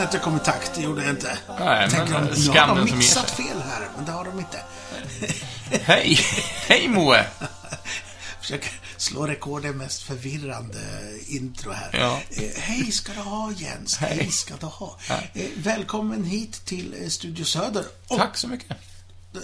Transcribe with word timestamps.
nästan 0.00 0.08
att 0.08 0.14
jag 0.14 0.22
kom 0.22 0.36
i 0.36 0.60
takt, 0.60 0.74
det 0.74 0.82
gjorde 0.82 1.02
jag 1.02 1.10
inte. 1.10 1.38
Nej, 1.58 1.82
jag 1.82 1.90
tänker, 1.90 2.12
men, 2.12 2.26
de, 2.26 2.30
nu 2.30 2.36
skammen 2.36 2.78
har 2.78 2.86
de 2.86 2.96
mixat 2.96 3.30
fel 3.30 3.62
här, 3.68 3.88
men 3.96 4.04
det 4.04 4.12
har 4.12 4.24
de 4.24 4.38
inte. 4.38 4.62
Hej! 5.84 6.18
Hej 6.68 6.88
Moe! 6.88 7.26
Försöker 8.40 8.70
slå 8.96 9.26
rekord 9.26 9.64
i 9.64 9.72
mest 9.72 10.02
förvirrande 10.02 10.78
intro 11.26 11.72
här. 11.72 11.90
Ja. 11.92 12.20
Eh, 12.30 12.60
hej 12.60 12.92
ska 12.92 13.12
du 13.12 13.20
ha 13.20 13.52
Jens, 13.52 13.96
hej, 13.96 14.30
ska 14.30 14.54
du 14.60 14.66
ha. 14.66 14.98
Eh, 15.08 15.46
välkommen 15.56 16.24
hit 16.24 16.64
till 16.64 16.94
eh, 17.02 17.08
Studio 17.08 17.44
Söder. 17.44 17.84
Och 18.08 18.18
Tack 18.18 18.36
så 18.36 18.48
mycket. 18.48 18.76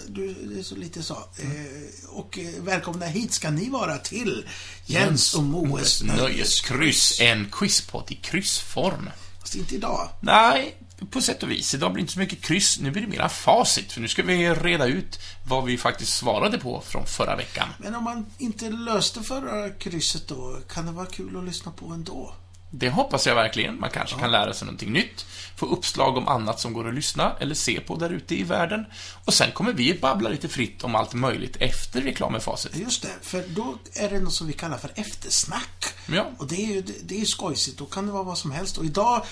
Du, 0.07 0.33
det 0.33 0.59
är 0.59 0.63
så 0.63 0.75
lite 0.75 1.03
så. 1.03 1.13
Eh, 1.13 2.09
och 2.09 2.39
eh, 2.39 2.63
välkomna 2.63 3.05
hit 3.05 3.33
ska 3.33 3.49
ni 3.49 3.69
vara 3.69 3.97
till 3.97 4.45
Jens 4.85 5.33
och 5.33 5.43
Moes 5.43 6.03
Nöjeskryss. 6.03 7.21
En 7.21 7.49
quizpodd 7.51 8.05
i 8.07 8.15
kryssform. 8.15 9.09
Fast 9.47 9.55
inte 9.55 9.75
idag. 9.75 10.09
Nej, 10.21 10.75
på 11.09 11.21
sätt 11.21 11.43
och 11.43 11.51
vis. 11.51 11.73
Idag 11.73 11.93
blir 11.93 12.01
det 12.01 12.03
inte 12.03 12.13
så 12.13 12.19
mycket 12.19 12.41
kryss, 12.41 12.79
nu 12.79 12.91
blir 12.91 13.01
det 13.01 13.07
mera 13.07 13.29
facit. 13.29 13.91
För 13.91 14.01
nu 14.01 14.07
ska 14.07 14.23
vi 14.23 14.49
reda 14.49 14.85
ut 14.85 15.19
vad 15.47 15.65
vi 15.65 15.77
faktiskt 15.77 16.13
svarade 16.13 16.57
på 16.57 16.81
från 16.81 17.05
förra 17.05 17.35
veckan. 17.35 17.67
Men 17.79 17.95
om 17.95 18.03
man 18.03 18.25
inte 18.37 18.69
löste 18.69 19.21
förra 19.21 19.69
krysset 19.69 20.27
då, 20.27 20.59
kan 20.69 20.85
det 20.85 20.91
vara 20.91 21.05
kul 21.05 21.37
att 21.37 21.43
lyssna 21.43 21.71
på 21.71 21.85
ändå? 21.85 22.33
Det 22.69 22.89
hoppas 22.89 23.27
jag 23.27 23.35
verkligen. 23.35 23.79
Man 23.79 23.89
kanske 23.89 24.19
kan 24.19 24.31
lära 24.31 24.53
sig 24.53 24.65
någonting 24.65 24.93
nytt, 24.93 25.25
få 25.55 25.65
uppslag 25.65 26.17
om 26.17 26.27
annat 26.27 26.59
som 26.59 26.73
går 26.73 26.87
att 26.87 26.93
lyssna 26.93 27.35
eller 27.39 27.55
se 27.55 27.79
på 27.79 27.95
där 27.95 28.09
ute 28.09 28.35
i 28.35 28.43
världen. 28.43 28.85
Och 29.25 29.33
sen 29.33 29.51
kommer 29.51 29.73
vi 29.73 29.93
babbla 29.99 30.29
lite 30.29 30.47
fritt 30.47 30.83
om 30.83 30.95
allt 30.95 31.13
möjligt 31.13 31.57
efter 31.59 32.01
reklam 32.01 32.31
med 32.31 32.43
facit. 32.43 32.75
Just 32.75 33.01
det, 33.01 33.09
för 33.21 33.43
då 33.47 33.77
är 33.93 34.09
det 34.09 34.19
något 34.19 34.33
som 34.33 34.47
vi 34.47 34.53
kallar 34.53 34.77
för 34.77 34.91
eftersnack. 34.95 35.85
Ja. 36.05 36.31
Och 36.37 36.47
det 36.47 36.55
är 36.55 36.67
ju 36.73 36.81
det, 36.81 36.93
det 37.03 37.15
är 37.15 37.19
ju 37.19 37.25
skojsigt, 37.25 37.77
då 37.77 37.85
kan 37.85 38.05
det 38.05 38.11
vara 38.11 38.23
vad 38.23 38.37
som 38.37 38.51
helst. 38.51 38.77
Och 38.77 38.85
idag 38.85 39.25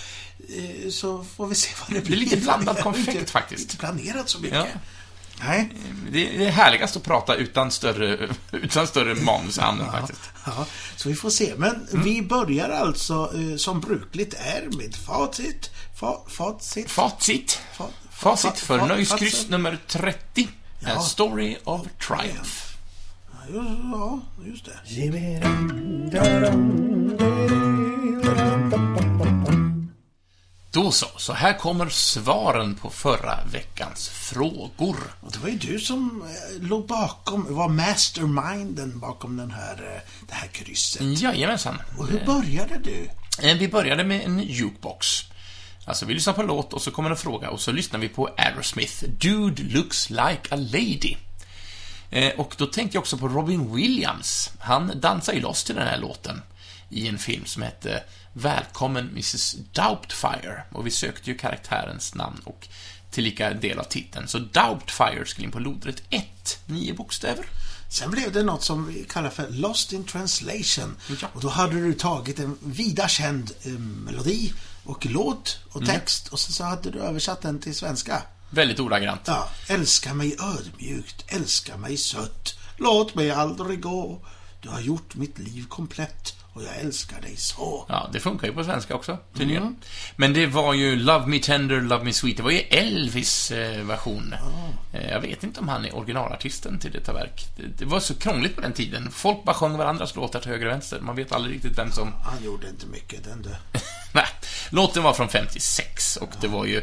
eh, 0.49 0.89
så 0.89 1.23
får 1.23 1.47
vi 1.47 1.55
se 1.55 1.69
vad 1.81 1.97
det 1.97 2.05
blir. 2.05 2.17
lite 2.17 2.37
blandad 2.37 2.75
Jag 2.77 2.83
har 2.83 2.93
konfekt, 2.93 3.29
faktiskt. 3.29 3.61
inte 3.61 3.77
planerat 3.77 4.29
så 4.29 4.39
mycket. 4.39 4.57
Ja. 4.57 4.79
Nej. 5.39 5.69
Det 6.11 6.45
är 6.45 6.51
härligast 6.51 6.95
att 6.97 7.03
prata 7.03 7.35
utan 7.35 7.71
större, 7.71 8.29
utan 8.51 8.87
större 8.87 9.15
manusämnen 9.15 9.91
faktiskt. 9.91 10.21
Ja, 10.45 10.65
så 10.95 11.09
vi 11.09 11.15
får 11.15 11.29
se. 11.29 11.53
Men 11.57 11.87
vi 11.91 12.21
börjar 12.21 12.69
alltså 12.69 13.31
eh, 13.35 13.57
som 13.57 13.81
brukligt 13.81 14.33
är 14.33 14.77
med 14.77 14.95
facit. 14.95 15.69
Fa, 15.99 16.17
facit. 16.27 16.91
Facit. 16.91 17.59
Fa- 17.77 17.87
Facit 18.11 18.51
fa- 18.51 18.55
för 18.55 18.79
fa- 18.79 18.87
nöjeskryss 18.87 19.49
nummer 19.49 19.77
30. 19.87 20.47
Ja. 20.79 20.89
A 20.97 20.99
Story 21.01 21.57
of 21.63 21.81
Triumph. 22.07 22.51
Ja, 23.31 23.55
just- 23.55 23.79
Ja, 23.93 24.19
just 24.45 24.65
det. 24.65 24.79
Då 30.75 30.91
så, 30.91 31.05
så 31.17 31.33
här 31.33 31.57
kommer 31.57 31.89
svaren 31.89 32.75
på 32.75 32.89
förra 32.89 33.39
veckans 33.51 34.09
frågor. 34.09 34.97
Och 35.21 35.31
det 35.31 35.37
var 35.39 35.49
ju 35.49 35.57
du 35.57 35.79
som 35.79 36.21
eh, 36.21 36.67
låg 36.67 36.87
bakom, 36.87 37.55
var 37.55 37.69
masterminden 37.69 38.99
bakom 38.99 39.37
den 39.37 39.51
här, 39.51 39.73
eh, 39.95 40.01
det 40.27 40.33
här 40.33 40.47
krysset. 40.47 41.01
Jajamensan. 41.21 41.81
Och 41.97 42.07
hur 42.07 42.25
började 42.25 42.77
du? 42.79 43.09
Eh, 43.49 43.57
Vi 43.57 43.67
började 43.67 44.03
med 44.03 44.25
en 44.25 44.39
jukebox. 44.39 45.07
Alltså, 45.85 46.05
vi 46.05 46.13
lyssnar 46.13 46.33
på 46.33 46.41
en 46.41 46.47
låt 46.47 46.73
och 46.73 46.81
så 46.81 46.91
kommer 46.91 47.09
en 47.09 47.17
fråga 47.17 47.49
och 47.49 47.61
så 47.61 47.71
lyssnar 47.71 47.99
vi 47.99 48.09
på 48.09 48.27
Aerosmith, 48.37 49.03
Dude 49.19 49.63
looks 49.63 50.09
like 50.09 50.41
a 50.49 50.55
lady. 50.55 51.15
Eh, 52.09 52.33
Och 52.37 52.55
då 52.57 52.65
tänkte 52.65 52.95
jag 52.97 53.01
också 53.01 53.17
på 53.17 53.27
Robin 53.27 53.75
Williams. 53.75 54.51
Han 54.59 54.99
dansar 54.99 55.33
ju 55.33 55.41
loss 55.41 55.63
till 55.63 55.75
den 55.75 55.87
här 55.87 55.97
låten 55.97 56.41
i 56.89 57.07
en 57.07 57.17
film 57.17 57.45
som 57.45 57.61
hette 57.63 58.03
Välkommen 58.37 59.09
Mrs 59.09 59.55
Doubtfire. 59.73 60.63
Och 60.71 60.87
vi 60.87 60.91
sökte 60.91 61.29
ju 61.31 61.37
karaktärens 61.37 62.15
namn 62.15 62.41
och 62.43 62.67
tillika 63.11 63.53
del 63.53 63.79
av 63.79 63.83
titeln. 63.83 64.27
Så 64.27 64.39
Doubtfire 64.39 65.25
skulle 65.25 65.45
in 65.45 65.51
på 65.51 65.59
lodrätt 65.59 66.03
1, 66.09 66.59
nio 66.65 66.93
bokstäver. 66.93 67.45
Sen 67.91 68.11
blev 68.11 68.31
det 68.31 68.43
något 68.43 68.63
som 68.63 68.87
vi 68.87 69.03
kallar 69.03 69.29
för 69.29 69.49
Lost 69.49 69.93
in 69.93 70.03
translation. 70.03 70.95
Ja. 71.21 71.27
Och 71.33 71.41
då 71.41 71.49
hade 71.49 71.73
du 71.75 71.93
tagit 71.93 72.39
en 72.39 72.57
vida 72.63 73.07
känd 73.07 73.51
eh, 73.63 73.71
melodi 73.71 74.53
och 74.83 75.05
låt 75.05 75.59
och 75.71 75.81
Mm. 75.81 75.95
text 75.95 76.27
och 76.27 76.39
sen 76.39 76.53
så 76.53 76.63
hade 76.63 76.91
du 76.91 76.99
översatt 76.99 77.41
den 77.41 77.59
till 77.59 77.75
svenska. 77.75 78.21
Väldigt 78.49 78.79
ordagrant. 78.79 79.21
Ja, 79.25 79.49
älska 79.67 80.13
mig 80.13 80.37
ödmjukt, 80.39 81.23
älska 81.27 81.77
mig 81.77 81.97
sött. 81.97 82.53
Låt 82.77 83.15
mig 83.15 83.31
aldrig 83.31 83.81
gå. 83.81 84.25
Du 84.61 84.69
har 84.69 84.79
gjort 84.81 85.15
mitt 85.15 85.39
liv 85.39 85.65
komplett 85.69 86.33
och 86.55 86.63
jag 86.63 86.77
älskar 86.79 87.21
dig 87.21 87.35
så. 87.37 87.85
Ja, 87.89 88.09
det 88.13 88.19
funkar 88.19 88.47
ju 88.47 88.53
på 88.53 88.63
svenska 88.63 88.95
också, 88.95 89.17
tydligen. 89.37 89.75
Men 90.15 90.33
det 90.33 90.45
var 90.45 90.73
ju 90.73 90.95
Love 90.95 91.27
Me 91.27 91.39
Tender, 91.39 91.81
Love 91.81 92.03
Me 92.03 92.13
Sweet. 92.13 92.37
Det 92.37 92.43
var 92.43 92.51
ju 92.51 92.59
Elvis 92.59 93.51
eh, 93.51 93.85
version. 93.85 94.35
Eh, 94.93 95.09
jag 95.09 95.21
vet 95.21 95.43
inte 95.43 95.59
om 95.59 95.67
han 95.67 95.85
är 95.85 95.95
originalartisten 95.95 96.79
till 96.79 96.91
detta 96.91 97.13
verk. 97.13 97.45
Det, 97.77 97.85
var 97.85 97.99
så 97.99 98.15
krångligt 98.15 98.55
på 98.55 98.61
den 98.61 98.73
tiden. 98.73 99.11
Folk 99.11 99.43
bara 99.43 99.55
sjöng 99.55 99.77
varandras 99.77 100.15
låtar 100.15 100.39
till 100.39 100.51
höger 100.51 100.65
och 100.65 100.71
vänster. 100.71 100.99
Man 100.99 101.15
vet 101.15 101.31
aldrig 101.31 101.55
riktigt 101.55 101.77
vem 101.77 101.91
som... 101.91 102.13
Han 102.13 102.43
gjorde 102.43 102.69
inte 102.69 102.85
mycket, 102.85 103.23
den 103.23 103.41
du. 103.41 103.49
Nej. 104.13 104.27
Låten 104.69 105.03
var 105.03 105.13
från 105.13 105.29
56 105.29 106.17
och 106.17 106.31
det 106.41 106.47
var 106.47 106.65
ju 106.65 106.77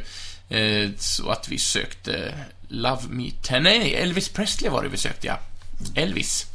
eh, 0.48 0.90
så 0.98 1.30
att 1.30 1.48
vi 1.48 1.58
sökte 1.58 2.34
Love 2.68 3.02
Me 3.08 3.30
Tender... 3.30 3.70
Nej, 3.70 3.94
Elvis 3.94 4.28
Presley 4.28 4.70
var 4.70 4.82
det 4.82 4.88
vi 4.88 4.96
sökte, 4.96 5.26
ja. 5.26 5.38
Elvis. 5.94 6.51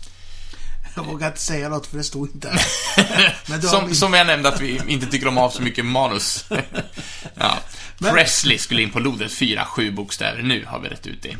Jag 0.98 1.12
vågar 1.12 1.28
inte 1.28 1.42
säga 1.42 1.70
något 1.70 1.88
för 1.88 1.98
det 1.98 2.04
stod 2.04 2.30
inte 2.30 2.50
här. 2.50 3.40
Men 3.50 3.62
Som, 3.62 3.86
min- 3.86 3.96
som 3.96 4.14
jag 4.14 4.28
nämnde 4.28 4.50
att 4.50 4.62
vi 4.62 4.82
inte 4.88 5.06
tycker 5.06 5.28
om 5.28 5.38
av 5.38 5.50
så 5.50 5.62
mycket 5.62 5.86
manus. 5.86 6.46
ja. 7.36 7.58
Men- 8.00 8.14
Presley 8.14 8.58
skulle 8.58 8.82
in 8.82 8.92
på 8.92 9.00
lodet, 9.00 9.32
fyra, 9.34 9.66
sju 9.66 9.92
bokstäver. 9.92 10.42
Nu 10.44 10.66
har 10.66 10.80
vi 10.80 10.88
rätt 10.90 11.08
ut 11.08 11.22
det. 11.24 11.36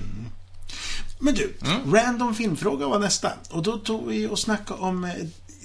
Men 1.20 1.34
du, 1.34 1.58
Mm. 1.62 1.94
random 1.96 2.36
filmfråga 2.36 2.88
var 2.88 3.00
nästa. 3.00 3.32
Och 3.50 3.64
då 3.64 3.78
tog 3.78 4.08
vi 4.08 4.28
och 4.28 4.40
snackade 4.40 4.80
om 4.82 5.04
eh, 5.04 5.12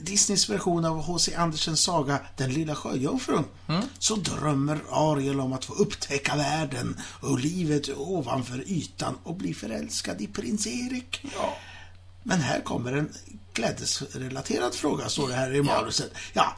Disneys 0.00 0.50
version 0.50 0.84
av 0.84 1.02
H.C. 1.02 1.34
Andersens 1.34 1.80
saga 1.80 2.18
Den 2.36 2.52
lilla 2.52 2.74
sjöjungfrun. 2.74 3.44
Mm. 3.68 3.82
Så 3.98 4.16
drömmer 4.16 4.78
Ariel 4.90 5.40
om 5.40 5.52
att 5.52 5.64
få 5.64 5.72
upptäcka 5.74 6.36
världen 6.36 7.00
och 7.20 7.38
livet 7.38 7.88
ovanför 7.96 8.64
ytan 8.66 9.14
och 9.22 9.34
bli 9.36 9.54
förälskad 9.54 10.20
i 10.20 10.26
prins 10.26 10.66
Erik. 10.66 11.24
Ja. 11.36 11.56
Men 12.22 12.40
här 12.40 12.60
kommer 12.60 12.92
en 12.92 13.12
klädesrelaterad 13.52 14.74
fråga, 14.74 15.08
står 15.08 15.28
det 15.28 15.34
här 15.34 15.54
i 15.54 15.62
manuset. 15.62 16.12
Ja. 16.32 16.56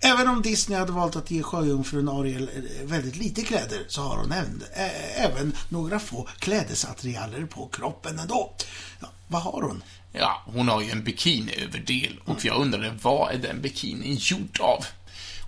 Även 0.00 0.28
om 0.28 0.42
Disney 0.42 0.78
hade 0.78 0.92
valt 0.92 1.16
att 1.16 1.30
ge 1.30 1.42
sjöjungfrun 1.42 2.08
Ariel 2.08 2.50
eh, 2.54 2.86
väldigt 2.86 3.16
lite 3.16 3.42
kläder 3.42 3.84
så 3.88 4.02
har 4.02 4.16
hon 4.16 4.32
även, 4.32 4.62
eh, 4.74 5.24
även 5.24 5.56
några 5.68 5.98
få 5.98 6.28
klädesattiraljer 6.38 7.46
på 7.46 7.68
kroppen 7.68 8.18
ändå. 8.18 8.52
Ja, 9.00 9.08
vad 9.28 9.42
har 9.42 9.62
hon? 9.62 9.82
Ja, 10.12 10.42
hon 10.46 10.68
har 10.68 10.82
ju 10.82 10.90
en 10.90 11.04
bikiniöverdel 11.04 12.20
och 12.24 12.44
jag 12.44 12.60
undrade, 12.60 12.94
vad 13.02 13.34
är 13.34 13.38
den 13.38 13.62
bikinin 13.62 14.16
gjord 14.20 14.60
av? 14.60 14.84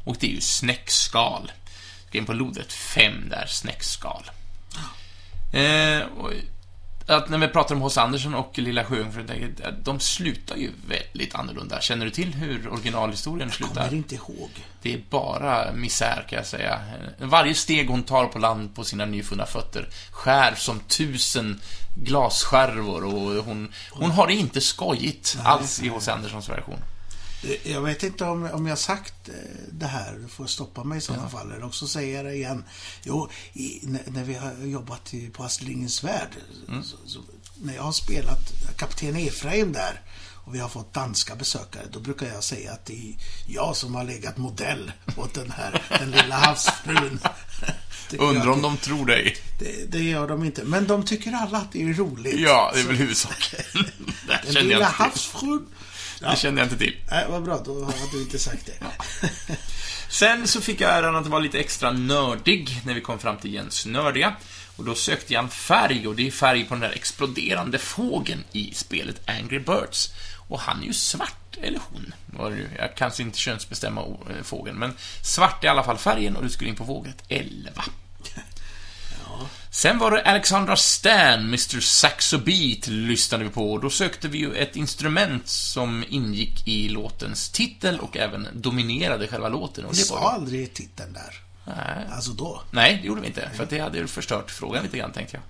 Och 0.04 0.16
det 0.20 0.26
är 0.26 0.30
ju 0.30 0.40
snäckskal. 0.40 1.52
Ska 2.08 2.18
in 2.18 2.26
på 2.26 2.32
lodet, 2.32 2.72
fem 2.72 3.28
där, 3.30 3.46
snäckskal. 3.46 4.30
Eh, 5.52 6.00
och 6.00 6.32
att 7.06 7.28
när 7.28 7.38
vi 7.38 7.48
pratar 7.48 7.74
om 7.74 7.80
H.C. 7.80 8.00
Andersen 8.00 8.34
och 8.34 8.58
Lilla 8.58 8.84
Sjöjungfrun, 8.84 9.30
jag, 9.62 9.74
de 9.82 10.00
slutar 10.00 10.56
ju 10.56 10.70
väldigt 10.88 11.34
annorlunda. 11.34 11.80
Känner 11.80 12.04
du 12.04 12.10
till 12.10 12.34
hur 12.34 12.68
originalhistorien 12.72 13.50
slutar? 13.50 13.84
Kommer 13.84 13.94
inte 13.96 14.14
ihåg. 14.14 14.50
Det 14.82 14.94
är 14.94 15.00
bara 15.10 15.72
misär, 15.72 16.24
kan 16.28 16.36
jag 16.36 16.46
säga. 16.46 16.80
Varje 17.18 17.54
steg 17.54 17.88
hon 17.88 18.02
tar 18.02 18.26
på 18.26 18.38
land 18.38 18.74
på 18.74 18.84
sina 18.84 19.04
nyfunna 19.04 19.46
fötter 19.46 19.88
skär 20.10 20.54
som 20.54 20.80
tusen 20.80 21.60
glasskärvor 21.96 23.04
och 23.04 23.44
hon, 23.44 23.72
hon 23.90 24.10
har 24.10 24.26
det 24.26 24.34
inte 24.34 24.60
skojigt 24.60 25.38
alls 25.42 25.82
i 25.82 25.88
H.C. 25.88 26.10
Anderssons 26.10 26.48
version. 26.48 26.78
Jag 27.62 27.80
vet 27.80 28.02
inte 28.02 28.24
om, 28.24 28.50
om 28.52 28.66
jag 28.66 28.78
sagt 28.78 29.28
eh, 29.28 29.34
det 29.72 29.86
här, 29.86 30.18
du 30.22 30.28
får 30.28 30.46
stoppa 30.46 30.84
mig 30.84 30.98
i 30.98 31.00
sådana 31.00 31.28
fall, 31.28 31.52
eller 31.52 31.64
också 31.64 31.86
säger 31.86 32.16
jag 32.16 32.24
det 32.24 32.34
igen. 32.34 32.64
Jo, 33.02 33.28
i, 33.52 33.80
när, 33.82 34.02
när 34.06 34.24
vi 34.24 34.34
har 34.34 34.54
jobbat 34.64 35.14
i, 35.14 35.30
på 35.30 35.44
Astrid 35.44 35.68
Lindgrens 35.68 36.04
Värld, 36.04 36.30
så, 36.84 36.96
så, 37.06 37.20
när 37.62 37.74
jag 37.74 37.82
har 37.82 37.92
spelat 37.92 38.52
kapten 38.76 39.16
Efraim 39.16 39.72
där 39.72 40.00
och 40.46 40.54
vi 40.54 40.58
har 40.58 40.68
fått 40.68 40.94
danska 40.94 41.36
besökare, 41.36 41.84
då 41.92 42.00
brukar 42.00 42.26
jag 42.26 42.44
säga 42.44 42.72
att 42.72 42.86
det 42.86 42.92
är 42.92 43.14
jag 43.46 43.76
som 43.76 43.94
har 43.94 44.04
legat 44.04 44.36
modell 44.36 44.92
åt 45.16 45.34
den 45.34 45.50
här, 45.50 45.82
den 45.98 46.10
lilla 46.10 46.34
havsfrun. 46.34 47.18
Undrar 48.18 48.48
om 48.48 48.62
de 48.62 48.76
tror 48.76 49.06
dig. 49.06 49.36
det, 49.58 49.92
det 49.92 50.02
gör 50.02 50.28
de 50.28 50.44
inte, 50.44 50.64
men 50.64 50.86
de 50.86 51.04
tycker 51.04 51.32
alla 51.32 51.58
att 51.58 51.72
det 51.72 51.82
är 51.82 51.94
roligt. 51.94 52.40
Ja, 52.40 52.70
det 52.74 52.80
är 52.80 52.84
väl 52.84 52.96
huvudsaken. 52.96 53.64
Den 54.52 54.68
lilla 54.68 54.80
jag 54.80 54.92
havsfrun. 56.24 56.30
Det 56.30 56.36
kände 56.36 56.60
jag 56.60 56.66
inte 56.66 56.78
till. 56.78 56.96
Nej, 57.10 57.26
vad 57.28 57.42
bra, 57.42 57.62
då 57.64 57.84
hade 57.84 58.10
du 58.12 58.22
inte 58.22 58.38
sagt 58.38 58.66
det. 58.66 58.86
Sen 60.08 60.48
så 60.48 60.60
fick 60.60 60.80
jag 60.80 60.98
äran 60.98 61.16
att 61.16 61.26
vara 61.26 61.40
lite 61.40 61.58
extra 61.58 61.92
nördig 61.92 62.80
när 62.84 62.94
vi 62.94 63.00
kom 63.00 63.18
fram 63.18 63.36
till 63.36 63.54
Jens 63.54 63.86
nördiga. 63.86 64.36
Och 64.76 64.84
då 64.84 64.94
sökte 64.94 65.32
jag 65.32 65.44
en 65.44 65.50
färg 65.50 66.08
och 66.08 66.16
det 66.16 66.26
är 66.26 66.30
färg 66.30 66.64
på 66.64 66.74
den 66.74 66.80
där 66.80 66.92
exploderande 66.92 67.78
fågeln 67.78 68.44
i 68.52 68.74
spelet 68.74 69.28
Angry 69.28 69.58
Birds. 69.58 70.12
Och 70.48 70.60
han 70.60 70.82
är 70.82 70.86
ju 70.86 70.92
svart, 70.92 71.56
eller 71.62 71.80
hon. 71.90 72.14
Jag 72.78 72.96
kanske 72.96 73.22
inte 73.22 73.38
könsbestämma 73.38 74.00
eh, 74.00 74.42
fågeln, 74.42 74.78
men 74.78 74.92
svart 75.22 75.64
är 75.64 75.68
i 75.68 75.70
alla 75.70 75.84
fall 75.84 75.98
färgen 75.98 76.36
och 76.36 76.42
du 76.42 76.50
skulle 76.50 76.70
in 76.70 76.76
på 76.76 76.84
vågrätt 76.84 77.22
11. 77.28 77.70
Sen 79.76 79.98
var 79.98 80.10
det 80.10 80.22
Alexandra 80.22 80.76
Stan, 80.76 81.40
Mr 81.40 81.80
Saxo 81.80 82.38
Beat, 82.38 82.86
lyssnade 82.86 83.44
vi 83.44 83.50
på. 83.50 83.78
Då 83.78 83.90
sökte 83.90 84.28
vi 84.28 84.38
ju 84.38 84.54
ett 84.54 84.76
instrument 84.76 85.48
som 85.48 86.04
ingick 86.08 86.68
i 86.68 86.88
låtens 86.88 87.48
titel 87.48 88.00
och 88.00 88.16
även 88.16 88.48
dominerade 88.52 89.28
själva 89.28 89.48
låten. 89.48 89.84
Och 89.84 89.92
Vi 89.92 89.96
sa 89.96 90.20
var... 90.20 90.30
aldrig 90.30 90.74
titeln 90.74 91.12
där. 91.12 91.40
Nej. 91.64 92.06
Alltså 92.10 92.30
då. 92.30 92.62
Nej, 92.70 92.98
det 93.02 93.06
gjorde 93.06 93.20
vi 93.20 93.26
inte, 93.26 93.50
för 93.54 93.66
det 93.66 93.78
hade 93.78 93.98
ju 93.98 94.06
förstört 94.06 94.50
frågan 94.50 94.82
lite 94.82 94.98
grann, 94.98 95.12
tänkte 95.12 95.36
jag. 95.36 95.42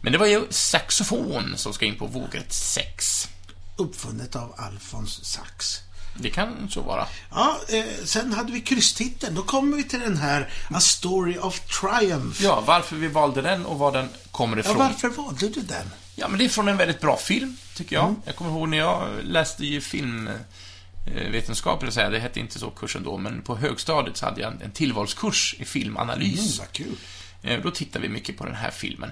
Men 0.00 0.12
det 0.12 0.18
var 0.18 0.26
ju 0.26 0.46
saxofon 0.50 1.52
som 1.56 1.72
ska 1.72 1.86
in 1.86 1.98
på 1.98 2.06
vågrätt 2.06 2.52
6. 2.52 3.28
Uppfunnet 3.76 4.36
av 4.36 4.54
Alfons 4.56 5.24
Sax. 5.24 5.80
Det 6.16 6.30
kan 6.30 6.68
så 6.70 6.80
vara. 6.80 7.06
Ja, 7.30 7.60
eh, 7.68 7.84
sen 8.04 8.32
hade 8.32 8.52
vi 8.52 8.60
krysstiteln. 8.60 9.34
Då 9.34 9.42
kommer 9.42 9.76
vi 9.76 9.84
till 9.84 10.00
den 10.00 10.16
här 10.16 10.50
A 10.70 10.80
Story 10.80 11.38
of 11.38 11.60
Triumph. 11.60 12.42
Ja, 12.42 12.62
varför 12.66 12.96
vi 12.96 13.08
valde 13.08 13.42
den 13.42 13.66
och 13.66 13.78
var 13.78 13.92
den 13.92 14.08
kommer 14.30 14.56
Ja, 14.56 14.60
ifrån. 14.60 14.76
varför 14.78 15.08
valde 15.08 15.48
du 15.48 15.60
den? 15.62 15.86
Ja, 16.16 16.28
men 16.28 16.38
det 16.38 16.44
är 16.44 16.48
från 16.48 16.68
en 16.68 16.76
väldigt 16.76 17.00
bra 17.00 17.16
film, 17.16 17.56
tycker 17.76 17.96
jag. 17.96 18.14
Jag 18.24 18.36
kommer 18.36 18.50
ihåg 18.50 18.68
när 18.68 18.78
jag 18.78 19.08
läste 19.22 19.66
ju 19.66 19.80
filmvetenskap, 19.80 21.82
eller 21.82 21.92
säga, 21.92 22.10
det 22.10 22.18
hette 22.18 22.40
inte 22.40 22.58
så 22.58 22.70
kursen 22.70 23.02
då, 23.02 23.18
men 23.18 23.42
på 23.42 23.56
högstadiet 23.56 24.16
så 24.16 24.26
hade 24.26 24.40
jag 24.40 24.62
en, 24.62 24.70
tillvalskurs 24.70 25.54
i 25.58 25.64
filmanalys. 25.64 26.38
Mm, 26.38 26.50
vad 26.58 26.72
kul. 26.72 26.96
Eh, 27.42 27.60
Då 27.62 27.70
tittade 27.70 28.02
vi 28.02 28.08
mycket 28.08 28.38
på 28.38 28.44
den 28.46 28.54
här 28.54 28.70
filmen. 28.70 29.10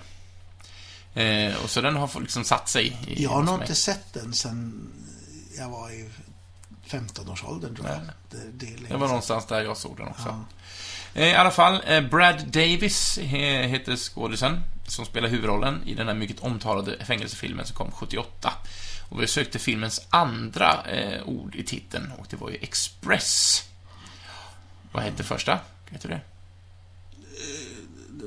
Eh, 1.14 1.54
och 1.64 1.70
så 1.70 1.80
den 1.80 1.96
har 1.96 2.20
liksom 2.20 2.44
satt 2.44 2.68
sig 2.68 2.98
i 3.06 3.22
Jag 3.22 3.30
har 3.30 3.42
nog 3.42 3.60
inte 3.60 3.74
sett 3.74 4.12
den 4.12 4.32
sen 4.34 4.88
jag 5.58 5.68
var 5.68 5.90
i 5.90 6.08
15-årsåldern, 6.92 7.74
tror 7.76 7.88
jag. 7.88 7.98
Det, 8.30 8.66
det, 8.66 8.88
Det 8.88 8.96
var 8.96 9.06
någonstans 9.06 9.46
där 9.46 9.60
jag 9.62 9.76
såg 9.76 9.96
den 9.96 10.08
också. 10.08 10.44
Ja. 11.14 11.20
Eh, 11.20 11.28
I 11.28 11.34
alla 11.34 11.50
fall, 11.50 11.82
eh, 11.86 12.00
Brad 12.00 12.46
Davis 12.46 13.18
he- 13.18 13.66
heter 13.66 13.96
skådisen 13.96 14.62
som 14.86 15.04
spelar 15.06 15.28
huvudrollen 15.28 15.82
i 15.86 15.94
den 15.94 16.06
här 16.06 16.14
mycket 16.14 16.40
omtalade 16.40 17.04
fängelsefilmen 17.04 17.66
som 17.66 17.76
kom 17.76 17.90
78. 17.92 18.52
Och 19.08 19.22
vi 19.22 19.26
sökte 19.26 19.58
filmens 19.58 20.00
andra 20.10 20.82
eh, 20.84 21.22
ord 21.22 21.54
i 21.54 21.64
titeln 21.64 22.12
och 22.18 22.26
det 22.30 22.36
var 22.36 22.50
ju 22.50 22.56
Express. 22.60 23.62
Vad 24.92 25.02
hette 25.02 25.22
första? 25.24 25.58
Vet 25.90 26.02
du 26.02 26.08
det? 26.08 26.20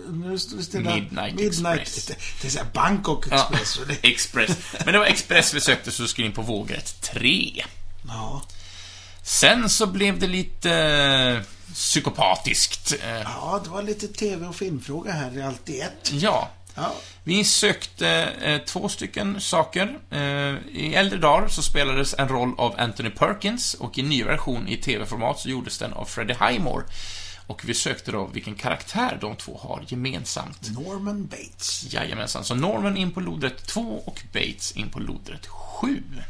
Nu 0.09 0.39
står 0.39 0.57
det 0.57 0.63
stilla. 0.63 0.95
Midnight 0.95 1.35
Midnight 1.35 1.79
Express. 1.81 2.06
Det, 2.06 2.15
det 2.41 2.47
är 2.47 2.51
såhär 2.51 2.67
Bangkok 2.73 3.25
Ja, 3.31 3.50
Express. 3.53 3.79
det, 4.01 4.07
Express. 4.09 4.57
Men 4.85 4.94
det 4.94 5.00
var 5.00 5.06
Express 5.06 5.53
vi 5.53 5.62
sökte 5.62 5.91
så 5.91 6.07
skulle 6.07 6.27
in 6.27 6.33
på 6.33 6.41
vågrätt 6.41 7.01
3. 7.01 7.63
ja. 8.07 8.44
Sen 9.25 9.69
så 9.69 9.88
blev 9.88 10.19
det 10.19 10.27
lite 10.27 10.72
eh, 10.74 11.74
psykopatiskt. 11.74 12.94
Eh, 13.04 13.19
ja, 13.22 13.62
det 13.63 13.69
var 13.69 13.81
lite 13.81 14.07
TV 14.07 14.48
och 14.48 14.56
filmfråga 14.56 15.12
här 15.12 15.38
i 15.38 15.42
allt 15.42 15.69
i 15.69 15.80
ett. 15.80 16.12
ja, 16.13 16.50
Ja, 16.75 16.94
Vi 17.24 17.44
sökte 17.44 18.10
eh, 18.42 18.62
två 18.62 18.89
stycken 18.89 19.42
saker. 19.42 20.00
Eh, 20.10 20.19
I 20.72 20.94
äldre 20.95 21.19
dagar 21.19 21.48
så 21.48 21.62
spelades 21.62 22.16
en 22.18 22.27
roll 22.27 22.54
av 22.57 22.75
Anthony 22.77 23.10
Perkins 23.10 23.74
och 23.74 23.98
i 23.98 24.04
ny 24.04 24.24
version 24.24 24.68
i 24.68 24.77
TV-format 24.77 25.39
så 25.39 25.50
gjordes 25.50 25.77
den 25.77 25.94
av 25.94 26.06
Freddie 26.06 26.38
Highmore. 26.39 26.86
Och 27.48 27.62
vi 27.66 27.74
sökte 27.74 28.12
då 28.12 28.25
vilken 28.33 28.56
karaktär 28.56 29.18
de 29.22 29.36
två 29.36 29.60
har 29.63 29.83
gemensamt. 29.88 30.69
Norman 30.72 31.25
Bates. 31.25 31.94
Jajamensan, 31.94 32.44
så 32.45 32.56
Norman 32.56 32.98
in 32.98 33.12
på 33.12 33.19
lodrätt 33.19 33.68
2 33.68 33.81
och 34.06 34.22
Bates 34.33 34.72
in 34.72 34.89
på 34.89 35.00
lodrätt 35.00 35.48
7. 35.48 36.04
Eh, 36.18 36.24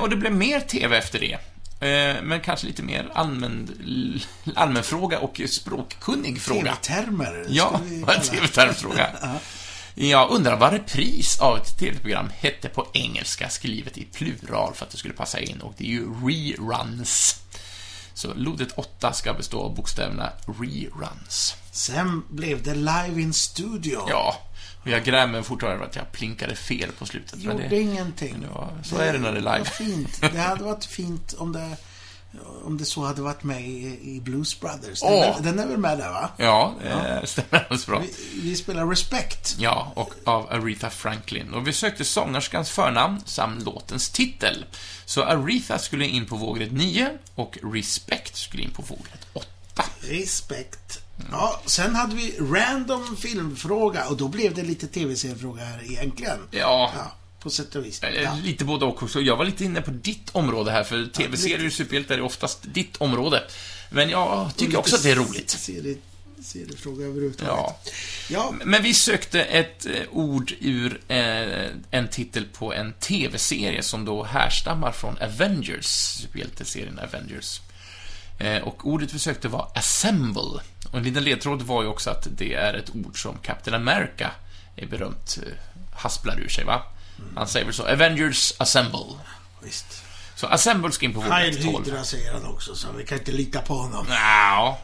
och 0.00 0.10
det 0.10 0.16
blev 0.16 0.32
mer 0.32 0.60
TV 0.60 0.96
efter 0.98 1.18
det. 1.20 1.32
Eh, 1.88 2.22
men 2.22 2.40
kanske 2.40 2.66
lite 2.66 2.82
mer 2.82 3.10
allmän, 3.14 3.68
l- 3.86 4.22
allmän 4.56 4.82
fråga 4.82 5.18
och 5.18 5.40
språkkunnig 5.48 6.40
fråga. 6.42 6.60
TV-termer. 6.74 7.46
Ja. 7.48 7.80
TV-termfråga. 8.30 9.10
Jag 9.94 10.30
undrar 10.30 10.56
vad 10.56 10.72
repris 10.72 11.40
av 11.40 11.56
ett 11.56 11.78
TV-program 11.78 12.28
hette 12.38 12.68
på 12.68 12.86
engelska, 12.94 13.48
skrivet 13.48 13.98
i 13.98 14.04
plural 14.04 14.74
för 14.74 14.84
att 14.84 14.90
det 14.90 14.96
skulle 14.98 15.14
passa 15.14 15.40
in, 15.40 15.60
och 15.60 15.74
det 15.76 15.84
är 15.84 15.88
ju 15.88 16.06
reruns. 16.26 17.36
Så 18.14 18.34
lodet 18.34 18.72
8 18.74 19.12
ska 19.12 19.32
bestå 19.34 19.60
av 19.62 19.74
bokstäverna 19.74 20.32
reruns. 20.60 21.56
Sen 21.72 22.22
blev 22.30 22.62
det 22.62 22.74
live 22.74 23.20
in 23.22 23.32
studio. 23.32 24.06
Ja, 24.08 24.36
och 24.82 24.88
jag 24.88 25.04
grämer 25.04 25.32
mig 25.32 25.42
fortfarande 25.42 25.76
över 25.76 25.86
att 25.86 25.96
jag 25.96 26.12
plinkade 26.12 26.56
fel 26.56 26.92
på 26.98 27.06
slutet. 27.06 27.32
men 27.34 27.42
Gjorde 27.56 27.68
det, 27.68 27.80
ingenting. 27.80 28.32
men 28.32 28.40
det 28.40 28.48
var, 28.54 28.72
så 28.84 28.96
är 28.96 29.12
det 29.12 29.18
när 29.18 29.32
det 29.32 29.38
är 29.38 29.58
live. 29.58 29.64
fint. 29.64 30.20
Det 30.32 30.38
hade 30.38 30.64
varit 30.64 30.84
fint 30.84 31.32
om 31.38 31.52
det, 31.52 31.76
om 32.64 32.78
det 32.78 32.84
så 32.84 33.04
hade 33.04 33.22
varit 33.22 33.42
med 33.42 33.60
i, 33.68 33.98
i 34.16 34.20
Blues 34.20 34.60
Brothers. 34.60 35.00
Den, 35.00 35.12
Åh. 35.12 35.38
är, 35.38 35.42
den 35.42 35.58
är 35.58 35.66
väl 35.66 35.76
med 35.78 35.98
där, 35.98 36.10
va? 36.10 36.30
Ja, 36.36 36.74
det 36.82 37.26
stämmer 37.26 37.58
alldeles 37.62 37.86
bra. 37.86 37.98
Vi, 37.98 38.40
vi 38.42 38.56
spelar 38.56 38.86
Respect. 38.86 39.56
Ja, 39.58 39.92
och 39.96 40.14
av 40.24 40.52
Aretha 40.52 40.90
Franklin. 40.90 41.54
Och 41.54 41.66
vi 41.68 41.72
sökte 41.72 42.04
sångerskans 42.04 42.70
förnamn 42.70 43.22
samt 43.26 43.64
låtens 43.64 44.10
titel. 44.10 44.64
Så 45.04 45.22
Aretha 45.24 45.78
skulle 45.78 46.06
in 46.06 46.26
på 46.26 46.36
vågrätt 46.36 46.72
9 46.72 47.10
och 47.34 47.58
Respect 47.62 48.36
skulle 48.36 48.62
in 48.62 48.70
på 48.70 48.82
vågrätt 48.82 49.26
8. 49.32 49.48
Respect. 50.00 50.98
Ja, 51.32 51.60
sen 51.66 51.94
hade 51.94 52.14
vi 52.16 52.36
random 52.40 53.16
filmfråga 53.16 54.08
och 54.08 54.16
då 54.16 54.28
blev 54.28 54.54
det 54.54 54.62
lite 54.62 54.86
tv-seriefråga 54.86 55.64
här 55.64 55.82
egentligen. 55.90 56.38
Ja, 56.50 56.92
Ja, 56.96 57.12
på 57.42 57.50
sätt 57.50 57.74
och 57.74 57.84
vis. 57.84 58.02
eh, 58.02 58.22
Ja. 58.22 58.36
lite 58.42 58.64
både 58.64 58.84
och 58.84 59.02
också. 59.02 59.20
Jag 59.20 59.36
var 59.36 59.44
lite 59.44 59.64
inne 59.64 59.80
på 59.82 59.90
ditt 59.90 60.30
område 60.32 60.70
här, 60.70 60.84
för 60.84 61.06
tv-serier 61.06 61.66
och 61.66 61.72
superhjältar 61.72 62.14
är 62.14 62.20
oftast 62.20 62.58
ditt 62.62 62.96
område. 62.96 63.42
Men 63.90 64.10
jag 64.10 64.56
tycker 64.56 64.76
också 64.78 64.96
att 64.96 65.02
det 65.02 65.10
är 65.10 65.16
roligt. 65.16 65.50
Serie, 65.50 65.96
seriefråga 66.44 67.04
överhuvudtaget. 67.06 67.54
Ja. 67.56 67.76
Ja, 68.28 68.54
Men 68.64 68.82
vi 68.82 68.94
sökte 68.94 69.42
ett 69.42 69.86
eh, 69.86 69.92
ord 70.10 70.52
ur 70.60 71.00
eh, 71.08 71.66
en 71.90 72.08
titel 72.10 72.44
på 72.52 72.72
en 72.74 72.92
TV-serie 72.92 73.82
som 73.82 74.04
då 74.04 74.22
härstammar 74.24 74.92
från 74.92 75.18
Avengers, 75.18 75.86
superhjälteserien 75.86 76.98
Avengers. 76.98 77.60
Och 78.62 78.86
ordet 78.88 79.14
vi 79.14 79.18
sökte 79.18 79.48
var 79.48 79.68
assemble. 79.74 80.60
Och 80.90 80.98
en 80.98 81.04
liten 81.04 81.24
ledtråd 81.24 81.62
var 81.62 81.82
ju 81.82 81.88
också 81.88 82.10
att 82.10 82.26
det 82.30 82.54
är 82.54 82.74
ett 82.74 82.90
ord 82.94 83.22
som 83.22 83.38
Captain 83.38 83.74
America 83.88 84.30
är 84.76 84.86
berömt 84.86 85.38
eh, 85.46 85.52
hasplar 85.98 86.40
ur 86.40 86.48
sig, 86.48 86.64
va? 86.64 86.82
Han 87.36 87.48
säger 87.48 87.66
väl 87.66 87.74
så, 87.74 87.86
Avengers 87.88 88.52
assemble. 88.58 88.98
visst. 89.62 90.04
Så 90.36 90.46
assemble 90.46 90.92
ska 90.92 91.06
in 91.06 91.14
på 91.14 91.20
vågrätt 91.20 91.62
12. 91.62 91.84
Hydra 91.84 92.04
säger 92.04 92.32
han 92.32 92.44
också, 92.46 92.74
så 92.74 92.88
vi 92.98 93.04
kan 93.04 93.18
inte 93.18 93.32
lita 93.32 93.60
på 93.60 93.74
honom. 93.74 94.06
Ja, 94.08 94.78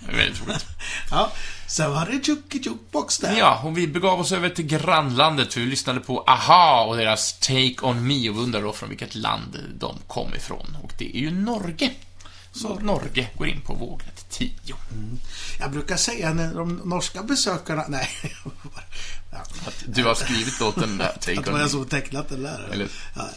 det 0.00 0.12
är 0.12 0.16
väldigt 0.16 0.42
roligt. 0.46 0.66
Ja, 1.10 1.32
sen 1.66 1.90
var 1.92 2.06
det 2.06 2.24
Chucky 2.26 2.58
Jukebox 2.58 3.18
där. 3.18 3.36
Ja, 3.38 3.60
och 3.64 3.78
vi 3.78 3.86
begav 3.86 4.20
oss 4.20 4.32
över 4.32 4.48
till 4.48 4.66
grannlandet 4.66 5.54
för 5.54 5.60
vi 5.60 5.66
lyssnade 5.66 6.00
på 6.00 6.24
AHA 6.26 6.84
och 6.84 6.96
deras 6.96 7.38
Take 7.38 7.74
On 7.82 8.06
Me 8.06 8.28
och 8.30 8.36
vi 8.36 8.40
undrar 8.40 8.62
då 8.62 8.72
från 8.72 8.88
vilket 8.88 9.14
land 9.14 9.58
de 9.78 9.98
kom 10.06 10.34
ifrån. 10.34 10.76
Och 10.82 10.92
det 10.98 11.16
är 11.16 11.20
ju 11.20 11.30
Norge. 11.30 11.90
Så 12.54 12.78
Norge, 12.80 13.28
går 13.38 13.48
in 13.48 13.60
på 13.60 13.74
vågrätt 13.74 14.26
10. 14.30 14.50
Jag 15.60 15.70
brukar 15.72 15.96
säga 15.96 16.32
när 16.32 16.54
de 16.54 16.74
norska 16.84 17.22
besökarna... 17.22 17.84
Nej. 17.88 18.08
ja, 19.32 19.38
Att 19.66 19.84
du 19.86 20.04
har 20.04 20.14
skrivit 20.14 20.60
låten 20.60 20.98
där, 20.98 21.08
att 21.14 21.20
Take 21.20 21.34
det 21.40 21.46
On 21.46 21.52
var 21.52 21.60
jag 21.60 21.70
som 21.70 21.84
tecknat 21.84 22.28
den 22.28 22.42
där. 22.42 22.68
Eller- 22.72 22.88
Ja. 23.16 23.28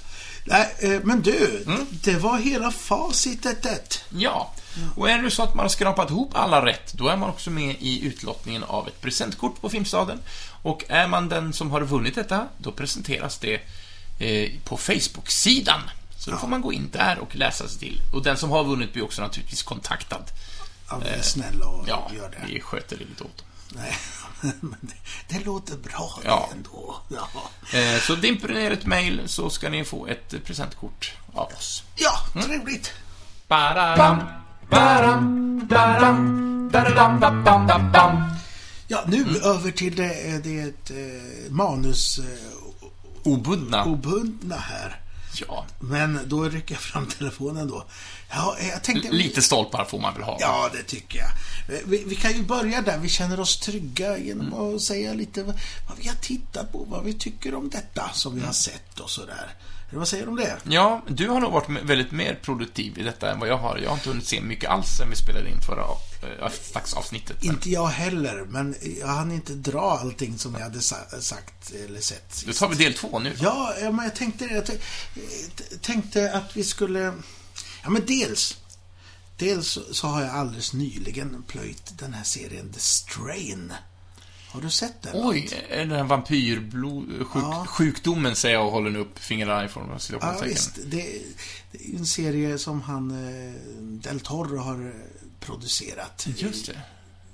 Nej, 0.49 0.75
eh, 0.79 0.99
men 1.03 1.21
du. 1.21 1.63
Mm. 1.67 1.85
Det 2.03 2.15
var 2.15 2.37
hela 2.39 2.71
facitet. 2.71 4.03
Ja, 4.09 4.53
och 4.95 5.09
är 5.09 5.21
det 5.23 5.31
så 5.31 5.43
att 5.43 5.55
man 5.55 5.63
har 5.63 5.69
skrapat 5.69 6.09
ihop 6.09 6.31
alla 6.35 6.65
rätt, 6.65 6.93
då 6.93 7.07
är 7.07 7.17
man 7.17 7.29
också 7.29 7.49
med 7.49 7.75
i 7.79 8.05
utlottningen 8.05 8.63
av 8.63 8.87
ett 8.87 9.01
presentkort 9.01 9.61
på 9.61 9.69
Filmstaden. 9.69 10.19
Och 10.61 10.83
är 10.89 11.07
man 11.07 11.29
den 11.29 11.53
som 11.53 11.71
har 11.71 11.81
vunnit 11.81 12.15
detta, 12.15 12.47
då 12.57 12.71
presenteras 12.71 13.37
det 13.37 13.61
eh, 14.19 14.51
på 14.63 14.77
Facebook-sidan. 14.77 15.81
Så 16.27 16.31
då 16.31 16.37
får 16.37 16.47
man 16.47 16.61
gå 16.61 16.73
in 16.73 16.89
där 16.93 17.19
och 17.19 17.35
läsa 17.35 17.67
sig 17.67 17.79
till. 17.79 18.01
Och 18.13 18.23
den 18.23 18.37
som 18.37 18.51
har 18.51 18.63
vunnit 18.63 18.93
blir 18.93 19.03
också 19.03 19.21
naturligtvis 19.21 19.63
kontaktad. 19.63 20.23
Ja, 20.89 20.97
vi 21.03 21.09
är 21.09 21.21
snälla 21.21 21.65
och 21.67 21.79
Eh, 21.83 21.89
Ja, 21.89 22.11
gör 22.15 22.29
det. 22.29 22.53
vi 22.53 22.61
sköter 22.61 22.97
det 22.97 23.03
lite 23.05 23.23
åt. 23.23 23.43
Nej, 23.69 23.97
men 24.61 24.77
det, 24.81 24.93
det 25.37 25.45
låter 25.45 25.77
bra 25.77 26.19
Ja. 26.25 26.49
det 26.51 26.57
ändå. 26.57 26.95
Ja, 27.09 27.27
Eh, 27.79 27.99
Så 28.01 28.15
dimper 28.15 28.47
ner 28.47 28.71
ett 28.71 28.85
mail 28.85 29.21
så 29.25 29.49
ska 29.49 29.69
ni 29.69 29.83
få 29.85 30.07
ett 30.07 30.33
eh, 30.33 30.39
presentkort 30.39 31.11
av 31.33 31.51
oss. 31.57 31.83
ja 31.95 32.11
Mm. 32.35 32.47
trevligt. 32.47 32.91
Bam, 33.47 33.97
bam, 33.97 34.17
bam. 34.69 35.67
Ja, 38.87 39.03
nu 39.07 39.17
Mm. 39.21 39.35
över 39.43 39.71
till 39.71 39.95
det, 39.95 40.43
det 40.43 40.89
eh, 40.89 41.51
manus 41.51 42.19
eh, 42.19 42.25
Obundna 43.23 43.85
obundna 43.85 44.55
här. 44.55 45.01
Ja, 45.47 45.65
Men 45.79 46.19
då 46.25 46.43
rycker 46.43 46.75
jag 46.75 46.81
fram 46.81 47.05
telefonen 47.05 47.67
då. 47.67 47.85
Ja, 48.29 48.57
jag 48.71 48.83
tänkte... 48.83 49.11
lite 49.11 49.41
stolpar 49.41 49.85
får 49.85 49.99
man 49.99 50.13
väl 50.13 50.23
ha. 50.23 50.37
Ja, 50.39 50.69
det 50.73 50.83
tycker 50.83 51.19
jag. 51.19 51.29
Vi, 51.85 52.03
vi 52.07 52.15
kan 52.15 52.33
ju 52.33 52.43
börja 52.43 52.81
där. 52.81 52.97
Vi 52.97 53.09
känner 53.09 53.39
oss 53.39 53.59
trygga 53.59 54.17
genom 54.17 54.53
att 54.53 54.81
säga 54.81 55.13
lite 55.13 55.43
vad, 55.43 55.55
vad 55.89 55.97
vi 55.97 56.07
har 56.07 56.15
tittat 56.15 56.71
på, 56.71 56.83
vad 56.83 57.03
vi 57.03 57.13
tycker 57.13 57.55
om 57.55 57.69
detta 57.69 58.09
som 58.13 58.35
vi 58.35 58.41
har 58.41 58.53
sett 58.53 58.99
och 58.99 59.09
sådär. 59.09 59.55
Eller 59.89 59.99
vad 59.99 60.07
säger 60.07 60.23
du 60.23 60.29
om 60.29 60.35
det? 60.35 60.57
Ja, 60.63 61.01
du 61.07 61.27
har 61.29 61.39
nog 61.39 61.51
varit 61.51 61.69
väldigt 61.83 62.11
mer 62.11 62.39
produktiv 62.43 62.97
i 62.99 63.03
detta 63.03 63.31
än 63.31 63.39
vad 63.39 63.49
jag 63.49 63.57
har. 63.57 63.77
Jag 63.77 63.89
har 63.89 63.95
inte 63.97 64.09
hunnit 64.09 64.27
se 64.27 64.41
mycket 64.41 64.69
alls 64.69 64.87
sen 64.97 65.09
vi 65.09 65.15
spelade 65.15 65.49
in 65.49 65.61
förra 65.61 65.85
dagsavsnittet. 66.73 67.37
Men 67.43 67.53
Inte 67.55 67.69
jag 67.69 67.87
heller, 67.87 68.45
men 68.49 68.75
jag 68.99 69.07
hann 69.07 69.31
inte 69.31 69.53
dra 69.53 69.97
allting 70.01 70.37
som 70.37 70.53
jag 70.53 70.61
hade 70.61 70.81
sa- 70.81 71.21
sagt 71.21 71.71
eller 71.85 72.01
sett. 72.01 72.43
då 72.47 72.53
tar 72.53 72.69
vi 72.69 72.75
del 72.75 72.93
två 72.93 73.19
nu. 73.19 73.33
Ja, 73.41 73.73
men 73.79 73.99
jag 74.05 74.15
tänkte. 74.15 74.45
Jag 74.45 75.81
tänkte 75.81 76.33
att 76.33 76.57
vi 76.57 76.63
skulle... 76.63 77.13
Ja, 77.83 77.89
men 77.89 78.05
dels. 78.05 78.57
Dels 79.37 79.67
så- 79.67 79.93
så 79.93 80.07
har 80.07 80.21
jag 80.21 80.29
alldeles 80.35 80.73
nyligen 80.73 81.43
plöjt 81.47 81.97
den 81.99 82.13
här 82.13 82.23
serien 82.23 82.73
The 82.73 82.79
Strain. 82.79 83.73
Har 84.47 84.61
du 84.61 84.69
sett 84.69 85.01
den? 85.01 85.11
Oj, 85.15 85.49
är 85.69 85.85
det 85.85 85.95
den 85.95 86.07
vampyrsjukdomen 86.07 88.29
Ja. 88.29 88.35
säger 88.35 88.55
jag 88.55 88.65
och 88.65 88.71
håller 88.71 88.99
upp 88.99 89.19
fingrarna 89.19 89.65
ifrån 89.65 89.89
Ja, 89.91 89.99
citationstecken. 89.99 90.49
visst. 90.49 90.75
Det, 90.75 91.21
det 91.71 91.93
är 91.93 91.97
en 91.99 92.05
serie 92.05 92.57
som 92.57 92.81
han, 92.81 93.11
eh, 93.11 93.53
Del 93.81 94.19
Toro, 94.19 94.57
har 94.57 94.85
eh, 94.85 94.91
producerat. 95.39 96.27
Just 96.37 96.65
det. 96.65 96.81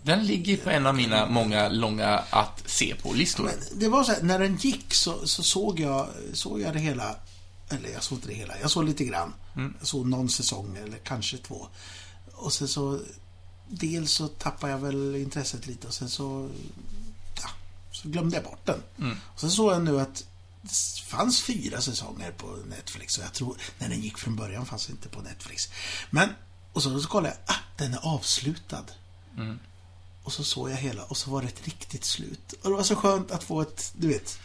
Den 0.03 0.25
ligger 0.27 0.57
på 0.57 0.69
en 0.69 0.85
av 0.85 0.95
mina 0.95 1.29
många 1.29 1.69
långa 1.69 2.07
att 2.29 2.63
se 2.65 2.95
på-listor. 2.95 3.43
Men 3.43 3.53
det 3.79 3.87
var 3.89 4.03
så 4.03 4.11
här, 4.11 4.21
när 4.21 4.39
den 4.39 4.55
gick 4.57 4.93
så, 4.93 5.27
så 5.27 5.43
såg, 5.43 5.79
jag, 5.79 6.07
såg 6.33 6.61
jag 6.61 6.73
det 6.73 6.79
hela. 6.79 7.15
Eller 7.69 7.89
jag 7.89 8.03
såg 8.03 8.17
inte 8.17 8.27
det 8.27 8.33
hela. 8.33 8.53
Jag 8.61 8.71
såg 8.71 8.85
lite 8.85 9.05
grann. 9.05 9.33
Jag 9.79 9.87
såg 9.87 10.07
någon 10.07 10.29
säsong 10.29 10.77
eller 10.83 10.97
kanske 10.97 11.37
två. 11.37 11.67
Och 12.33 12.53
sen 12.53 12.67
så... 12.67 12.99
Dels 13.69 14.11
så 14.11 14.27
tappade 14.27 14.71
jag 14.71 14.79
väl 14.79 15.15
intresset 15.15 15.67
lite 15.67 15.87
och 15.87 15.93
sen 15.93 16.09
så... 16.09 16.49
Så 17.93 18.09
glömde 18.09 18.35
jag 18.35 18.43
bort 18.43 18.65
den. 18.65 18.83
Och 19.25 19.39
sen 19.39 19.51
såg 19.51 19.73
jag 19.73 19.81
nu 19.81 20.01
att 20.01 20.25
det 20.61 21.01
fanns 21.05 21.41
fyra 21.41 21.81
säsonger 21.81 22.31
på 22.31 22.47
Netflix. 22.69 23.17
Och 23.17 23.23
jag 23.23 23.33
tror, 23.33 23.57
när 23.79 23.89
den 23.89 24.01
gick 24.01 24.17
från 24.17 24.35
början 24.35 24.65
fanns 24.65 24.89
inte 24.89 25.09
på 25.09 25.21
Netflix. 25.21 25.69
Men, 26.09 26.29
och 26.73 26.83
så, 26.83 26.99
så 26.99 27.07
kollade 27.07 27.35
jag, 27.45 27.55
ah, 27.55 27.59
den 27.77 27.93
är 27.93 27.99
avslutad. 28.03 28.85
Och 30.23 30.33
så 30.33 30.43
såg 30.43 30.69
jag 30.69 30.75
hela 30.75 31.03
och 31.03 31.17
så 31.17 31.31
var 31.31 31.41
det 31.41 31.47
ett 31.47 31.65
riktigt 31.65 32.05
slut. 32.05 32.53
Och 32.61 32.69
det 32.69 32.75
var 32.75 32.83
så 32.83 32.95
skönt 32.95 33.31
att 33.31 33.43
få 33.43 33.61
ett, 33.61 33.93
du 33.95 34.07
vet. 34.07 34.39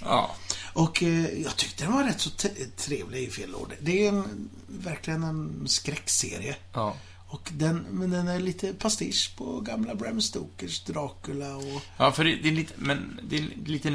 Ja. 0.00 0.36
Och 0.72 1.02
eh, 1.02 1.42
jag 1.42 1.56
tyckte 1.56 1.84
den 1.84 1.92
var 1.92 2.04
rätt 2.04 2.20
så 2.20 2.30
trevlig 2.76 3.22
i 3.22 3.30
fel 3.30 3.54
ord. 3.54 3.74
Det 3.80 4.06
är 4.06 4.08
en, 4.08 4.50
verkligen 4.66 5.22
en 5.22 5.68
skräckserie. 5.68 6.56
ja. 6.72 6.96
Och 7.26 7.50
den, 7.52 7.86
men 7.90 8.10
den 8.10 8.28
är 8.28 8.40
lite 8.40 8.72
pastisch 8.72 9.34
på 9.36 9.60
gamla 9.60 9.94
Bram 9.94 10.20
Stokers 10.20 10.84
Dracula 10.84 11.56
och... 11.56 11.82
Ja, 11.96 12.12
för 12.12 12.24
det, 12.24 12.36
det 12.36 12.48
är 12.48 12.52
lite, 12.52 12.74
men 12.76 13.20
det 13.28 13.38
är 13.38 13.48
lite 13.66 13.90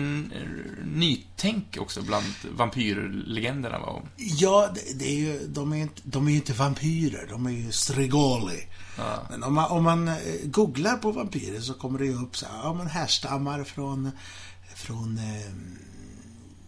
nytänk 0.85 1.77
också 1.79 2.01
bland 2.01 2.25
vampyrlegenderna, 2.51 3.79
va? 3.79 4.01
Ja, 4.17 4.69
det, 4.75 4.99
det 4.99 5.05
är 5.05 5.15
ju, 5.15 5.47
de 5.47 5.71
är 5.71 5.75
ju 5.77 5.81
inte, 5.81 6.01
de 6.03 6.27
är 6.27 6.31
inte 6.31 6.53
vampyrer, 6.53 7.27
de 7.29 7.45
är 7.45 7.51
ju 7.51 7.71
strigoli. 7.71 8.67
Ja. 8.97 9.27
Men 9.29 9.43
om 9.43 9.53
man, 9.53 9.71
om 9.71 9.83
man 9.83 10.07
eh, 10.07 10.15
googlar 10.43 10.97
på 10.97 11.11
vampyrer 11.11 11.61
så 11.61 11.73
kommer 11.73 11.99
det 11.99 12.05
ju 12.05 12.23
upp 12.23 12.37
så 12.37 12.45
här, 12.45 12.57
ja 12.63 12.73
men 12.73 12.87
härstammar 12.87 13.63
från, 13.63 14.11
från 14.75 15.17
eh, 15.17 15.51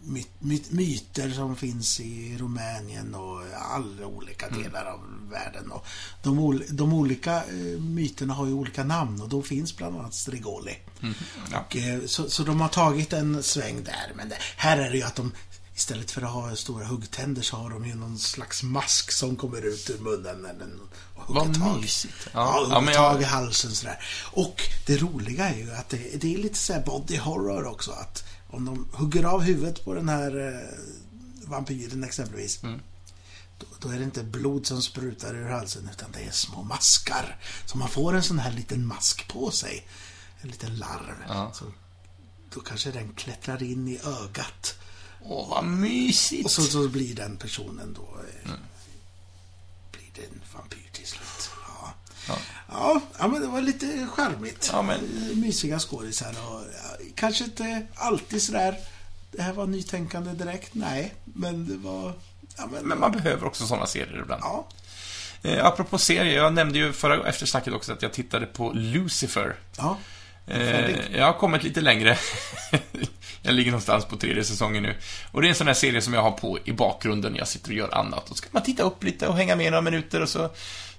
my, 0.04 0.24
my, 0.38 0.62
myter 0.70 1.30
som 1.30 1.56
finns 1.56 2.00
i 2.00 2.36
Rumänien 2.38 3.14
och 3.14 3.42
alla 3.74 4.06
olika 4.06 4.48
delar 4.48 4.84
av 4.84 5.00
världen. 5.30 5.70
Och 5.70 5.86
de, 6.22 6.62
de 6.70 6.92
olika 6.92 7.36
eh, 7.36 7.80
myterna 7.80 8.34
har 8.34 8.46
ju 8.46 8.52
olika 8.52 8.84
namn 8.84 9.20
och 9.20 9.28
då 9.28 9.42
finns 9.42 9.76
bland 9.76 9.98
annat 9.98 10.14
Strigoli. 10.14 10.78
Ja. 11.52 11.58
Och, 11.60 11.76
eh, 11.76 12.00
så, 12.06 12.30
så 12.30 12.42
de 12.42 12.60
har 12.60 12.68
tagit 12.68 13.12
en 13.12 13.42
sväng 13.42 13.84
där. 13.84 14.12
Men 14.14 14.28
det, 14.28 14.36
här 14.56 14.78
är 14.78 14.90
det 14.90 14.96
ju 14.96 15.02
att 15.02 15.16
de 15.16 15.32
istället 15.74 16.10
för 16.10 16.22
att 16.22 16.30
ha 16.30 16.56
stora 16.56 16.84
huggtänder 16.84 17.42
så 17.42 17.56
har 17.56 17.70
de 17.70 17.86
ju 17.86 17.94
någon 17.94 18.18
slags 18.18 18.62
mask 18.62 19.12
som 19.12 19.36
kommer 19.36 19.62
ut 19.66 19.90
ur 19.90 19.98
munnen 19.98 20.80
och 21.14 21.22
hugger 21.22 21.60
Vad 21.60 21.80
mysigt. 21.80 22.28
Ja, 22.32 22.66
Ja, 22.70 22.80
hugger 22.80 22.94
tag 22.94 23.20
i 23.20 23.24
halsen 23.24 23.74
sådär. 23.74 24.04
Och 24.32 24.62
det 24.86 24.96
roliga 24.96 25.48
är 25.48 25.58
ju 25.58 25.72
att 25.72 25.88
det, 25.88 26.20
det 26.20 26.34
är 26.34 26.38
lite 26.38 26.58
så 26.58 26.72
här 26.72 26.82
body 26.82 27.16
horror 27.16 27.66
också. 27.66 27.92
Att 27.92 28.24
om 28.52 28.64
de 28.64 28.88
hugger 28.92 29.24
av 29.24 29.40
huvudet 29.42 29.84
på 29.84 29.94
den 29.94 30.08
här 30.08 30.48
eh, 30.48 31.48
vampyren 31.48 32.04
exempelvis. 32.04 32.62
Mm. 32.62 32.80
Då, 33.58 33.66
då 33.80 33.88
är 33.88 33.98
det 33.98 34.04
inte 34.04 34.22
blod 34.24 34.66
som 34.66 34.82
sprutar 34.82 35.34
ur 35.34 35.48
halsen 35.48 35.88
utan 35.92 36.12
det 36.12 36.20
är 36.24 36.30
små 36.30 36.62
maskar. 36.62 37.38
Så 37.66 37.78
man 37.78 37.88
får 37.88 38.12
en 38.14 38.22
sån 38.22 38.38
här 38.38 38.52
liten 38.52 38.86
mask 38.86 39.28
på 39.28 39.50
sig. 39.50 39.86
En 40.40 40.48
liten 40.48 40.76
larv. 40.76 41.14
Ja. 41.28 41.52
Så, 41.54 41.64
då 42.54 42.60
kanske 42.60 42.90
den 42.90 43.12
klättrar 43.12 43.62
in 43.62 43.88
i 43.88 43.98
ögat. 44.04 44.74
åh, 45.22 45.48
vad 45.50 45.64
mysigt. 45.64 46.44
Och 46.44 46.50
så, 46.50 46.62
så 46.62 46.88
blir 46.88 47.14
den 47.16 47.36
personen 47.36 47.92
då... 47.92 48.16
Eh, 48.44 48.50
Blir 49.92 50.10
det 50.14 50.22
en 50.22 50.42
vampyr 50.54 50.90
till 50.92 51.06
slut. 51.06 51.50
Ja. 51.68 51.94
Ja. 52.28 52.38
Ja, 52.72 53.00
ja, 53.18 53.28
men 53.28 53.40
det 53.40 53.46
var 53.46 53.60
lite 53.60 54.06
charmigt. 54.12 54.70
Ja, 54.72 54.82
men- 54.82 55.40
Mysiga 55.40 55.78
skådisar 55.78 56.28
och 56.30 56.60
ja, 56.60 57.04
kanske 57.14 57.44
inte 57.44 57.86
alltid 57.94 58.42
sådär... 58.42 58.76
Det 59.32 59.42
här 59.42 59.52
var 59.52 59.66
nytänkande 59.66 60.32
direkt. 60.32 60.74
Nej, 60.74 61.14
men 61.24 61.66
det 61.68 61.76
var... 61.88 62.12
Ja, 62.56 62.66
men, 62.72 62.84
Men 62.88 63.00
man 63.00 63.12
behöver 63.12 63.46
också 63.46 63.66
sådana 63.66 63.86
serier 63.86 64.20
ibland. 64.22 64.42
Ja, 64.44 64.68
Eh, 65.44 65.66
apropå 65.66 65.98
serier, 65.98 66.36
jag 66.36 66.52
nämnde 66.54 66.78
ju 66.78 66.92
förra 66.92 67.28
eftersnacket 67.28 67.72
också 67.74 67.92
att 67.92 68.02
jag 68.02 68.12
tittade 68.12 68.46
på 68.46 68.72
Lucifer. 68.74 69.56
ja. 69.76 69.98
Eh, 70.46 71.16
jag 71.16 71.26
har 71.26 71.32
kommit 71.32 71.62
lite 71.62 71.80
längre. 71.80 72.18
jag 73.42 73.54
ligger 73.54 73.70
någonstans 73.70 74.04
på 74.04 74.16
tredje 74.16 74.44
säsongen 74.44 74.82
nu. 74.82 74.94
Och 75.32 75.42
det 75.42 75.46
är 75.46 75.48
en 75.48 75.54
sån 75.54 75.66
här 75.66 75.74
serie 75.74 76.02
som 76.02 76.14
jag 76.14 76.22
har 76.22 76.30
på 76.30 76.58
i 76.64 76.72
bakgrunden 76.72 77.32
när 77.32 77.38
jag 77.38 77.48
sitter 77.48 77.70
och 77.70 77.76
gör 77.76 77.94
annat. 77.94 78.22
Och 78.22 78.28
så 78.28 78.34
ska 78.34 78.48
man 78.52 78.62
titta 78.62 78.82
upp 78.82 79.04
lite 79.04 79.26
och 79.28 79.36
hänga 79.36 79.56
med 79.56 79.70
några 79.72 79.80
minuter 79.82 80.20
och 80.20 80.28
så, 80.28 80.50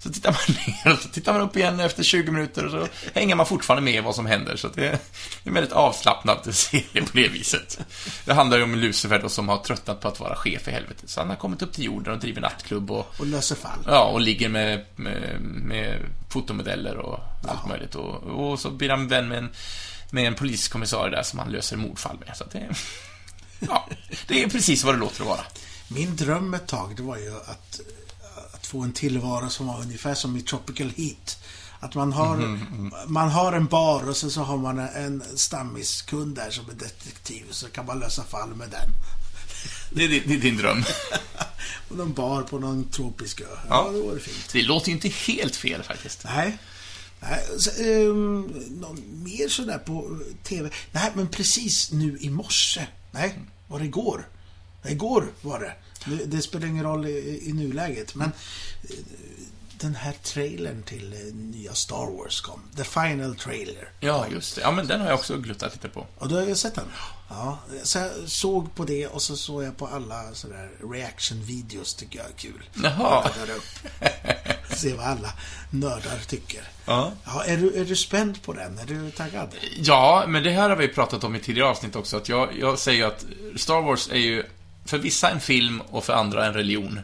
så 0.03 0.09
tittar 0.09 0.31
man 0.31 0.55
ner 0.85 0.93
och 0.93 0.99
så 0.99 1.09
tittar 1.09 1.33
man 1.33 1.41
upp 1.41 1.57
igen 1.57 1.79
efter 1.79 2.03
20 2.03 2.31
minuter 2.31 2.65
och 2.65 2.71
så 2.71 2.87
hänger 3.13 3.35
man 3.35 3.45
fortfarande 3.45 3.91
med 3.91 4.03
vad 4.03 4.15
som 4.15 4.25
händer. 4.25 4.55
Så 4.55 4.67
det 4.67 4.87
är 4.87 4.99
en 5.43 5.53
väldigt 5.53 5.73
avslappnad 5.73 6.55
serie 6.55 7.01
på 7.01 7.17
det 7.17 7.27
viset. 7.27 7.79
Det 8.25 8.33
handlar 8.33 8.57
ju 8.57 8.63
om 8.63 8.75
Lucifer 8.75 9.19
då, 9.19 9.29
som 9.29 9.49
har 9.49 9.57
tröttnat 9.57 10.01
på 10.01 10.07
att 10.07 10.19
vara 10.19 10.35
chef 10.35 10.67
i 10.67 10.71
helvetet. 10.71 11.09
Så 11.09 11.21
han 11.21 11.29
har 11.29 11.35
kommit 11.35 11.61
upp 11.61 11.73
till 11.73 11.83
jorden 11.83 12.13
och 12.13 12.19
driver 12.19 12.41
nattklubb 12.41 12.91
och 12.91 13.13
Och 13.19 13.25
löser 13.25 13.55
fall. 13.55 13.79
Ja, 13.87 14.03
och 14.03 14.21
ligger 14.21 14.49
med, 14.49 14.85
med, 14.95 15.41
med 15.41 15.99
fotomodeller 16.29 16.97
och 16.97 17.19
allt 17.47 17.67
möjligt. 17.67 17.95
Och, 17.95 18.23
och 18.23 18.59
så 18.59 18.69
blir 18.69 18.89
han 18.89 19.07
vän 19.07 19.27
med 19.27 19.37
en, 19.37 19.49
med 20.11 20.27
en 20.27 20.35
poliskommissarie 20.35 21.15
där 21.15 21.23
som 21.23 21.39
han 21.39 21.51
löser 21.51 21.77
mordfall 21.77 22.17
med. 22.25 22.37
Så 22.37 22.43
det, 22.51 22.69
ja, 23.59 23.89
det 24.27 24.43
är 24.43 24.49
precis 24.49 24.83
vad 24.83 24.95
det 24.95 24.99
låter 24.99 25.21
att 25.21 25.27
vara. 25.27 25.45
Min 25.87 26.15
dröm 26.15 26.53
ett 26.53 26.67
tag, 26.67 26.93
det 26.95 27.03
var 27.03 27.17
ju 27.17 27.35
att 27.35 27.79
få 28.73 28.81
en 28.81 28.93
tillvaro 28.93 29.49
som 29.49 29.67
var 29.67 29.81
ungefär 29.81 30.15
som 30.15 30.37
i 30.37 30.41
Tropical 30.41 30.89
Heat. 30.97 31.37
Att 31.79 31.95
man 31.95 32.13
har, 32.13 32.37
Mhm, 32.37 32.93
man 33.07 33.29
har 33.29 33.53
en 33.53 33.65
bar 33.65 34.09
och 34.09 34.17
sen 34.17 34.31
så 34.31 34.41
har 34.41 34.57
man 34.57 34.79
en 34.79 35.23
stammiskund 35.35 36.35
där 36.35 36.49
som 36.51 36.69
är 36.69 36.73
detektiv. 36.73 37.45
Så 37.51 37.67
kan 37.69 37.85
man 37.85 37.99
lösa 37.99 38.23
fall 38.23 38.55
med 38.55 38.69
den. 38.69 38.89
Det 39.91 40.03
är, 40.03 40.07
din- 40.09 40.23
det 40.27 40.33
är 40.33 40.37
din 40.39 40.57
dröm. 40.57 40.83
Och 41.89 41.97
någon 41.97 42.13
bar 42.13 42.41
på 42.41 42.59
någon 42.59 42.89
tropisk 42.89 43.41
ö. 43.41 43.45
Ja, 43.49 43.57
Ja. 43.69 43.91
det 43.91 43.99
vore 44.01 44.19
fint. 44.19 44.49
Det 44.53 44.61
låter 44.63 44.87
ju 44.87 44.93
inte 44.93 45.07
helt 45.09 45.55
fel 45.55 45.83
faktiskt. 45.83 46.23
Nej. 46.25 46.57
Nej 47.19 47.39
så, 47.57 47.69
ehm, 47.83 48.41
någon 48.69 49.23
mer 49.23 49.47
sådär 49.49 49.77
på 49.77 50.19
TV? 50.43 50.69
Nej, 50.91 51.11
men 51.15 51.27
precis 51.27 51.91
nu 51.91 52.17
i 52.21 52.29
morse. 52.29 52.87
Nej, 53.11 53.39
var 53.67 53.79
det 53.79 53.85
igår? 53.85 54.27
Igår 54.87 55.27
var 55.41 55.59
det. 55.59 55.73
Det, 56.05 56.25
det 56.25 56.41
spelar 56.41 56.67
ingen 56.67 56.83
roll 56.83 57.05
i, 57.05 57.41
i 57.49 57.53
nuläget, 57.53 58.15
men 58.15 58.31
eh, 58.89 58.95
den 59.83 59.95
här 59.95 60.13
trailern 60.23 60.83
till 60.83 61.13
eh, 61.13 61.33
nya 61.33 61.73
Star 61.73 62.17
Wars 62.17 62.41
kom. 62.41 62.61
The 62.75 62.83
Final 62.83 63.35
Trailer. 63.35 63.89
Ja, 63.99 64.27
just 64.31 64.55
det. 64.55 64.61
Ja, 64.61 64.71
men 64.71 64.87
den 64.87 65.01
har 65.01 65.07
jag 65.07 65.15
också 65.15 65.37
gluttat 65.37 65.73
lite 65.73 65.89
på. 65.89 66.07
Och 66.17 66.29
då 66.29 66.35
har 66.35 66.43
jag 66.43 66.57
sett 66.57 66.75
den. 66.75 66.85
Ja, 67.29 67.59
så 67.83 67.99
jag 67.99 68.11
såg 68.25 68.75
på 68.75 68.85
det 68.85 69.07
och 69.07 69.21
så 69.21 69.37
såg 69.37 69.63
jag 69.63 69.77
på 69.77 69.87
alla 69.87 70.33
sådär 70.33 70.71
reaction-videos 70.93 71.95
tycker 71.95 72.19
jag 72.19 72.27
är 72.27 72.33
kul. 72.33 72.69
Jaha. 72.73 73.31
Jag 73.47 73.57
upp. 73.57 73.63
Se 74.77 74.93
vad 74.93 75.05
alla 75.05 75.29
nördar 75.69 76.19
tycker. 76.27 76.63
Ja. 76.85 77.11
Ja, 77.25 77.43
är, 77.43 77.57
du, 77.57 77.81
är 77.81 77.85
du 77.85 77.95
spänd 77.95 78.43
på 78.43 78.53
den? 78.53 78.79
Är 78.79 78.85
du 78.85 79.11
taggad? 79.11 79.49
Ja, 79.77 80.23
men 80.27 80.43
det 80.43 80.51
här 80.51 80.69
har 80.69 80.75
vi 80.75 80.87
pratat 80.87 81.23
om 81.23 81.35
i 81.35 81.39
tidigare 81.39 81.69
avsnitt 81.69 81.95
också. 81.95 82.17
Att 82.17 82.29
jag, 82.29 82.59
jag 82.59 82.79
säger 82.79 82.97
ju 82.97 83.03
att 83.05 83.25
Star 83.55 83.81
Wars 83.81 84.09
är 84.11 84.17
ju 84.17 84.43
för 84.85 84.97
vissa 84.97 85.29
en 85.29 85.39
film 85.39 85.81
och 85.81 86.03
för 86.05 86.13
andra 86.13 86.45
en 86.45 86.53
religion. 86.53 86.99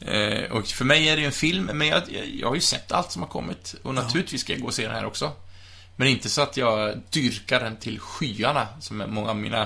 Eh, 0.00 0.50
och 0.52 0.66
för 0.66 0.84
mig 0.84 1.08
är 1.08 1.16
det 1.16 1.20
ju 1.20 1.26
en 1.26 1.32
film, 1.32 1.70
men 1.74 1.88
jag, 1.88 2.02
jag, 2.34 2.48
har 2.48 2.54
ju 2.54 2.60
sett 2.60 2.92
allt 2.92 3.12
som 3.12 3.22
har 3.22 3.28
kommit. 3.28 3.74
Och 3.82 3.94
naturligtvis 3.94 4.40
ska 4.40 4.52
jag 4.52 4.60
gå 4.60 4.66
och 4.66 4.74
se 4.74 4.82
den 4.86 4.94
här 4.94 5.04
också. 5.06 5.32
Men 5.96 6.08
inte 6.08 6.28
så 6.28 6.42
att 6.42 6.56
jag 6.56 7.00
dyrkar 7.10 7.60
den 7.60 7.76
till 7.76 8.00
skyarna, 8.00 8.68
som 8.80 9.04
många 9.08 9.30
av 9.30 9.36
mina, 9.36 9.60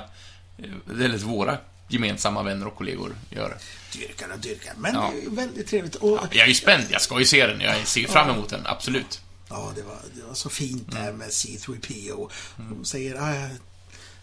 eh, 0.59 0.65
eller 1.05 1.19
våra 1.19 1.59
gemensamma 1.89 2.43
vänner 2.43 2.67
och 2.67 2.77
kollegor 2.77 3.17
gör. 3.31 3.57
Dyrkar 3.93 4.29
och 4.33 4.39
dyrkar. 4.39 4.73
Men 4.79 4.95
Ja. 4.95 5.13
det 5.15 5.27
är 5.27 5.31
väldigt 5.31 5.67
trevligt. 5.67 5.95
Och, 5.95 6.21
Jag 6.31 6.45
är 6.45 6.49
ju 6.49 6.55
spänd, 6.55 6.85
jag 6.91 7.03
ska 7.03 7.19
ju 7.19 7.25
se 7.25 7.47
den. 7.47 7.61
Jag 7.61 7.87
ser 7.87 8.07
fram 8.07 8.31
emot 8.31 8.49
den, 8.49 8.61
absolut. 8.67 9.21
Ja, 9.49 9.73
det 9.77 9.83
var, 9.83 9.99
det 10.15 10.23
var 10.23 10.35
så 10.35 10.51
fint 10.51 10.93
det 10.93 10.99
Mm. 10.99 11.17
med 11.17 11.29
C3PO. 11.29 12.31
De 12.57 12.85
säger 12.85 13.15
I 13.15 13.19
have 13.19 13.57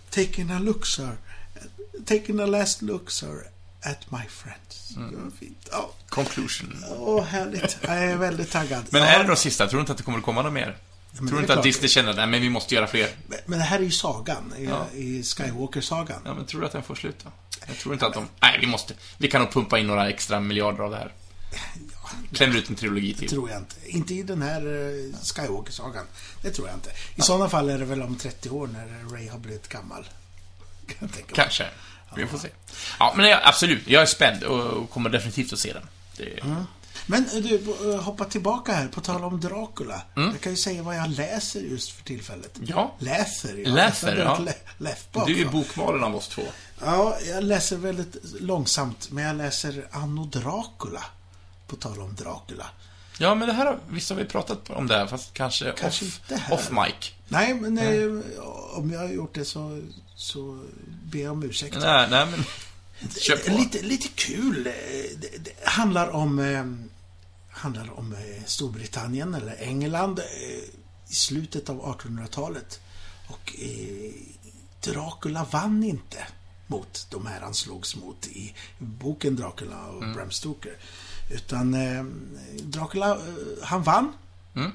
taken 0.10 0.52
a 0.52 0.60
look 0.60 0.86
sir. 0.86 1.18
Taken 2.06 2.40
a 2.40 2.46
last 2.46 2.82
look 2.82 3.12
sir 3.12 3.44
at 3.82 4.12
my 4.12 4.18
friends. 4.30 4.96
Mm. 4.96 5.12
Det 5.12 5.18
var 5.18 5.32
fint. 5.40 5.68
Ja, 5.72 5.92
Conclusion. 6.10 6.84
åh 6.90 7.24
härligt. 7.24 7.78
Jag 7.82 8.04
är 8.04 8.16
väldigt 8.16 8.52
taggad. 8.52 8.86
Men 8.90 9.02
ja, 9.02 9.08
är 9.08 9.20
det 9.24 9.30
då 9.30 9.36
sista? 9.36 9.68
Tror 9.68 9.78
du 9.78 9.82
inte 9.82 9.92
att 9.92 9.98
det 9.98 10.04
kommer 10.04 10.18
att 10.18 10.24
komma 10.26 10.42
något 10.42 10.54
mer? 10.54 10.78
men 11.12 11.18
Tror 11.18 11.28
det 11.28 11.36
du 11.36 11.42
inte 11.42 11.54
att. 11.58 11.64
Disney 11.64 11.88
känner, 11.90 12.14
nej 12.14 12.28
men 12.28 12.42
vi 12.42 12.50
måste 12.50 12.76
göra 12.76 12.88
fler? 12.88 13.10
men- 13.28 13.40
Men 13.46 13.60
det 13.60 13.66
här 13.66 13.80
är 13.80 13.84
ju 13.84 13.92
sagan. 13.92 14.54
I, 14.58 14.66
Ja. 14.66 14.88
i 14.94 15.24
Skywalker-sagan. 15.24 16.22
Ja, 16.26 16.34
men 16.34 16.46
tror 16.46 16.62
du 16.62 16.68
att 16.68 16.74
den 16.74 16.84
får 16.84 16.96
sluta? 16.96 17.32
Jag 17.68 17.78
tror 17.78 17.94
inte 17.94 18.06
att 18.08 18.14
de... 18.14 18.28
Nej, 18.42 18.58
vi 18.62 18.68
måste... 18.68 18.94
Vi 19.18 19.28
kan 19.28 19.42
nog 19.42 19.52
pumpa 19.52 19.80
in 19.80 19.88
några 19.88 20.10
extra 20.10 20.40
miljarder 20.40 20.84
av 20.84 20.92
det 20.92 20.98
här. 20.98 21.14
Klämmer 22.34 22.56
ut 22.58 22.70
en 22.70 22.76
trilogi 22.76 23.12
Det 23.14 23.20
till. 23.20 23.30
tror 23.30 23.50
jag 23.50 23.60
inte. 23.60 23.76
Inte 23.86 24.14
i 24.14 24.24
den 24.24 24.42
här 24.42 24.62
eh, 24.62 25.20
Skywalker-sagan. 25.24 26.06
Det 26.42 26.52
tror 26.52 26.68
jag 26.68 26.78
inte. 26.78 26.90
I 27.16 27.22
sådana 27.22 27.50
fall 27.50 27.70
är 27.70 27.80
det 27.80 27.86
väl 27.86 28.02
om 28.02 28.16
30 28.16 28.50
år 28.50 28.68
när 28.68 29.14
Ray 29.16 29.28
har 29.30 29.40
blivit 29.40 29.68
gammal. 29.68 30.06
Kan. 31.00 31.10
Kanske. 31.34 31.66
Vi 32.16 32.28
får 32.28 32.38
se. 32.38 32.48
Ja, 33.00 33.14
men 33.18 33.30
jag, 33.30 33.40
absolut. 33.44 33.88
Jag 33.88 34.02
är 34.02 34.06
spänd 34.06 34.44
och 34.44 34.90
kommer 34.90 35.10
definitivt 35.10 35.54
att 35.54 35.60
se 35.60 35.74
den. 35.74 35.88
Det... 36.18 36.40
Men 37.10 37.26
eh, 37.26 37.32
du, 37.36 37.76
eh, 37.94 38.02
hoppa 38.02 38.26
tillbaka 38.26 38.74
här, 38.74 38.88
på 38.88 39.02
tal 39.02 39.24
om 39.24 39.40
Dracula. 39.42 40.02
Mm. 40.16 40.30
Jag 40.32 40.42
kan 40.42 40.52
ju 40.52 40.58
säga 40.58 40.84
vad 40.84 40.96
jag 40.98 41.10
läser 41.10 41.60
just 41.62 41.92
för 41.92 42.04
tillfället. 42.04 42.58
Ja. 42.66 42.96
Läser? 43.00 43.58
Ja. 43.58 43.70
Läser, 43.74 44.16
ja. 44.18 44.40
lä- 44.78 44.96
Du 45.14 45.20
är 45.34 45.38
ju 45.38 45.46
också. 45.46 45.58
bokmalen 45.58 46.04
av 46.04 46.16
oss 46.16 46.28
två. 46.28 46.42
Ja, 46.82 47.18
jag 47.28 47.44
läser 47.44 47.78
väldigt 47.78 48.16
långsamt, 48.42 49.12
men 49.12 49.24
jag 49.24 49.36
läser 49.36 49.88
Anno 49.92 50.26
Dracula. 50.26 51.04
På 51.68 51.76
tal 51.76 52.02
om 52.02 52.16
Dracula. 52.16 52.66
Ja, 53.20 53.36
men 53.36 53.48
det 53.48 53.54
här 53.54 53.66
har... 53.66 53.80
Visst 53.90 54.10
har 54.10 54.18
vi 54.18 54.26
pratat 54.26 54.70
om 54.70 54.88
det 54.88 54.98
här, 54.98 55.08
fast 55.08 55.34
kanske, 55.34 55.74
Kanske 55.78 56.06
off, 56.06 56.20
inte 56.30 56.36
här. 56.44 56.54
off 56.56 56.72
mic. 56.72 57.12
Nej, 57.28 57.54
men 57.54 57.78
eh, 57.78 58.24
om 58.78 58.92
jag 58.92 59.00
har 59.00 59.08
gjort 59.10 59.36
det 59.36 59.46
så, 59.46 59.82
så 60.18 60.60
ber 61.04 61.20
jag 61.20 61.32
om 61.32 61.44
ursäkt. 61.44 61.76
Nej, 61.80 62.08
nej 62.10 62.26
men... 62.32 62.44
Kör 63.22 63.38
på. 63.38 63.58
Lite, 63.58 63.82
lite 63.82 64.08
kul. 64.08 64.68
Eh, 64.68 64.74
Det, 65.22 65.38
det 65.38 65.52
handlar 65.64 66.10
om, 66.10 66.40
eh, 66.40 66.66
handlar 67.50 68.00
om 68.00 68.14
eh, 68.14 68.44
Storbritannien 68.46 69.34
eller 69.34 69.56
England 69.62 70.20
eh, 70.20 70.26
i 71.10 71.14
slutet 71.16 71.70
av 71.70 71.82
1800-talet. 72.00 72.80
Och 73.28 73.56
eh, 73.60 74.12
Dracula 74.82 75.44
vann 75.52 75.84
inte 75.84 76.28
mot 76.68 77.08
de 77.10 77.26
här 77.26 77.42
han 77.42 77.54
slogs 77.54 77.96
mot 77.96 78.28
i 78.28 78.54
boken 78.78 79.36
Dracula 79.36 79.88
och 79.88 80.04
Mm. 80.04 80.16
Bram 80.16 80.32
Stoker. 80.32 80.74
Utan 81.32 81.74
eh, 81.74 82.04
Dracula, 82.64 83.18
han 83.64 83.84
vann. 83.84 84.14
Mm. 84.56 84.72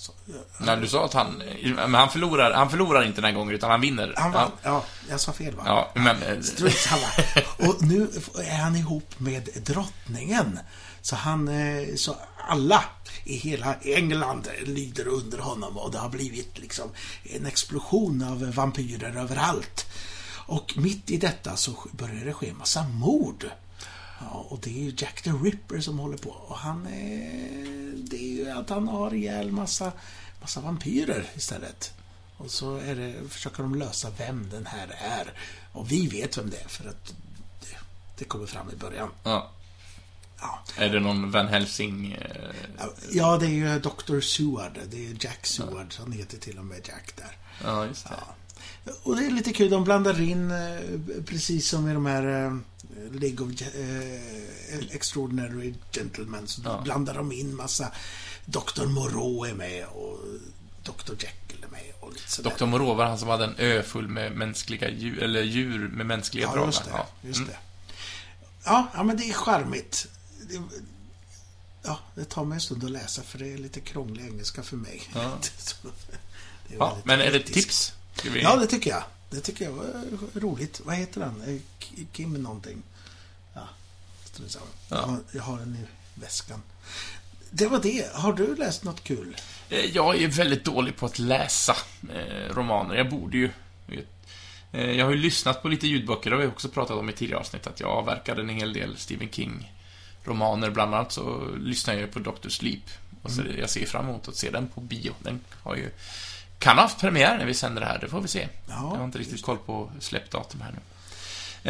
Så, 0.00 0.12
Nej, 0.58 0.76
du 0.76 0.88
sa 0.88 1.04
att 1.04 1.12
han... 1.14 1.42
Men 1.74 1.94
han 1.94 2.10
förlorar, 2.10 2.52
han 2.52 2.70
förlorar 2.70 3.02
inte 3.04 3.20
den 3.20 3.24
här 3.24 3.32
gången, 3.38 3.54
utan 3.54 3.70
han 3.70 3.80
vinner. 3.80 4.14
han 4.16 4.32
vann. 4.32 4.50
Ja, 4.62 4.84
jag 5.10 5.20
sa 5.20 5.32
fel 5.32 5.54
va? 5.54 5.62
Ja, 5.66 5.90
ja 5.94 6.00
men... 6.00 6.22
eh, 6.22 6.40
Strunt 6.40 6.74
samma. 6.74 7.06
Och 7.68 7.82
nu 7.82 8.10
är 8.44 8.56
han 8.58 8.76
ihop 8.76 9.14
med 9.20 9.48
drottningen. 9.66 10.58
Så 11.02 11.16
han, 11.16 11.48
eh, 11.48 11.94
så 11.96 12.16
alla 12.48 12.84
i 13.24 13.36
hela 13.36 13.74
England 13.74 14.48
lyder 14.66 15.08
under 15.08 15.38
honom 15.38 15.78
och 15.78 15.90
det 15.92 15.98
har 15.98 16.08
blivit 16.08 16.58
liksom 16.58 16.90
en 17.24 17.46
explosion 17.46 18.22
av 18.22 18.52
vampyrer 18.52 19.16
överallt. 19.16 19.86
Och 20.46 20.72
mitt 20.76 21.10
i 21.10 21.16
detta 21.16 21.56
så 21.56 21.72
börjar 21.92 22.24
det 22.24 22.32
ske 22.32 22.48
en 22.48 22.58
massa 22.58 22.82
mord. 22.82 23.50
Ja, 24.20 24.46
och 24.48 24.60
det 24.60 24.70
är 24.70 24.82
ju 24.84 24.94
Jack 24.98 25.22
the 25.22 25.30
Ripper 25.30 25.80
som 25.80 25.98
håller 25.98 26.18
på. 26.18 26.30
Och 26.30 26.58
han 26.58 26.86
är... 26.86 27.92
Det 27.96 28.16
är 28.16 28.44
ju 28.44 28.50
att 28.50 28.70
han 28.70 28.88
har 28.88 29.14
ihjäl 29.14 29.52
massa, 29.52 29.92
massa 30.40 30.60
vampyrer 30.60 31.30
istället. 31.36 31.92
Och 32.36 32.50
så 32.50 32.76
är 32.76 32.94
det, 32.94 33.28
försöker 33.28 33.62
de 33.62 33.74
lösa 33.74 34.10
vem 34.18 34.50
den 34.50 34.66
här 34.66 34.88
är. 35.00 35.32
Och 35.72 35.92
vi 35.92 36.06
vet 36.06 36.38
vem 36.38 36.50
det 36.50 36.60
är 36.60 36.68
för 36.68 36.88
att 36.88 37.14
det, 37.60 37.76
det 38.18 38.24
kommer 38.24 38.46
fram 38.46 38.70
i 38.70 38.76
början. 38.76 39.08
Ja. 39.22 39.50
Ja. 40.40 40.62
Är 40.76 40.88
det 40.88 41.00
någon 41.00 41.30
Van 41.30 41.48
Helsing... 41.48 42.12
eh, 42.12 42.86
ja, 43.12 43.36
det 43.36 43.46
är 43.46 43.50
ju 43.50 43.78
Dr. 43.78 44.20
Seward. 44.20 44.78
Det 44.90 45.06
är 45.06 45.16
Jack 45.20 45.46
Seward. 45.46 45.94
Han 45.98 46.12
heter 46.12 46.38
till 46.38 46.58
och 46.58 46.64
med 46.64 46.80
Jack 46.88 47.16
där. 47.16 47.36
Ja, 47.64 47.86
just 47.86 48.08
det. 48.08 48.14
Och 49.02 49.16
det 49.16 49.26
är 49.26 49.30
lite 49.30 49.52
kul, 49.52 49.70
de 49.70 49.84
blandar 49.84 50.20
in, 50.20 50.50
eh, 50.50 50.80
precis 51.26 51.68
som 51.68 51.88
i 51.90 51.94
de 51.94 52.06
här 52.06 52.44
eh, 52.46 52.56
League 53.12 53.46
of 53.46 53.62
eh, 53.62 54.94
Extraordinary 54.96 55.74
Gentlemen, 55.92 56.46
så 56.48 56.60
Ja. 56.64 56.80
blandar 56.84 57.14
de 57.14 57.32
in 57.32 57.56
massa 57.56 57.92
Dr. 58.44 58.86
Moreau 58.86 59.44
är 59.44 59.54
med 59.54 59.86
och 59.86 60.18
Dr. 60.82 61.12
Jekyll 61.12 61.64
är 61.64 61.68
med 61.68 61.92
och 62.00 62.12
lite 62.12 62.30
sådär. 62.30 62.54
Dr. 62.58 62.66
Moreau 62.66 62.94
var 62.94 63.04
han 63.06 63.18
som 63.18 63.28
hade 63.28 63.44
en 63.44 63.54
ö 63.58 63.82
full 63.82 64.08
med 64.08 64.32
mänskliga 64.32 64.90
djur, 64.90 65.22
eller 65.22 65.42
djur 65.42 65.88
med 65.88 66.06
mänskliga 66.06 66.50
Ja, 66.54 66.66
just 66.66 66.84
det. 66.84 66.90
va? 66.90 67.06
Just 67.22 67.38
Mm. 67.38 67.50
det. 67.50 67.56
Ja, 68.64 68.88
ja, 68.94 69.02
men 69.02 69.16
det 69.16 69.24
är 69.28 69.32
charmigt. 69.32 70.06
Det, 70.50 70.62
ja, 71.82 71.98
det 72.14 72.24
tar 72.24 72.44
mig 72.44 72.56
en 72.56 72.60
stund 72.60 72.84
att 72.84 72.90
läsa 72.90 73.22
för 73.22 73.38
det 73.38 73.52
är 73.52 73.58
lite 73.58 73.80
krånglig 73.80 74.24
engelska 74.24 74.62
för 74.62 74.76
mig. 74.76 75.02
Ja. 75.14 75.38
Ja, 76.78 76.98
men 77.04 77.20
är 77.20 77.30
det 77.32 77.36
ett 77.38 77.46
tips? 77.52 77.92
Vi... 78.24 78.42
Ja, 78.42 78.56
det 78.56 78.66
tycker 78.66 78.90
jag. 78.90 79.02
Det 79.30 79.40
tycker 79.40 79.64
jag 79.64 79.72
var 79.72 80.04
roligt. 80.34 80.80
Vad 80.84 80.94
heter 80.96 81.20
han? 81.20 81.42
Eh, 81.46 81.60
Kim 82.12 82.32
någonting. 82.42 82.82
Ja, 83.54 83.68
strunt 84.24 84.50
samma. 84.50 84.64
Ja. 84.88 85.16
Jag 85.32 85.42
har- 85.42 85.58
den 85.58 85.76
i 85.76 85.86
väskan. 86.20 86.62
Det 87.50 87.66
var 87.66 87.80
det. 87.80 88.12
Har 88.14 88.32
du 88.32 88.56
läst 88.56 88.84
något 88.84 89.04
kul? 89.04 89.36
Eh, 89.68 89.84
Jag 89.84 90.22
är 90.22 90.28
väldigt 90.28 90.64
dålig 90.64 90.96
på 90.96 91.06
att 91.06 91.18
läsa 91.18 91.76
eh, 92.14 92.54
romaner. 92.54 92.94
Jag 92.94 93.10
borde 93.10 93.36
ju... 93.36 93.50
jag 94.72 95.04
har 95.04 95.12
ju 95.12 95.18
lyssnat 95.18 95.62
på 95.62 95.68
lite 95.68 95.86
ljudböcker, 95.86 96.30
det 96.30 96.36
har 96.36 96.42
vi 96.42 96.48
också 96.48 96.68
pratat 96.68 96.96
om 96.96 97.08
i 97.08 97.12
tidigare 97.12 97.40
avsnitt, 97.40 97.66
att 97.66 97.80
jag 97.80 97.90
avverkade 97.90 98.40
en 98.42 98.48
hel 98.48 98.72
del 98.72 98.96
Stephen 98.96 99.28
King-romaner. 99.28 100.70
Bland 100.70 100.94
annat 100.94 101.12
så 101.12 101.48
lyssnar 101.60 101.94
jag 101.94 102.10
på 102.12 102.18
Dr. 102.18 102.48
Sleep. 102.48 102.82
Och 103.22 103.30
så 103.30 103.42
jag 103.58 103.70
ser 103.70 103.86
fram 103.86 104.08
emot 104.08 104.28
att 104.28 104.36
se 104.36 104.50
den 104.50 104.68
på 104.68 104.80
bio. 104.80 105.14
Den 105.22 105.40
har 105.62 105.76
ju... 105.76 105.90
Kan 106.58 106.76
ha 106.76 106.82
haft 106.82 107.00
premiär 107.00 107.38
när 107.38 107.44
vi 107.46 107.54
sänder 107.54 107.80
det 107.80 107.86
här, 107.86 107.98
det 107.98 108.08
får 108.08 108.20
vi 108.20 108.28
se. 108.28 108.48
Ja, 108.68 108.74
jag 108.92 108.98
har 108.98 109.04
inte 109.04 109.18
riktigt 109.18 109.42
koll 109.42 109.58
på 109.58 109.90
släppdatum 110.00 110.60
här 110.60 110.70
nu. 110.72 110.78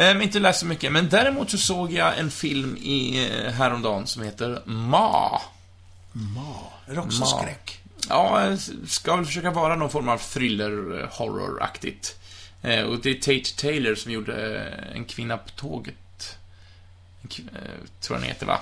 Eh, 0.01 0.13
Men 0.13 0.21
inte 0.21 0.39
läst 0.39 0.59
så 0.59 0.65
mycket, 0.65 0.91
men 0.91 1.09
däremot 1.09 1.49
så 1.51 1.57
såg 1.57 1.91
jag 1.91 2.17
en 2.19 2.31
film 2.31 2.77
i 2.77 3.29
eh, 3.45 3.51
häromdagen 3.51 4.07
som 4.07 4.23
heter 4.23 4.61
Ma. 4.65 5.41
Ma. 6.11 6.55
Är 6.87 6.93
det 6.93 6.99
också 7.01 7.19
Ma. 7.19 7.25
skräck? 7.25 7.79
Ja, 8.09 8.57
ska 8.87 9.15
väl 9.15 9.25
försöka 9.25 9.51
vara 9.51 9.75
någon 9.75 9.89
form 9.89 10.09
av 10.09 10.17
thriller, 10.17 10.99
eh, 11.01 11.09
horror-aktigt. 11.11 12.15
Eh, 12.61 12.81
Och 12.83 12.99
det 13.01 13.09
är 13.09 13.15
Tate 13.15 13.61
Taylor 13.61 13.95
som 13.95 14.11
gjorde 14.11 14.59
eh, 14.91 14.95
En 14.95 15.05
kvinna 15.05 15.37
på 15.37 15.49
tåget. 15.49 16.37
En 17.21 17.29
kv- 17.29 17.49
eh, 17.55 17.61
tror 18.01 18.17
jag 18.17 18.21
den 18.21 18.27
heter, 18.29 18.45
va? 18.45 18.59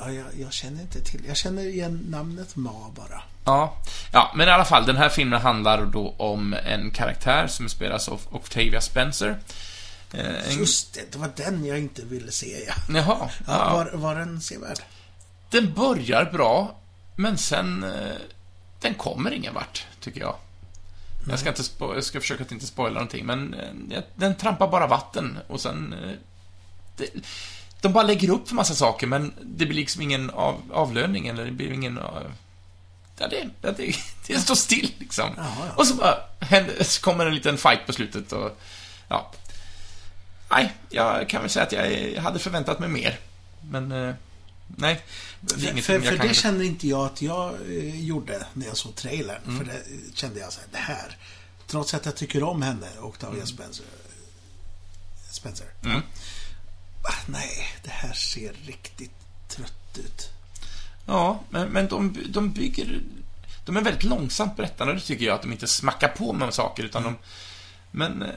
Ja, 0.00 0.10
jag, 0.12 0.26
jag 0.40 0.52
känner 0.52 0.80
inte 0.80 1.00
till. 1.04 1.20
Jag 1.26 1.36
känner 1.36 1.62
igen 1.66 2.06
namnet 2.08 2.56
Ma 2.56 2.90
bara. 2.96 3.22
Ja. 3.44 3.76
ja, 4.12 4.32
men 4.34 4.48
i 4.48 4.50
alla 4.50 4.64
fall, 4.64 4.86
den 4.86 4.96
här 4.96 5.08
filmen 5.08 5.40
handlar 5.40 5.86
då 5.86 6.14
om 6.18 6.54
en 6.64 6.90
karaktär 6.90 7.46
som 7.46 7.68
spelas 7.68 8.08
av 8.08 8.20
Octavia 8.30 8.80
Spencer. 8.80 9.38
Eh, 10.12 10.50
En... 10.50 10.58
Just 10.58 10.94
det, 10.94 11.12
det 11.12 11.18
var 11.18 11.30
den 11.36 11.64
jag 11.64 11.78
inte 11.78 12.02
ville 12.04 12.32
se. 12.32 12.64
Ja. 12.68 12.74
Jaha. 12.94 13.30
Ja, 13.46 13.72
var, 13.74 13.90
var 13.98 14.14
den 14.14 14.40
sevärd? 14.40 14.78
Den 15.50 15.74
börjar 15.74 16.24
bra, 16.24 16.76
men 17.16 17.38
sen... 17.38 17.84
eh, 17.84 18.16
Den 18.80 18.94
kommer 18.94 19.30
ingen 19.30 19.54
vart, 19.54 19.86
tycker 20.00 20.20
jag. 20.20 20.34
Jag 21.28 21.38
ska, 21.38 21.48
inte 21.48 21.62
jag 21.78 22.04
ska 22.04 22.20
försöka 22.20 22.42
att 22.44 22.52
inte 22.52 22.66
spoila 22.66 22.94
någonting, 22.94 23.26
men 23.26 23.54
eh, 23.90 24.02
den 24.14 24.34
trampar 24.36 24.68
bara 24.68 24.86
vatten 24.86 25.38
och 25.48 25.60
sen... 25.60 25.94
Det, 26.96 27.06
de 27.80 27.92
bara 27.92 28.04
lägger 28.04 28.30
upp 28.30 28.52
massa 28.52 28.74
saker, 28.74 29.06
men 29.06 29.32
det 29.42 29.66
blir 29.66 29.76
liksom 29.76 30.02
ingen 30.02 30.30
av, 30.30 30.60
avlöning, 30.72 31.26
eller 31.28 31.44
det 31.44 31.50
blir 31.50 31.72
ingen... 31.72 31.98
eh, 31.98 32.04
Ja, 33.22 33.28
det, 33.28 33.72
det, 33.76 33.96
det 34.26 34.38
står 34.40 34.54
still, 34.54 34.92
liksom. 34.98 35.30
Jaha, 35.36 35.66
ja. 35.66 35.74
Och 35.76 35.86
så 35.86 35.94
bara 35.94 36.18
händer, 36.40 36.84
så 36.84 37.00
kommer 37.00 37.26
en 37.26 37.34
liten 37.34 37.58
fight 37.58 37.86
på 37.86 37.92
slutet 37.92 38.32
och... 38.32 38.58
Ja. 39.08 39.32
Nej, 40.50 40.72
jag 40.90 41.28
kan 41.28 41.40
väl 41.40 41.50
säga 41.50 41.66
att 41.66 41.72
jag, 41.72 42.22
hade 42.22 42.38
förväntat 42.38 42.78
mig 42.78 42.88
mer. 42.88 43.18
Men... 43.70 43.92
eh, 43.92 44.14
Nej. 44.76 45.04
Det 45.40 45.54
För, 45.60 45.82
för, 45.82 46.00
för 46.00 46.16
kan- 46.16 46.28
det 46.28 46.34
kände 46.34 46.64
inte 46.64 46.88
jag 46.88 47.06
att 47.06 47.22
jag 47.22 47.54
eh, 47.54 48.00
gjorde 48.00 48.46
när 48.52 48.66
jag 48.66 48.76
såg 48.76 48.94
trailern. 48.94 49.40
Mm. 49.46 49.58
För 49.58 49.64
det 49.72 49.82
kände 50.16 50.40
jag 50.40 50.52
så 50.52 50.60
här, 50.60 50.68
det 50.72 50.78
här. 50.78 51.16
Trots 51.66 51.94
att 51.94 52.04
jag 52.06 52.16
tycker 52.16 52.42
om 52.42 52.62
henne, 52.62 52.86
Octavia 53.00 53.34
Mm. 53.34 53.46
Spencer. 53.46 53.86
Spencer. 55.30 55.66
Mm. 55.84 56.02
Ah, 57.04 57.14
nej, 57.26 57.68
det 57.84 57.90
här 57.90 58.12
ser 58.12 58.52
riktigt 58.66 59.12
trött 59.48 59.98
ut. 59.98 60.30
Ja, 61.06 61.40
men, 61.50 61.68
men 61.68 61.88
de, 61.88 62.16
de 62.28 62.52
bygger... 62.52 63.00
De 63.64 63.76
är 63.76 63.80
väldigt 63.80 64.04
långsamt 64.04 64.56
berättande, 64.56 64.94
det 64.94 65.00
tycker 65.00 65.24
jag, 65.24 65.34
att 65.34 65.42
de 65.42 65.52
inte 65.52 65.66
smackar 65.66 66.08
på 66.08 66.32
med 66.32 66.54
saker, 66.54 66.82
utan 66.82 67.02
de... 67.02 67.16
Men... 67.90 68.22
eh, 68.22 68.28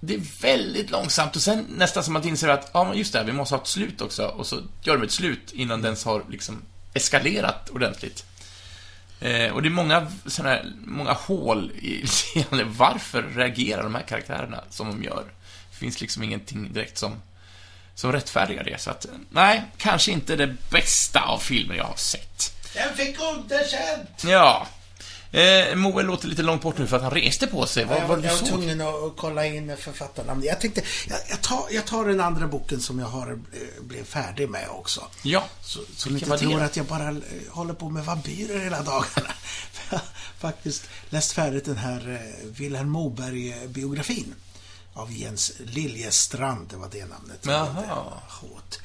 det 0.00 0.14
är 0.14 0.42
väldigt 0.42 0.90
långsamt 0.90 1.36
och 1.36 1.42
sen 1.42 1.66
nästan 1.76 2.04
som 2.04 2.16
att 2.16 2.24
inser 2.24 2.48
att, 2.48 2.70
ja 2.74 2.84
men 2.84 2.98
just 2.98 3.12
det, 3.12 3.24
vi 3.24 3.32
måste 3.32 3.54
ha 3.54 3.62
ett 3.62 3.68
slut 3.68 4.00
också. 4.00 4.26
Och 4.26 4.46
så 4.46 4.60
gör 4.82 4.96
de 4.96 5.04
ett 5.04 5.12
slut 5.12 5.52
innan 5.52 5.82
den 5.82 5.96
har 6.04 6.24
liksom 6.30 6.62
eskalerat 6.94 7.70
ordentligt. 7.70 8.24
Eh, 9.20 9.52
och 9.52 9.62
det 9.62 9.68
är 9.68 9.70
många 9.70 10.12
sådana 10.26 10.54
här, 10.54 10.72
många 10.84 11.12
hål 11.12 11.70
i 11.76 12.04
varför 12.66 13.22
reagerar 13.22 13.82
de 13.82 13.94
här 13.94 14.02
karaktärerna 14.02 14.64
som 14.70 14.86
de 14.88 15.02
gör? 15.02 15.24
Det 15.70 15.76
finns 15.76 16.00
liksom 16.00 16.22
ingenting 16.22 16.72
direkt 16.72 16.98
som, 16.98 17.22
som 17.98 18.12
rättfärdigar 18.12 18.64
det. 18.64 18.80
Så 18.80 18.90
att, 18.90 19.06
nej, 19.30 19.62
kanske 19.76 20.12
inte 20.12 20.36
det 20.36 20.56
bästa 20.70 21.20
av 21.20 21.38
filmer 21.38 21.74
jag 21.74 21.84
har 21.84 21.96
sett. 21.96 22.52
Den 22.74 22.96
fick 22.96 23.16
underkänt! 23.20 24.24
Ja. 24.24 24.66
Eh, 25.30 25.76
Moe 25.76 26.02
låter 26.02 26.28
lite 26.28 26.42
långt 26.42 26.62
bort 26.62 26.78
nu 26.78 26.86
för 26.86 26.96
att 26.96 27.02
han 27.02 27.10
reste 27.10 27.46
på 27.46 27.66
sig. 27.66 27.84
Vad 27.84 27.96
jag, 27.96 28.02
jag 28.02 28.08
var 28.08 28.46
tvungen 28.46 28.80
att 28.80 29.16
kolla 29.16 29.46
in 29.46 29.76
författarnamn. 29.76 30.42
Jag 30.44 30.60
tänkte, 30.60 30.82
jag, 31.08 31.18
jag, 31.30 31.40
tar, 31.40 31.66
jag 31.70 31.84
tar 31.84 32.04
den 32.04 32.20
andra 32.20 32.46
boken 32.46 32.80
som 32.80 32.98
jag 32.98 33.06
har 33.06 33.30
eh, 33.30 33.82
blev 33.82 34.04
färdig 34.04 34.48
med 34.48 34.68
också. 34.68 35.02
Ja. 35.22 35.44
Så, 35.62 35.80
så 35.96 36.10
ni 36.10 36.18
inte 36.18 36.30
det? 36.30 36.38
tror 36.38 36.62
att 36.62 36.76
jag 36.76 36.86
bara 36.86 37.08
eh, 37.08 37.14
håller 37.50 37.74
på 37.74 37.90
med 37.90 38.04
vampyrer 38.04 38.58
hela 38.58 38.82
dagarna. 38.82 39.32
Jag 39.90 39.98
har 39.98 40.04
faktiskt 40.38 40.88
läst 41.10 41.32
färdigt 41.32 41.64
den 41.64 41.76
här 41.76 42.10
eh, 42.10 42.50
Vilhelm 42.50 42.90
Moberg-biografin. 42.90 44.34
Av 44.98 45.12
Jens 45.12 45.52
Liljestrand, 45.58 46.68
det 46.68 46.76
var 46.76 46.88
det 46.92 47.06
namnet. 47.06 47.38
Jaha. 47.46 48.20
Hårt. 48.28 48.78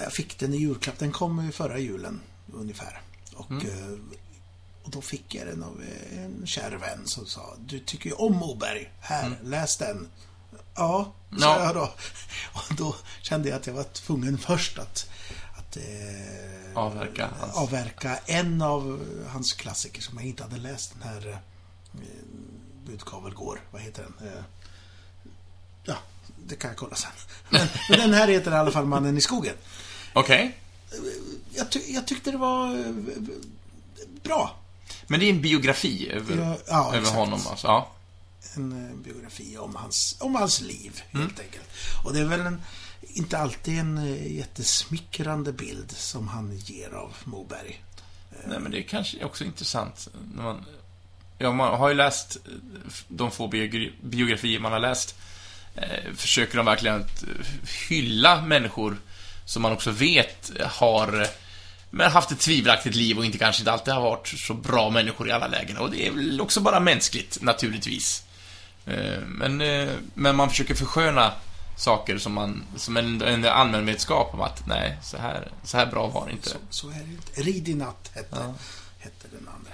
Jag 0.00 0.12
fick 0.12 0.38
den 0.38 0.54
i 0.54 0.56
julklapp. 0.56 0.98
Den 0.98 1.12
kom 1.12 1.52
förra 1.52 1.78
julen, 1.78 2.20
ungefär. 2.52 3.00
Och, 3.34 3.50
Mm. 3.50 3.66
eh, 3.68 3.98
och 4.84 4.90
då 4.90 5.00
fick 5.00 5.34
jag 5.34 5.46
den 5.46 5.62
av 5.62 5.82
eh, 5.82 6.24
en 6.24 6.46
kär 6.46 6.70
vän 6.70 7.06
som 7.06 7.26
sa 7.26 7.56
Du 7.66 7.78
tycker 7.78 8.10
ju 8.10 8.14
om 8.16 8.32
Moberg. 8.36 8.90
Här, 9.00 9.38
läs 9.42 9.76
den. 9.76 10.08
Ja, 10.74 11.12
sa 11.30 11.36
Mm. 11.36 11.42
Ja. 11.42 11.64
jag 11.64 11.74
då. 11.74 11.92
Och 12.54 12.74
då 12.76 12.96
kände 13.22 13.48
jag 13.48 13.56
att 13.56 13.66
jag 13.66 13.74
var 13.74 13.84
tvungen 13.84 14.38
först 14.38 14.78
att, 14.78 15.10
att 15.58 15.76
eh, 15.76 15.82
Avverka 16.74 17.30
hans. 17.40 17.56
avverka 17.56 18.18
en 18.26 18.62
av 18.62 19.00
hans 19.28 19.52
klassiker 19.52 20.02
som 20.02 20.18
jag 20.18 20.26
inte 20.26 20.42
hade 20.42 20.56
läst. 20.56 20.94
Den 20.98 21.08
här 21.08 21.28
eh, 21.28 21.98
Budkavel 22.86 23.34
går. 23.34 23.60
Vad 23.70 23.82
heter 23.82 24.02
den? 24.02 24.28
Eh, 24.28 24.42
ja, 25.84 25.94
det 26.46 26.56
kan 26.56 26.68
jag 26.70 26.76
kolla 26.78 26.94
sen. 26.96 27.10
Men, 27.50 27.66
men 27.90 27.98
den 27.98 28.12
här 28.14 28.28
heter 28.28 28.50
i 28.50 28.54
alla 28.54 28.70
fall 28.70 28.86
Mannen 28.86 29.16
i 29.18 29.20
skogen. 29.20 29.54
Okej. 30.12 30.58
Jag, 31.54 31.70
ty 31.72 31.80
jag 31.86 32.06
tyckte 32.06 32.30
det 32.30 32.36
var 32.38 32.74
eh, 32.78 32.92
bra. 34.22 34.56
Men 35.06 35.20
det 35.20 35.26
är 35.26 35.30
en 35.30 35.42
biografi 35.42 36.10
över, 36.10 36.36
Ja, 36.36 36.56
ja, 36.66 36.88
över 36.88 36.98
exakt. 36.98 37.16
honom 37.18 37.40
alltså. 37.50 37.66
Ja. 37.66 37.90
En 38.54 38.88
eh, 38.90 38.96
biografi 38.96 39.56
om 39.58 39.76
hans, 39.76 40.16
om 40.20 40.34
hans 40.34 40.60
liv, 40.60 41.02
Mm. 41.12 41.26
helt 41.26 41.40
enkelt. 41.40 41.64
Och 42.04 42.12
det 42.12 42.20
är 42.20 42.24
väl 42.24 42.40
en, 42.40 42.62
inte 43.00 43.38
alltid 43.38 43.78
en 43.78 43.98
eh, 43.98 44.32
jättesmickrande 44.36 45.52
bild 45.52 45.90
som 45.96 46.28
han 46.28 46.56
ger 46.56 46.90
av 46.90 47.12
Moberg. 47.24 47.84
Nej, 48.46 48.58
men 48.60 48.70
det 48.72 48.78
är 48.78 48.82
kanske 48.82 49.24
också 49.24 49.44
intressant. 49.44 50.08
När 50.34 50.42
man, 50.42 50.64
ja, 51.38 51.52
man 51.52 51.78
har 51.78 51.88
ju 51.88 51.94
läst 51.94 52.36
de 53.08 53.30
få 53.30 53.48
biogra- 53.48 53.92
biografier 54.02 54.60
man 54.60 54.72
har 54.72 54.80
läst. 54.80 55.14
Eh, 55.76 56.12
försöker 56.16 56.56
de 56.56 56.66
verkligen 56.66 56.96
att 57.00 57.22
eh, 57.22 57.28
hylla 57.88 58.42
människor 58.42 58.96
som 59.44 59.62
man 59.62 59.72
också 59.72 59.90
vet 59.90 60.50
har 60.60 61.20
eh, 61.20 61.28
men 61.90 62.10
haft 62.10 62.30
ett 62.30 62.40
tvivelaktigt 62.40 62.94
liv 62.96 63.18
och 63.18 63.24
inte 63.24 63.38
kanske 63.38 63.60
inte 63.60 63.72
alltid 63.72 63.94
har 63.94 64.00
varit 64.00 64.28
så 64.28 64.54
bra 64.54 64.90
människor 64.90 65.28
i 65.28 65.32
alla 65.32 65.46
lägen. 65.46 65.76
Och 65.76 65.90
det 65.90 66.06
är 66.06 66.10
väl 66.10 66.40
också 66.40 66.60
bara 66.60 66.80
mänskligt, 66.80 67.42
naturligtvis. 67.42 68.24
Men, 69.26 69.56
men 70.14 70.36
man 70.36 70.50
försöker 70.50 70.74
försköna 70.74 71.32
saker 71.76 72.18
som, 72.18 72.32
man, 72.32 72.64
som 72.76 72.96
en, 72.96 73.22
en 73.22 73.44
allmän 73.44 73.86
vetskap 73.86 74.34
om 74.34 74.40
att 74.40 74.66
nej, 74.66 74.96
så 75.02 75.16
här, 75.16 75.48
så 75.64 75.76
här 75.76 75.86
bra 75.86 76.06
var 76.06 76.26
det 76.26 76.32
inte. 76.32 76.48
Så, 76.48 76.56
så 76.70 76.88
är 76.88 76.94
det 76.94 77.10
inte. 77.10 77.42
Rid 77.42 77.68
i 77.68 77.74
natt 77.74 78.10
hette, 78.14 78.36
Ja. 78.40 78.54
hette 78.98 79.28
den 79.38 79.48
andra 79.48 79.70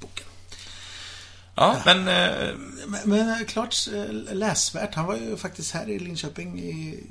boken. 0.00 0.26
Ja, 1.56 1.82
men... 1.84 2.08
eh, 2.08 2.54
Men, 2.86 3.00
men 3.10 3.44
klart 3.46 3.74
eh, 3.94 4.12
läsvärt. 4.34 4.94
Han 4.94 5.06
var 5.06 5.16
ju 5.16 5.36
faktiskt 5.36 5.72
här 5.74 5.88
i 5.88 5.98
Linköping 5.98 6.58
i, 6.58 7.04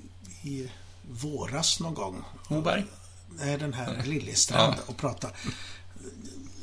i 0.43 0.71
våras 1.11 1.79
någon 1.79 1.93
gång. 1.93 2.23
Moberg? 2.47 2.85
Nej, 3.39 3.57
den 3.57 3.73
här 3.73 4.03
Liljestrand 4.05 4.73
Ja. 4.77 4.83
och 4.87 4.97
prata. 4.97 5.29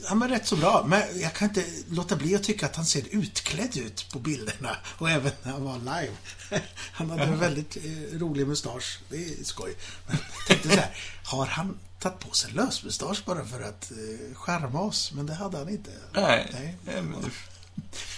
Han 0.06 0.18
var 0.20 0.28
rätt 0.28 0.46
så 0.46 0.56
bra, 0.56 0.84
men 0.88 1.20
jag 1.20 1.32
kan 1.34 1.48
inte 1.48 1.64
låta 1.90 2.16
bli 2.16 2.34
att 2.34 2.42
tycka 2.42 2.66
att 2.66 2.76
han 2.76 2.84
ser 2.86 3.02
utklädd 3.10 3.76
ut 3.76 4.06
på 4.12 4.18
bilderna. 4.18 4.76
Och 4.98 5.10
även 5.10 5.32
när 5.42 5.52
han 5.52 5.64
var 5.64 5.78
live. 5.78 6.12
Han 6.92 7.10
hade 7.10 7.22
en 7.22 7.38
väldigt 7.38 7.76
eh, 7.76 8.18
rolig 8.18 8.46
mustasch. 8.46 8.98
Det 9.10 9.16
är 9.16 9.44
skoj. 9.44 9.74
Men 10.06 10.16
jag 10.38 10.46
tänkte 10.46 10.68
så 10.68 10.76
här, 10.80 10.96
har 11.24 11.46
han 11.46 11.78
tagit 12.00 12.18
på 12.18 12.30
sig 12.34 12.52
lösmustasch 12.52 13.22
bara 13.26 13.44
för 13.44 13.60
att 13.62 13.90
eh, 13.90 14.34
charma 14.34 14.80
oss? 14.80 15.12
Men 15.14 15.26
det 15.26 15.34
hade 15.34 15.58
han 15.58 15.68
inte. 15.68 15.90
Nej. 16.14 16.50
Nej. 16.84 17.04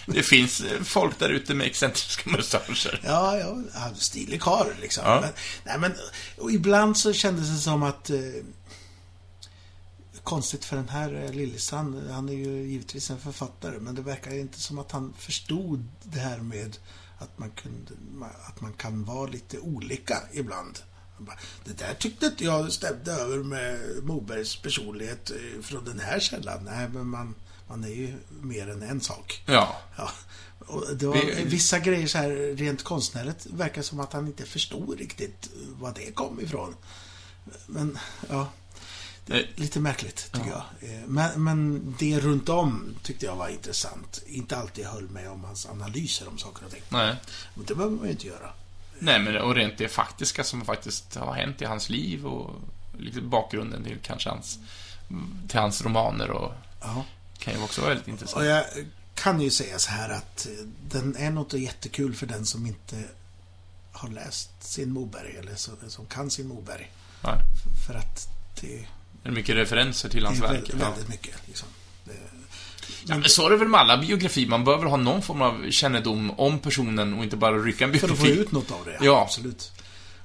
Det- 0.07 0.23
finns 0.23 0.61
eh, 0.61 0.83
folk 0.83 1.19
där 1.19 1.29
ute 1.31 1.55
med 1.55 1.67
excentriska 1.67 2.31
mustascher. 2.37 3.01
Ja, 3.05 3.37
ja, 3.39 3.91
stilig 3.97 4.41
karl 4.43 4.67
liksom. 4.81 5.05
Ja. 5.07 5.21
Men, 5.21 5.31
nej, 5.65 5.79
men, 5.79 5.93
och 6.39 6.51
ibland 6.53 6.97
så 6.97 7.13
kändes 7.13 7.49
det 7.51 7.59
som 7.59 7.83
att 7.83 8.11
eh, 8.11 8.19
Konstigt 10.23 10.65
för 10.65 10.77
den 10.77 10.89
här 10.89 11.25
eh, 11.25 11.33
Liljestrand, 11.33 12.11
han 12.11 12.29
är 12.29 12.33
ju 12.33 12.63
givetvis 12.63 13.11
en 13.11 13.21
författare, 13.21 13.79
men 13.81 13.95
det 13.95 14.03
verkar 14.03 14.35
inte 14.35 14.61
som 14.61 14.79
att 14.79 14.93
han 14.93 15.15
förstod 15.19 15.89
det 16.03 16.19
här 16.19 16.39
med 16.39 16.77
att 17.19 17.39
man, 17.39 17.51
kunde, 17.51 17.93
att 18.49 18.61
man 18.61 18.73
kan 18.73 19.05
vara 19.05 19.27
lite 19.31 19.59
olika 19.59 20.23
ibland. 20.33 20.79
Bara, 21.19 21.39
Det 21.65 21.79
där 21.79 21.95
tyckte 21.95 22.27
inte 22.27 22.45
jag 22.45 22.73
stämde 22.73 23.13
över 23.13 23.39
med 23.39 23.79
Mobergs 24.03 24.57
personlighet 24.57 25.31
eh, 25.31 25.63
från 25.63 25.85
den 25.85 26.01
här 26.01 26.21
källan. 26.21 26.65
Nej, 26.65 26.89
men 26.89 27.07
man, 27.07 27.35
man 27.69 27.85
är 27.85 27.89
ju 27.89 28.15
mer 28.29 28.71
än 28.71 28.83
en 28.83 29.01
sak. 29.01 29.43
Ja. 29.47 29.77
Ja. 29.97 30.11
Och 30.67 30.97
det 30.97 31.07
var 31.07 31.15
Vi- 31.15 31.45
vissa 31.45 31.79
grejer 31.79 32.07
så 32.07 32.19
här 32.19 32.57
rent 32.57 32.83
konstnärligt 32.83 33.47
verkar 33.47 33.83
som 33.83 34.01
att 34.01 34.13
han 34.13 34.27
inte 34.27 34.45
förstod 34.45 34.99
riktigt 34.99 35.51
vad 35.81 35.95
det 35.95 36.13
kom 36.13 36.41
ifrån. 36.41 36.75
Men, 37.67 37.99
ja. 38.29 38.49
Lite 39.57 39.81
märkligt, 39.81 40.31
tycker 40.33 40.51
jag. 40.51 40.63
Eh, 40.91 41.01
Men, 41.07 41.45
men 41.45 41.95
det 41.99 42.21
runt 42.21 42.49
om 42.49 42.95
tyckte 43.03 43.27
jag 43.27 43.37
var 43.37 43.49
intressant. 43.49 44.23
Inte 44.27 44.57
alltid 44.57 44.85
höll 44.87 45.09
med 45.09 45.31
om 45.31 45.45
hans 45.45 45.67
analyser 45.67 46.29
om 46.29 46.39
saker 46.39 46.65
och 46.67 46.73
ting. 46.73 46.83
Nej. 46.89 47.17
Men 47.55 47.65
det 47.67 47.75
behöver 47.75 47.97
man 47.97 48.05
ju 48.07 48.11
inte 48.13 48.27
göra. 48.27 48.51
Nej, 48.99 49.21
men 49.23 49.37
och 49.37 49.55
rent 49.55 49.79
det 49.79 49.89
faktiska 49.89 50.45
som 50.45 50.65
faktiskt 50.65 51.15
har 51.15 51.35
hänt 51.35 51.63
i 51.63 51.65
hans 51.65 51.89
liv 51.89 52.27
och 52.27 52.51
lite 52.99 53.21
bakgrunden 53.21 53.85
till 53.85 53.99
kanske 54.03 54.29
hans, 54.31 54.59
till 55.49 55.59
hans 55.61 55.83
romaner 55.83 56.31
och 56.31 56.53
Ja. 56.81 57.05
Kan 57.45 57.55
ju 57.55 57.63
också 57.63 57.81
vara 57.81 57.89
väldigt 57.89 58.09
intressant. 58.09 58.37
Och 58.37 58.45
jag 58.47 58.65
kan 59.15 59.41
ju 59.41 59.51
säga 59.51 59.79
så 59.79 59.91
här 59.91 60.09
att 60.11 60.47
eh, 60.47 60.53
den 60.91 61.17
är 61.17 61.31
något 61.31 61.53
jättekul 61.53 62.15
för 62.15 62.27
den 62.27 62.47
som 62.47 62.67
inte 62.67 62.97
har 63.93 64.09
läst 64.09 64.51
sin 64.61 64.91
Moberg 64.93 65.37
eller 65.37 65.55
så, 65.55 65.71
som 65.89 66.07
kan 66.07 66.31
sin 66.31 66.47
Moberg. 66.49 66.91
Nej. 67.25 67.39
För 67.87 67.95
att 67.95 68.29
det 68.61 68.87
Det 69.23 69.29
är 69.29 69.33
mycket 69.33 69.57
referenser 69.57 70.09
till 70.09 70.21
Det 70.23 70.27
hans 70.29 70.41
verk. 70.41 70.51
väldigt, 70.53 70.75
Ja. 70.81 70.91
väldigt 70.91 71.09
mycket. 71.09 71.35
Liksom. 71.47 71.69
Det, 72.05 72.13
Ja, 73.07 73.19
men 73.19 73.29
så 73.29 73.47
är 73.47 73.51
det 73.51 73.57
väl 73.57 73.69
med 73.69 73.81
alla 73.81 73.99
biografier. 73.99 74.49
Man 74.49 74.65
bör 74.65 74.79
väl 74.79 74.87
ha 74.89 74.97
någon 74.97 75.23
form 75.23 75.43
av 75.43 75.71
kännedom 75.71 76.31
om 76.31 76.59
personen 76.59 77.15
och 77.15 77.25
inte 77.25 77.37
bara 77.37 77.59
rycka 77.59 77.85
en 77.85 77.99
för 77.99 78.11
att 78.11 78.19
få 78.19 78.23
biografi. 78.25 78.41
ut 78.43 78.53
något 78.53 78.71
av 78.71 78.85
det. 78.85 78.99
Ja. 79.01 79.23
Absolut. 79.23 79.73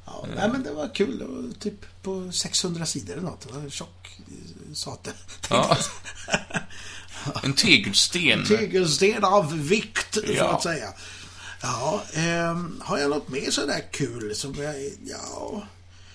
Ja, 0.06 0.26
nej, 0.36 0.50
men 0.50 0.64
det 0.64 0.72
var 0.72 0.96
kul. 0.96 1.18
Det 1.20 1.26
var 1.26 1.54
typ 1.60 1.86
på 2.02 2.32
600 2.32 2.86
sidor 2.86 3.14
eller 3.14 3.24
något. 3.24 3.48
Det 3.48 3.54
var 3.54 3.62
en 3.62 3.72
tjock 3.72 4.18
eh, 4.18 4.74
sate. 4.74 5.12
Ja. 5.50 5.78
En 7.44 7.54
tegelsten. 7.54 8.46
Tegelsten 8.46 9.24
av 9.24 9.68
vikt, 9.68 10.14
så 10.14 10.22
Ja. 10.34 10.50
att 10.56 10.64
säga. 10.64 10.94
Ja, 11.62 12.04
ehm, 12.14 12.82
har 12.86 12.98
jag 12.98 13.10
något 13.10 13.30
mer 13.30 13.52
sådär 13.52 13.84
kul 13.92 14.36
som 14.36 14.56
jag... 14.56 14.76
Ja... 15.06 15.64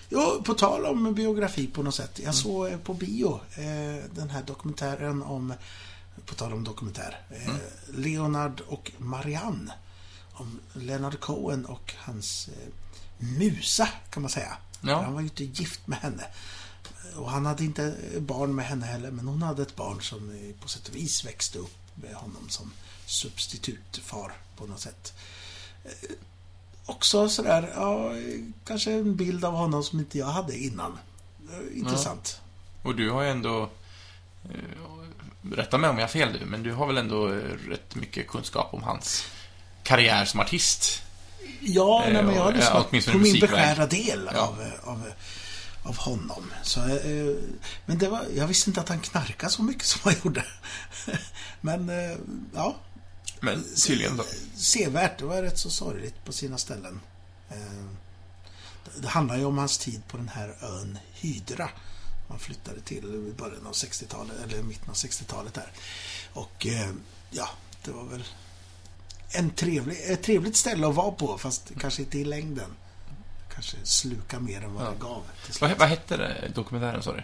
Jo, 0.09 0.43
på 0.45 0.53
tal 0.53 0.85
om 0.85 1.13
biografi 1.13 1.67
på 1.67 1.83
något 1.83 1.95
sätt. 1.95 2.19
Jag 2.23 2.35
såg 2.35 2.67
eh, 2.67 2.77
på 2.77 2.93
bio 2.93 3.39
eh, 3.55 4.03
den 4.11 4.29
här 4.29 4.43
dokumentären 4.47 5.23
om... 5.23 5.53
På 6.25 6.35
tal 6.35 6.53
om 6.53 6.63
dokumentär. 6.63 7.19
Eh, 7.29 7.53
Leonard 7.95 8.61
och 8.67 8.91
Marianne. 8.97 9.73
Om 10.33 10.59
Leonard 10.73 11.19
Cohen 11.19 11.65
och 11.65 11.93
hans 11.97 12.47
eh, 12.47 12.73
musa, 13.17 13.87
kan 14.09 14.21
man 14.21 14.31
säga. 14.31 14.57
Ja. 14.81 15.01
Han 15.01 15.13
var 15.13 15.21
ju 15.21 15.27
inte 15.27 15.43
gift 15.43 15.87
med 15.87 15.97
henne. 15.99 16.23
Och 17.15 17.31
han 17.31 17.45
hade 17.45 17.63
inte 17.63 17.95
barn 18.19 18.55
med 18.55 18.65
henne 18.65 18.85
heller, 18.85 19.11
men 19.11 19.27
hon 19.27 19.41
hade 19.41 19.61
ett 19.61 19.75
barn 19.75 20.01
som 20.01 20.51
på 20.61 20.67
sätt 20.67 20.87
och 20.87 20.95
vis 20.95 21.25
växte 21.25 21.59
upp 21.59 21.77
med 21.95 22.13
honom 22.13 22.49
som 22.49 22.71
substitutfar 23.05 24.31
på 24.57 24.65
något 24.65 24.79
sätt. 24.79 25.13
Eh, 25.85 25.91
Också 26.87 27.29
sådär, 27.29 27.71
ja, 27.75 28.11
kanske 28.65 28.91
en 28.91 29.15
bild 29.15 29.45
av 29.45 29.53
honom 29.53 29.83
som 29.83 29.99
inte 29.99 30.17
jag 30.17 30.25
hade 30.25 30.57
innan. 30.57 30.97
Eh, 31.51 31.77
Intressant. 31.79 32.41
Och 32.83 32.95
du 32.95 33.09
har 33.11 33.21
ju 33.23 33.29
ändå... 33.29 33.69
eh, 34.43 34.59
Rätta 35.51 35.77
mig 35.77 35.89
om 35.89 35.97
jag 35.97 36.03
har 36.03 36.07
fel 36.11 36.31
nu, 36.39 36.45
men 36.45 36.63
du 36.63 36.73
har 36.73 36.87
väl 36.87 36.97
ändå 36.97 37.27
rätt 37.67 37.95
mycket 37.95 38.27
kunskap 38.27 38.73
om 38.73 38.83
hans 38.83 39.23
karriär 39.83 40.25
som 40.25 40.39
artist? 40.39 41.01
Ja, 41.61 42.03
nej, 42.13 42.23
men 42.23 42.35
jag 42.35 42.43
har 42.43 42.51
lyssnat 42.53 42.87
ja, 42.91 43.11
på 43.11 43.17
min 43.17 43.39
beskärda 43.39 43.87
del 43.87 44.29
Ja. 44.33 44.39
av, 44.41 44.63
av, 44.83 45.03
av 45.85 45.97
honom. 45.97 46.53
Så, 46.63 46.79
eh, 46.87 47.35
men 47.85 47.97
det 47.97 48.07
var, 48.09 48.25
jag 48.35 48.47
visste 48.47 48.69
inte 48.69 48.81
att 48.81 48.89
han 48.89 48.99
knarkade 49.01 49.51
så 49.51 49.63
mycket 49.63 49.83
som 49.85 50.01
han 50.03 50.13
gjorde. 50.23 50.45
men, 51.61 51.89
eh, 51.89 52.17
ja, 52.53 52.75
Men 53.39 53.63
tydligen 53.85 54.17
då. 54.17 54.23
sevärt. 54.55 55.19
Det 55.19 55.25
var 55.25 55.41
rätt 55.41 55.57
så 55.57 55.69
sorgligt 55.69 56.25
på 56.25 56.33
sina 56.33 56.57
ställen. 56.57 56.99
Eh, 57.49 57.55
det- 58.85 59.01
Det 59.01 59.07
handlar 59.07 59.37
ju 59.37 59.45
om 59.45 59.57
hans 59.57 59.77
tid 59.77 60.01
på 60.07 60.17
den 60.17 60.27
här 60.29 60.55
ön 60.61 60.97
Hydra. 61.13 61.69
Man 62.29 62.39
flyttade 62.39 62.81
till 62.81 63.05
i 63.29 63.33
början 63.37 63.67
av 63.67 63.73
60-talet, 63.73 64.35
eller 64.43 64.63
mitten 64.63 64.89
av 64.89 64.95
60-talet 64.95 65.53
där. 65.53 65.71
Och 66.33 66.67
eh, 66.67 66.89
ja, 67.31 67.49
det 67.85 67.91
var 67.91 68.03
väl 68.03 68.23
en 69.31 69.49
trevlig, 69.49 69.97
ett 70.05 70.23
trevligt 70.23 70.55
ställe 70.57 70.87
att 70.87 70.95
vara 70.95 71.11
på, 71.11 71.37
fast 71.37 71.71
kanske 71.79 72.01
inte 72.01 72.17
i 72.19 72.23
längden. 72.25 72.69
Kanske 73.55 73.77
sluka 73.83 74.39
mer 74.39 74.61
än 74.63 74.73
vad 74.73 74.85
Ja. 74.85 74.89
det 74.89 74.97
gav. 74.99 75.23
Vad, 75.61 75.71
vad 75.79 75.87
hette 75.89 76.47
dokumentären, 76.55 77.03
sa 77.03 77.13
du? 77.13 77.23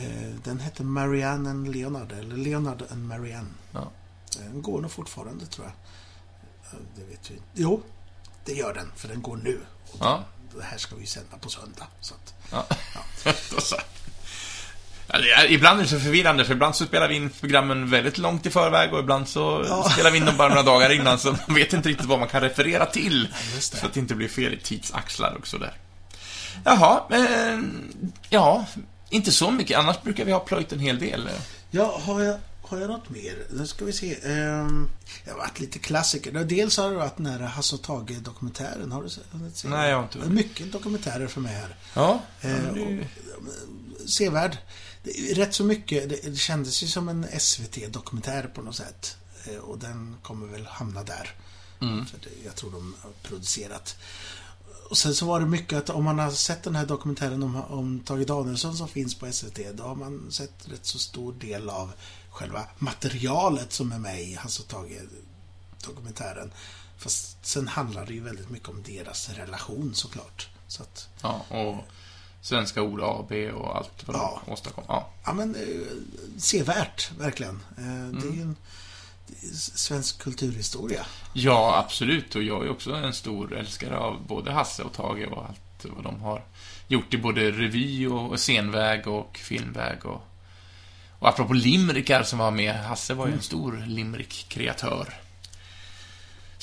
Eh, 0.00 0.34
Den 0.44 0.60
hette 0.60 0.82
Marianne 0.82 1.50
and 1.50 1.68
Leonard, 1.76 2.12
eller 2.12 2.36
Leonard 2.36 2.82
and 2.90 3.06
Marianne. 3.06 3.48
Ja. 3.72 3.90
Den 4.36 4.62
går 4.62 4.80
nog 4.80 4.90
fortfarande, 4.90 5.46
tror 5.46 5.66
jag. 5.66 5.74
Ja, 6.72 6.78
Det 6.96 7.04
vet 7.04 7.30
vi 7.30 7.34
inte. 7.34 7.46
Jo, 7.54 7.82
det 8.44 8.52
gör 8.52 8.74
den, 8.74 8.92
för 8.96 9.08
den 9.08 9.22
går 9.22 9.36
nu. 9.36 9.60
Ja. 10.00 10.24
Det 10.56 10.62
här 10.62 10.78
ska 10.78 10.96
vi 10.96 11.06
sända 11.06 11.38
på 11.38 11.48
söndag. 11.48 11.86
Så 12.00 12.14
att, 12.14 12.34
Ja. 12.50 12.66
Ja, 13.24 13.32
är, 15.08 15.50
ibland 15.50 15.78
är 15.78 15.82
det 15.82 15.88
så 15.90 15.98
förvirrande, 16.00 16.44
för 16.44 16.52
ibland 16.52 16.76
så 16.76 16.84
spelar 16.86 17.08
vi 17.08 17.14
in 17.14 17.30
programmen 17.30 17.90
väldigt 17.90 18.18
långt 18.18 18.46
i 18.46 18.50
förväg 18.50 18.92
och 18.92 19.00
ibland 19.00 19.28
så 19.28 19.64
Ja. 19.68 19.90
spelar 19.92 20.10
vi 20.10 20.18
in 20.18 20.24
dem 20.24 20.36
bara 20.36 20.48
några 20.48 20.62
dagar 20.62 20.90
innan, 20.92 21.18
så 21.18 21.36
man 21.46 21.56
vet 21.56 21.72
inte 21.72 21.88
riktigt 21.88 22.06
vad 22.06 22.18
man 22.18 22.28
kan 22.28 22.40
referera 22.40 22.86
till. 22.86 23.28
det. 23.72 23.76
För 23.78 23.86
att 23.86 23.94
det 23.94 24.00
inte 24.00 24.14
blir 24.14 24.28
fel 24.28 24.54
i 24.54 24.58
tidsaxlar 24.58 25.34
och 25.40 25.46
sådär. 25.46 25.72
Jaha, 26.64 27.02
men... 27.10 27.92
Ja, 28.30 28.66
inte 29.10 29.32
så 29.32 29.50
mycket. 29.50 29.78
Annars 29.78 30.02
brukar 30.02 30.24
vi 30.24 30.32
ha 30.32 30.40
plöjt 30.40 30.72
en 30.72 30.78
hel 30.80 30.98
del. 30.98 31.28
ja, 31.70 32.00
har 32.04 32.22
jag, 32.22 32.38
har 32.62 32.78
jag 32.78 32.88
något 32.90 33.10
mer? 33.10 33.34
Nu 33.50 33.66
ska 33.66 33.84
vi 33.84 33.92
se. 33.92 34.14
Ehm, 34.24 34.88
det 35.24 35.30
har 35.30 35.38
varit 35.38 35.60
lite 35.60 35.78
klassiker. 35.78 36.32
Dels 36.44 36.76
har 36.76 36.90
det 36.90 36.96
varit 36.96 37.16
den 37.16 37.26
här 37.26 37.38
Hasse 37.40 37.74
och 37.74 37.82
Tage-dokumentären. 37.82 38.92
Har 38.92 39.02
du 39.02 39.08
se- 39.08 39.20
hunnit 39.32 39.56
se? 39.56 39.68
Nej, 39.68 39.90
jag 39.90 39.96
har 39.96 40.02
inte 40.02 40.18
är 40.18 40.22
Mycket 40.22 40.72
dokumentärer 40.72 41.26
för 41.26 41.40
mig 41.40 41.54
här. 41.54 41.76
Ja, 41.94 42.20
Eh, 42.40 42.50
det 42.74 42.80
är 42.82 42.86
ju- 42.90 43.04
sevärd. 44.08 44.56
Rätt 45.34 45.54
så 45.54 45.64
mycket. 45.64 46.08
Det, 46.08 46.30
det 46.30 46.36
kändes 46.36 46.82
ju 46.82 46.86
som 46.86 47.08
en 47.08 47.40
SVT-dokumentär 47.40 48.50
på 48.54 48.62
något 48.62 48.76
sätt. 48.76 49.16
Eh, 49.44 49.58
Och 49.58 49.78
den 49.78 50.16
kommer 50.22 50.46
väl 50.46 50.66
hamna 50.66 51.02
där. 51.02 51.34
Mm. 51.80 52.06
För 52.06 52.18
det, 52.18 52.44
jag 52.44 52.54
tror 52.54 52.70
de 52.70 52.94
har 53.02 53.10
producerat. 53.22 53.96
Och 54.90 54.98
sen 54.98 55.14
så 55.14 55.26
var 55.26 55.40
det 55.40 55.46
mycket 55.46 55.78
att 55.78 55.90
om 55.90 56.04
man 56.04 56.18
har 56.18 56.30
sett 56.30 56.62
den 56.62 56.76
här 56.76 56.86
dokumentären 56.86 57.42
om, 57.42 57.56
om 57.56 58.00
Tage 58.00 58.26
Danielsson 58.26 58.76
som 58.76 58.88
finns 58.88 59.14
på 59.14 59.32
SVT, 59.32 59.58
då 59.74 59.82
har 59.84 59.94
man 59.94 60.32
sett 60.32 60.68
rätt 60.68 60.86
så 60.86 60.98
stor 60.98 61.32
del 61.32 61.70
av 61.70 61.92
själva 62.30 62.66
materialet 62.78 63.72
som 63.72 63.92
är 63.92 63.98
med 63.98 64.22
i 64.22 64.34
Hasse 64.34 64.62
och 64.62 64.68
Tage 64.68 65.00
dokumentären. 65.86 66.52
Fast 66.98 67.46
sen 67.46 67.68
handlar 67.68 68.06
det 68.06 68.12
ju 68.14 68.20
väldigt 68.20 68.50
mycket 68.50 68.68
om 68.68 68.82
deras 68.82 69.28
relation 69.28 69.94
såklart. 69.94 70.48
Så 70.68 70.82
att, 70.82 71.08
ja, 71.22 71.44
och 71.48 71.84
Svenska 72.46 72.82
Ord 72.82 73.00
AB 73.02 73.32
och 73.54 73.76
allt 73.76 74.06
vad 74.06 74.16
Ja. 74.16 74.42
de 74.46 74.52
åstadkom. 74.52 74.84
Ja. 74.88 75.08
ja 75.24 75.32
men 75.32 75.54
eh, 75.54 75.60
sevärt, 76.38 77.10
verkligen. 77.18 77.60
Eh, 77.78 78.20
Det 78.20 78.28
är 78.28 78.32
ju 78.32 78.42
en 78.42 78.56
det 79.26 79.46
är 79.46 79.52
svensk 79.54 80.18
kulturhistoria. 80.18 81.06
Ja, 81.32 81.76
absolut. 81.84 82.34
Och 82.34 82.42
jag 82.42 82.64
är 82.66 82.70
också 82.70 82.92
en 82.94 83.12
stor 83.12 83.54
älskare 83.56 83.96
av 83.98 84.26
både 84.26 84.52
Hasse 84.52 84.82
och 84.82 84.92
Tage 84.92 85.28
och 85.32 85.44
allt 85.48 85.84
vad 85.96 86.04
de 86.04 86.20
har 86.22 86.42
gjort 86.88 87.14
i 87.14 87.18
både 87.18 87.50
revy 87.50 88.06
och 88.06 88.40
scenväg 88.40 89.06
och 89.08 89.36
filmväg 89.36 90.06
och... 90.06 90.22
Och 91.18 91.28
apropå 91.28 91.52
limrikar 91.52 92.22
som 92.22 92.38
var 92.38 92.50
med, 92.50 92.74
Hasse 92.84 93.14
var 93.14 93.26
ju 93.26 93.32
en 93.32 93.42
stor 93.42 93.84
limrik-kreatör. 93.86 95.14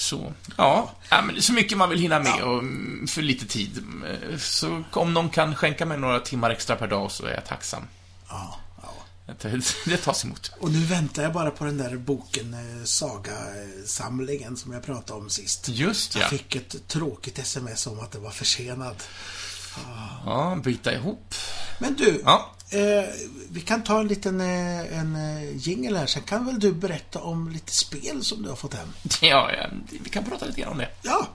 Så, 0.03 0.33
ja, 0.57 0.91
men 1.09 1.41
så 1.41 1.53
mycket 1.53 1.77
man 1.77 1.89
vill 1.89 1.99
hinna 1.99 2.19
med 2.19 2.43
och 2.43 2.59
mm, 2.59 3.07
för 3.07 3.21
lite 3.21 3.45
tid. 3.45 3.83
Eh, 4.31 4.37
Så 4.37 4.83
om 4.91 5.13
någon 5.13 5.29
kan 5.29 5.55
skänka 5.55 5.85
mig 5.85 5.97
några 5.97 6.19
timmar 6.19 6.49
extra 6.49 6.75
per 6.75 6.87
dag 6.87 7.11
så 7.11 7.25
är 7.25 7.33
jag 7.33 7.45
tacksam. 7.45 7.83
Ja, 8.29 8.59
ja. 8.81 9.33
Det, 9.41 9.75
det 9.85 9.97
tas 9.97 10.25
emot. 10.25 10.51
Och 10.59 10.71
nu 10.71 10.85
väntar 10.85 11.23
jag 11.23 11.33
bara 11.33 11.51
på 11.51 11.65
den 11.65 11.77
där 11.77 11.97
boken, 11.97 12.53
eh, 12.53 12.83
Saga-samlingen 12.85 14.57
som 14.57 14.73
jag 14.73 14.83
pratade 14.83 15.19
om 15.19 15.29
sist. 15.29 15.69
Just 15.69 16.15
ja. 16.15 16.21
Jag 16.21 16.29
fick 16.29 16.55
ett 16.55 16.87
tråkigt 16.87 17.39
sms 17.39 17.87
om 17.87 17.99
att 17.99 18.11
det 18.11 18.19
var 18.19 18.31
försenad. 18.31 18.95
Ja, 20.25 20.57
byta 20.63 20.93
ihop. 20.93 21.35
Men 21.79 21.95
du, 21.95 22.21
Ja, 22.25 22.55
eh, 22.73 23.05
vi 23.49 23.61
kan 23.61 23.83
ta 23.83 23.99
en 23.99 24.07
liten 24.07 24.41
eh, 24.41 24.99
en 24.99 25.15
eh, 25.15 25.57
jingle 25.57 25.97
här. 25.97 26.05
Sen 26.05 26.23
kan 26.23 26.45
väl 26.45 26.59
du 26.59 26.73
berätta 26.73 27.21
om 27.21 27.49
lite 27.49 27.71
spel 27.71 28.23
som 28.23 28.43
du 28.43 28.49
har 28.49 28.55
fått 28.55 28.73
hem? 28.73 28.87
ja, 29.21 29.51
ja 29.53 29.67
vi 30.03 30.09
kan 30.09 30.23
prata 30.23 30.45
lite 30.45 30.61
grann 30.61 30.71
om 30.71 30.77
det. 30.77 30.89
Ja, 31.01 31.27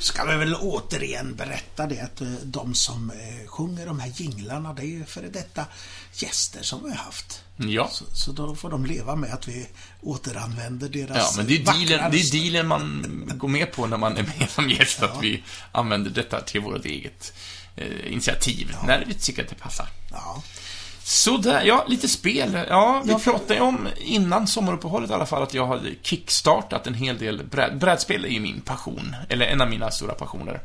ska 0.00 0.24
vi 0.24 0.36
väl 0.36 0.54
återigen 0.54 1.34
berätta 1.36 1.86
det 1.86 2.00
att 2.00 2.20
eh, 2.20 2.28
de 2.44 2.74
som 2.74 3.10
eh, 3.10 3.48
sjunger 3.48 3.86
de 3.86 4.00
här 4.00 4.12
jinglarna, 4.16 4.72
det 4.72 4.82
är 4.82 4.86
ju 4.86 5.04
före 5.04 5.28
detta 5.28 5.64
gäster 6.14 6.62
som 6.62 6.84
vi 6.84 6.90
har 6.90 6.96
haft. 6.96 7.42
Ja. 7.56 7.88
Så, 7.92 8.04
så 8.12 8.32
då 8.32 8.54
får 8.54 8.70
de 8.70 8.86
leva 8.86 9.16
med 9.16 9.34
att 9.34 9.48
vi 9.48 9.66
återanvänder 10.00 10.88
deras 10.88 11.16
Ja, 11.16 11.32
men 11.36 11.46
det 11.46 11.54
är, 11.54 11.64
dealen, 11.64 12.10
det 12.10 12.18
är 12.18 12.42
dealen 12.42 12.66
man 12.66 13.32
går 13.34 13.48
med 13.48 13.72
på 13.72 13.86
när 13.86 13.96
man 13.96 14.16
är 14.16 14.22
med 14.22 14.50
som 14.50 14.70
gäst, 14.70 15.02
att 15.02 15.22
vi 15.22 15.42
använder 15.72 16.10
detta 16.10 16.40
till 16.40 16.60
vårt 16.60 16.84
eget 16.84 17.32
eh, 17.76 18.12
initiativ, 18.12 18.76
när 18.86 19.04
vi 19.08 19.14
tycker 19.14 19.42
att 19.42 19.48
det 19.48 19.54
passar. 19.54 19.88
Ja. 20.10 20.42
Så 21.04 21.36
där, 21.36 21.62
ja, 21.64 21.84
lite 21.88 22.08
spel. 22.08 22.58
Ja, 22.68 23.02
vi 23.04 23.14
pratade 23.14 23.54
ju 23.54 23.60
om 23.60 23.88
innan 24.00 24.46
sommaruppehållet 24.46 25.10
i 25.10 25.12
alla 25.12 25.26
fall 25.26 25.42
att 25.42 25.54
jag 25.54 25.66
hade 25.66 25.90
kickstartat 26.02 26.86
en 26.86 26.94
hel 26.94 27.18
del 27.18 27.44
bräd, 27.44 27.78
brädspel 27.78 28.24
är 28.24 28.28
ju 28.28 28.40
min 28.40 28.60
passion, 28.60 29.16
eller 29.28 29.46
en 29.46 29.60
av 29.60 29.70
mina 29.70 29.90
stora 29.90 30.14
passioner. 30.14 30.60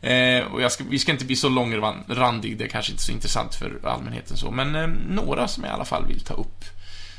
Eh, 0.00 0.44
och 0.44 0.72
ska, 0.72 0.84
vi 0.90 0.98
ska 0.98 1.12
inte 1.12 1.24
bli 1.24 1.36
så 1.36 1.48
långrandig, 1.48 2.58
det 2.58 2.64
är 2.64 2.68
kanske 2.68 2.92
inte 2.92 3.04
så 3.04 3.12
intressant 3.12 3.54
för 3.54 3.80
allmänheten 3.84 4.36
så, 4.36 4.50
men 4.50 4.74
eh, 4.74 4.88
några 5.08 5.48
som 5.48 5.64
jag 5.64 5.70
i 5.70 5.74
alla 5.74 5.84
fall 5.84 6.06
vill 6.06 6.20
ta 6.20 6.34
upp 6.34 6.64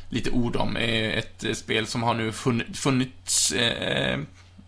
lite 0.09 0.29
ord 0.29 0.55
om. 0.55 0.77
Eh, 0.77 1.17
ett 1.17 1.43
eh, 1.43 1.53
spel 1.53 1.87
som 1.87 2.03
har 2.03 2.13
nu 2.13 2.31
funn- 2.31 2.73
funnits 2.73 3.51
eh, 3.51 4.19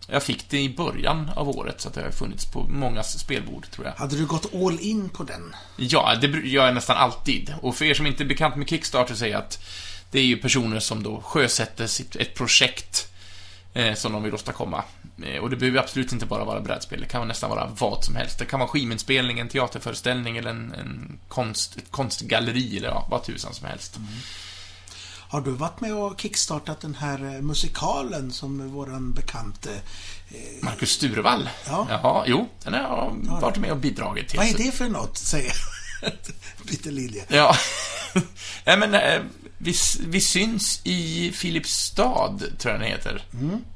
jag 0.08 0.22
fick 0.22 0.48
det 0.50 0.60
i 0.60 0.68
början 0.68 1.30
av 1.36 1.48
året, 1.48 1.80
så 1.80 1.88
det 1.88 2.02
har 2.02 2.10
funnits 2.10 2.46
på 2.46 2.62
många 2.62 3.02
spelbord, 3.02 3.70
tror 3.70 3.86
jag. 3.86 3.92
Hade 3.92 4.16
du 4.16 4.26
gått 4.26 4.54
all 4.54 4.80
in 4.80 5.08
på 5.08 5.24
den? 5.24 5.54
Ja, 5.76 6.14
det 6.20 6.26
gör 6.26 6.64
jag 6.64 6.74
nästan 6.74 6.96
alltid. 6.96 7.54
Och 7.62 7.76
för 7.76 7.84
er 7.84 7.94
som 7.94 8.06
inte 8.06 8.22
är 8.22 8.26
bekant 8.26 8.56
med 8.56 8.68
Kickstarter 8.68 9.14
säger 9.14 9.32
jag 9.32 9.42
att 9.42 9.58
det 10.10 10.18
är 10.18 10.24
ju 10.24 10.36
personer 10.36 10.80
som 10.80 11.02
då 11.02 11.20
sjösätter 11.20 11.86
sitt, 11.86 12.16
ett 12.16 12.34
projekt 12.34 13.08
eh, 13.74 13.94
som 13.94 14.12
de 14.12 14.22
vill 14.22 14.34
åstadkomma. 14.34 14.84
Eh, 15.24 15.42
och 15.42 15.50
det 15.50 15.56
behöver 15.56 15.78
absolut 15.78 16.12
inte 16.12 16.26
bara 16.26 16.44
vara 16.44 16.60
brädspel, 16.60 17.00
det 17.00 17.08
kan 17.08 17.28
nästan 17.28 17.50
vara 17.50 17.70
vad 17.78 18.04
som 18.04 18.16
helst. 18.16 18.38
Det 18.38 18.44
kan 18.44 18.60
vara 18.60 18.68
skivinspelning, 18.68 19.38
en 19.38 19.48
teaterföreställning 19.48 20.36
eller 20.36 20.50
en, 20.50 20.72
en 20.72 21.18
konst, 21.28 21.76
ett 21.76 21.90
konstgalleri 21.90 22.76
eller 22.76 22.88
ja, 22.88 23.06
vad 23.10 23.24
tusan 23.24 23.54
som 23.54 23.66
helst. 23.66 23.98
Har 25.28 25.40
du 25.40 25.50
varit 25.50 25.80
med 25.80 25.94
och 25.94 26.20
kickstartat 26.20 26.80
den 26.80 26.94
här 26.94 27.34
eh, 27.34 27.42
musikalen 27.42 28.32
som 28.32 28.70
våran 28.70 29.12
bekante... 29.12 29.70
Eh, 30.28 30.64
Marcus 30.64 30.90
Sturevall. 30.90 31.48
Ja. 31.66 31.86
Jaha, 31.90 32.24
jo, 32.26 32.48
den 32.64 32.74
har 32.74 32.80
jag 32.80 33.40
varit 33.40 33.56
med 33.56 33.70
och 33.70 33.76
bidragit 33.76 34.28
till. 34.28 34.38
vad 34.38 34.48
är 34.48 34.54
det 34.54 34.72
för 34.72 34.88
något, 34.88 35.18
säger 35.18 35.52
Peter 36.68 36.90
Lilje. 36.90 37.24
Ja. 37.28 37.56
Nej, 38.64 38.78
men 38.78 38.94
eh, 38.94 39.22
vi, 39.58 39.74
vi 40.06 40.20
syns 40.20 40.80
i 40.84 41.32
Filipstad, 41.34 42.38
tror 42.58 42.72
jag 42.72 42.80
den 42.80 42.88
heter. 42.90 43.24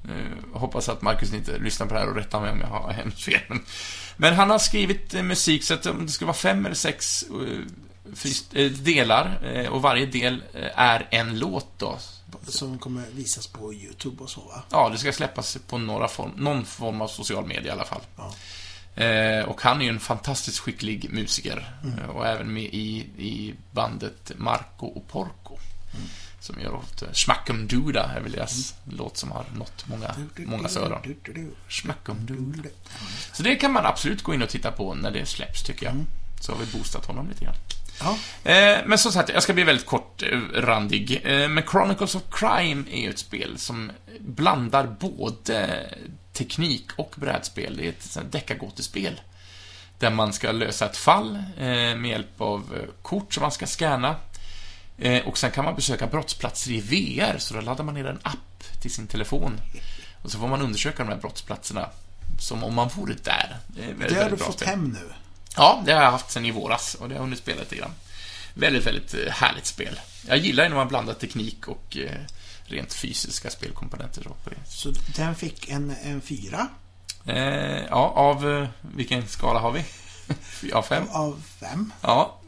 Eh, 0.04 0.58
hoppas 0.60 0.88
att 0.88 1.02
Marcus 1.02 1.34
inte 1.34 1.58
lyssnar 1.58 1.86
på 1.86 1.94
det 1.94 2.00
här 2.00 2.08
och 2.08 2.16
rättar 2.16 2.40
mig 2.40 2.50
om 2.50 2.60
jag 2.60 2.66
har 2.66 2.92
hemskt 2.96 3.22
fel. 3.22 3.40
Men, 3.48 3.60
men 4.16 4.34
han 4.34 4.50
har 4.50 4.58
skrivit 4.58 5.14
eh, 5.14 5.22
musik 5.22 5.64
så 5.64 5.74
att 5.74 5.86
om 5.86 6.06
det 6.06 6.12
ska 6.12 6.24
vara 6.26 6.36
fem 6.36 6.66
eller 6.66 6.76
sex 6.76 7.24
delar 8.82 9.54
eh, 9.54 9.66
och 9.68 9.82
varje 9.82 10.06
del 10.06 10.42
eh, 10.54 10.78
är 10.78 11.08
en 11.10 11.38
låt 11.38 11.78
då. 11.78 11.98
Som 12.48 12.78
kommer 12.78 13.04
visas 13.12 13.46
på 13.46 13.74
YouTube 13.74 14.22
och 14.22 14.30
så, 14.30 14.40
va? 14.40 14.62
Ja, 14.70 14.88
det 14.88 14.98
ska 14.98 15.12
släppas 15.12 15.58
på 15.68 15.78
några 15.78 16.08
form, 16.08 16.30
någon 16.36 16.64
form 16.64 17.00
av 17.00 17.08
social 17.08 17.46
media 17.46 17.66
i 17.66 17.70
alla 17.70 17.84
fall. 17.84 18.00
Ja. 18.16 18.34
Eh, 19.04 19.44
och 19.44 19.62
han 19.62 19.80
är 19.80 19.84
ju 19.84 19.90
en 19.90 20.00
fantastiskt 20.00 20.58
skicklig 20.58 21.10
musiker. 21.10 21.74
Eh, 21.84 22.10
och 22.10 22.26
även 22.26 22.52
med 22.52 22.62
i, 22.64 22.98
i 23.18 23.54
bandet 23.72 24.32
Marco 24.36 24.86
och 24.86 25.08
Porco. 25.08 25.56
Som 26.40 26.60
gör 26.60 26.74
ofta 26.74 27.06
Schmackum 27.12 27.66
Duda 27.66 28.10
är 28.16 28.20
väl 28.20 28.32
deras 28.32 28.74
låt 28.84 29.16
som 29.16 29.30
har 29.30 29.44
nått 29.54 29.84
många, 29.88 30.14
många 30.36 30.68
öron. 30.78 31.02
Schmackum 31.68 32.26
Duda. 32.26 32.68
Ja, 32.84 33.06
Så 33.32 33.42
det 33.42 33.56
kan 33.56 33.72
man 33.72 33.86
absolut 33.86 34.22
gå 34.22 34.34
in 34.34 34.42
och 34.42 34.48
titta 34.48 34.72
på 34.72 34.94
när 34.94 35.10
det 35.10 35.26
släpps, 35.26 35.62
tycker 35.62 35.86
jag. 35.86 35.94
Så 36.40 36.52
har 36.52 36.58
vi 36.58 36.78
boostat 36.78 37.06
honom 37.06 37.28
lite 37.28 37.44
grann. 37.44 37.54
Ja. 38.00 38.18
Eh, 38.50 38.78
men 38.86 38.98
som 38.98 39.12
sagt, 39.12 39.30
jag 39.34 39.42
ska 39.42 39.52
bli 39.52 39.64
väldigt 39.64 39.86
kort 39.86 40.22
eh, 40.22 40.38
randig. 40.54 41.20
Eh, 41.24 41.48
men 41.48 41.64
Chronicles 41.70 42.14
of 42.14 42.22
Crime 42.30 42.84
är 42.90 43.00
ju 43.00 43.10
ett 43.10 43.18
spel 43.18 43.58
som 43.58 43.90
blandar 44.20 44.96
både 45.00 45.86
teknik 46.32 46.86
och 46.96 47.14
brädspel. 47.16 47.76
Det 47.76 47.84
är 47.84 47.88
ett 47.88 48.32
deckargåtespel. 48.32 49.20
Där 49.98 50.10
man 50.10 50.32
ska 50.32 50.52
lösa 50.52 50.86
ett 50.86 50.96
fall 50.96 51.42
med 51.96 52.06
hjälp 52.06 52.40
av 52.40 52.76
kort 53.02 53.34
som 53.34 53.40
man 53.40 53.52
ska 53.52 53.66
scanna. 53.66 54.16
Och 55.24 55.38
sen 55.38 55.50
kan 55.50 55.64
man 55.64 55.74
besöka 55.74 56.06
brottsplatser 56.06 56.70
i 56.70 56.80
VR, 56.80 57.38
så 57.38 57.54
då 57.54 57.60
laddar 57.60 57.84
man 57.84 57.94
ner 57.94 58.06
en 58.06 58.18
app 58.22 58.80
till 58.82 58.90
sin 58.90 59.06
telefon. 59.06 59.60
Och 60.22 60.30
så 60.30 60.38
får 60.38 60.48
man 60.48 60.62
undersöka 60.62 61.04
de 61.04 61.08
här 61.08 61.20
brottsplatserna 61.20 61.88
som 62.40 62.64
om 62.64 62.74
man 62.74 62.88
vore 62.88 63.14
där. 63.24 63.56
Det, 63.66 63.82
är 63.82 63.86
väldigt, 63.86 64.08
Det 64.08 64.22
har 64.22 64.30
du 64.30 64.36
fått 64.36 64.54
spel. 64.54 64.68
hem 64.68 64.88
nu. 64.88 65.12
Ja, 65.56 65.82
det 65.86 65.92
har 65.92 66.02
jag 66.02 66.10
haft 66.10 66.30
sedan 66.30 66.44
i 66.44 66.50
våras 66.50 66.94
och 66.94 67.08
det 67.08 67.14
har 67.14 67.18
jag 67.18 67.24
hunnit 67.24 67.38
spela 67.38 67.60
lite 67.60 67.76
grann. 67.76 67.92
Väldigt, 68.54 68.86
väldigt 68.86 69.14
eh, 69.14 69.32
härligt 69.32 69.66
spel. 69.66 70.00
Jag 70.28 70.38
gillar 70.38 70.64
ju 70.64 70.68
när 70.68 70.76
man 70.76 70.88
blandar 70.88 71.14
teknik 71.14 71.68
och 71.68 71.96
eh, 71.96 72.20
rent 72.64 72.94
fysiska 72.94 73.50
spelkomponenter 73.50 74.22
så 74.22 74.28
på 74.28 74.50
det. 74.50 74.56
Så 74.68 74.92
den 75.16 75.34
fick 75.34 75.68
en, 75.68 75.94
en 76.04 76.20
fyra 76.20 76.68
Eh, 77.26 77.84
ja, 77.90 78.12
av 78.16 78.50
eh, 78.50 78.68
vilken 78.80 79.28
skala 79.28 79.60
har 79.60 79.72
vi? 79.72 79.84
Av 80.72 80.82
fem? 80.82 81.04
av 81.12 81.42
fem. 81.60 81.92
Ja. 82.02 82.40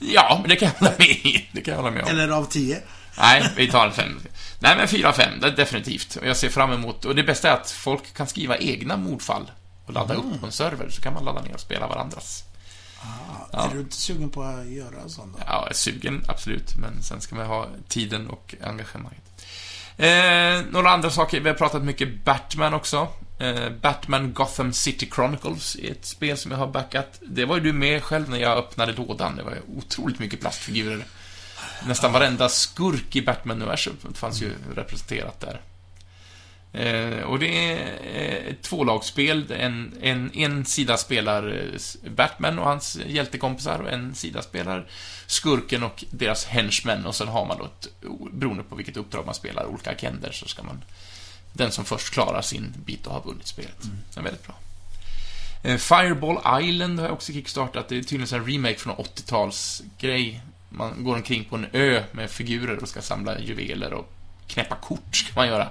Ja, 0.00 0.38
men 0.40 0.48
det 0.48 0.56
kan 0.56 0.68
jag 0.68 0.78
hålla 0.78 0.98
med. 0.98 1.42
Det 1.52 1.60
kan 1.60 1.72
jag 1.72 1.82
hålla 1.82 1.90
med 1.90 2.02
om. 2.02 2.08
Eller 2.08 2.28
av 2.28 2.44
tio. 2.44 2.82
Nej, 3.18 3.50
vi 3.56 3.70
tar 3.70 3.86
en 3.86 3.92
fem. 3.92 4.20
Nej, 4.58 4.76
men 4.76 4.88
fyra 4.88 5.08
av 5.08 5.12
fem, 5.12 5.40
det 5.40 5.46
är 5.46 5.50
definitivt. 5.50 6.16
Och 6.16 6.26
jag 6.26 6.36
ser 6.36 6.48
fram 6.48 6.72
emot... 6.72 7.04
Och 7.04 7.14
det 7.14 7.22
bästa 7.22 7.48
är 7.48 7.52
att 7.52 7.70
folk 7.70 8.14
kan 8.14 8.26
skriva 8.26 8.56
egna 8.58 8.96
mordfall 8.96 9.50
och 9.90 9.94
ladda 9.94 10.14
upp 10.14 10.40
på 10.40 10.46
en 10.46 10.52
server, 10.52 10.88
så 10.88 11.02
kan 11.02 11.14
man 11.14 11.24
ladda 11.24 11.42
ner 11.42 11.54
och 11.54 11.60
spela 11.60 11.86
varandras. 11.86 12.44
Ja. 13.52 13.64
Är 13.64 13.74
du 13.74 13.80
inte 13.80 13.96
sugen 13.96 14.30
på 14.30 14.42
att 14.42 14.66
göra 14.66 15.00
en 15.02 15.10
sån 15.10 15.32
då? 15.32 15.38
Ja, 15.46 15.60
jag 15.62 15.70
är 15.70 15.74
sugen, 15.74 16.24
absolut. 16.28 16.76
Men 16.76 17.02
sen 17.02 17.20
ska 17.20 17.36
man 17.36 17.46
ha 17.46 17.66
tiden 17.88 18.28
och 18.28 18.54
engagemanget. 18.62 19.22
Eh, 19.96 20.72
några 20.72 20.90
andra 20.90 21.10
saker. 21.10 21.40
Vi 21.40 21.48
har 21.48 21.56
pratat 21.56 21.82
mycket 21.82 22.24
Batman 22.24 22.74
också. 22.74 23.08
Eh, 23.38 23.70
Batman 23.70 24.32
Gotham 24.32 24.72
City 24.72 25.10
Chronicles 25.14 25.76
är 25.76 25.90
ett 25.90 26.06
spel 26.06 26.36
som 26.36 26.50
jag 26.50 26.58
har 26.58 26.66
backat. 26.66 27.18
Det 27.20 27.44
var 27.44 27.56
ju 27.56 27.62
du 27.62 27.72
med 27.72 28.02
själv 28.02 28.30
när 28.30 28.38
jag 28.38 28.58
öppnade 28.58 28.92
lådan. 28.92 29.36
Det 29.36 29.42
var 29.42 29.52
ju 29.52 29.76
otroligt 29.76 30.18
mycket 30.18 30.40
plastfigurer. 30.40 31.04
Nästan 31.86 32.12
varenda 32.12 32.48
skurk 32.48 33.16
i 33.16 33.22
Batman-universumet 33.22 34.18
fanns 34.18 34.42
ju 34.42 34.52
representerat 34.74 35.40
där. 35.40 35.60
Eh, 36.72 37.22
och 37.22 37.38
det 37.38 37.72
är 37.72 37.76
eh, 38.02 38.50
ett 38.50 38.62
tvålagsspel. 38.62 39.52
En, 39.52 39.94
en, 40.02 40.30
en 40.34 40.64
sida 40.64 40.96
spelar 40.96 41.48
eh, 41.48 42.10
Batman 42.10 42.58
och 42.58 42.64
hans 42.64 42.98
hjältekompisar 43.06 43.78
och 43.78 43.90
en 43.90 44.14
sida 44.14 44.42
spelar 44.42 44.86
skurken 45.26 45.82
och 45.82 46.04
deras 46.10 46.44
henchmen 46.44 47.06
och 47.06 47.14
sen 47.14 47.28
har 47.28 47.46
man 47.46 47.58
då 47.58 47.64
ett, 47.64 47.88
beroende 48.32 48.62
på 48.62 48.76
vilket 48.76 48.96
uppdrag 48.96 49.26
man 49.26 49.34
spelar, 49.34 49.66
olika 49.66 49.90
agender 49.90 50.32
så 50.32 50.48
ska 50.48 50.62
man 50.62 50.82
den 51.52 51.72
som 51.72 51.84
först 51.84 52.12
klarar 52.12 52.42
sin 52.42 52.74
bit 52.84 53.06
och 53.06 53.12
har 53.12 53.22
vunnit 53.22 53.46
spelet. 53.46 53.82
Det 54.14 54.20
är 54.20 54.24
väldigt 54.24 54.46
bra. 54.46 54.54
Eh, 55.62 55.76
Fireball 55.76 56.62
Island 56.62 56.98
har 56.98 57.06
jag 57.06 57.14
också 57.14 57.32
kickstartat. 57.32 57.88
Det 57.88 57.98
är 57.98 58.02
tydligen 58.02 58.40
en 58.40 58.52
remake 58.52 58.78
från 58.78 58.92
en 58.92 59.04
80-talsgrej. 59.04 60.40
Man 60.68 61.04
går 61.04 61.16
omkring 61.16 61.44
på 61.44 61.56
en 61.56 61.66
ö 61.72 62.02
med 62.12 62.30
figurer 62.30 62.82
och 62.82 62.88
ska 62.88 63.02
samla 63.02 63.40
juveler 63.40 63.92
och 63.92 64.12
knäppa 64.46 64.76
kort 64.76 65.16
ska 65.16 65.32
man 65.34 65.48
göra. 65.48 65.68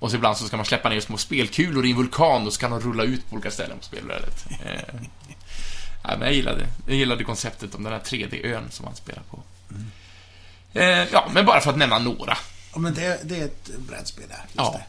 Och 0.00 0.10
så 0.10 0.16
ibland 0.16 0.36
så 0.36 0.46
ska 0.46 0.56
man 0.56 0.66
släppa 0.66 0.88
ner 0.88 1.00
små 1.00 1.16
spelkulor 1.16 1.86
i 1.86 1.90
en 1.90 1.96
vulkan 1.96 2.46
och 2.46 2.52
så 2.52 2.60
kan 2.60 2.70
de 2.70 2.80
rulla 2.80 3.04
ut 3.04 3.28
på 3.28 3.34
olika 3.34 3.50
ställen 3.50 3.78
på 3.78 3.84
spelbrädet. 3.84 4.46
Eh, 4.64 6.10
ja, 6.10 6.16
men 6.16 6.20
jag 6.20 6.32
gillade, 6.32 6.66
jag 6.86 6.96
gillade 6.96 7.24
konceptet 7.24 7.74
om 7.74 7.82
den 7.82 7.92
här 7.92 8.00
3D-ön 8.00 8.70
som 8.70 8.84
man 8.84 8.96
spelar 8.96 9.22
på. 9.30 9.42
Eh, 10.72 11.12
ja, 11.12 11.28
men 11.32 11.46
bara 11.46 11.60
för 11.60 11.70
att 11.70 11.78
nämna 11.78 11.98
några. 11.98 12.36
Ja, 12.72 12.78
men 12.78 12.94
det, 12.94 13.20
det 13.24 13.40
är 13.40 13.44
ett 13.44 13.70
brädspel 13.78 14.24
där. 14.28 14.44
Ja. 14.52 14.72
det. 14.72 14.84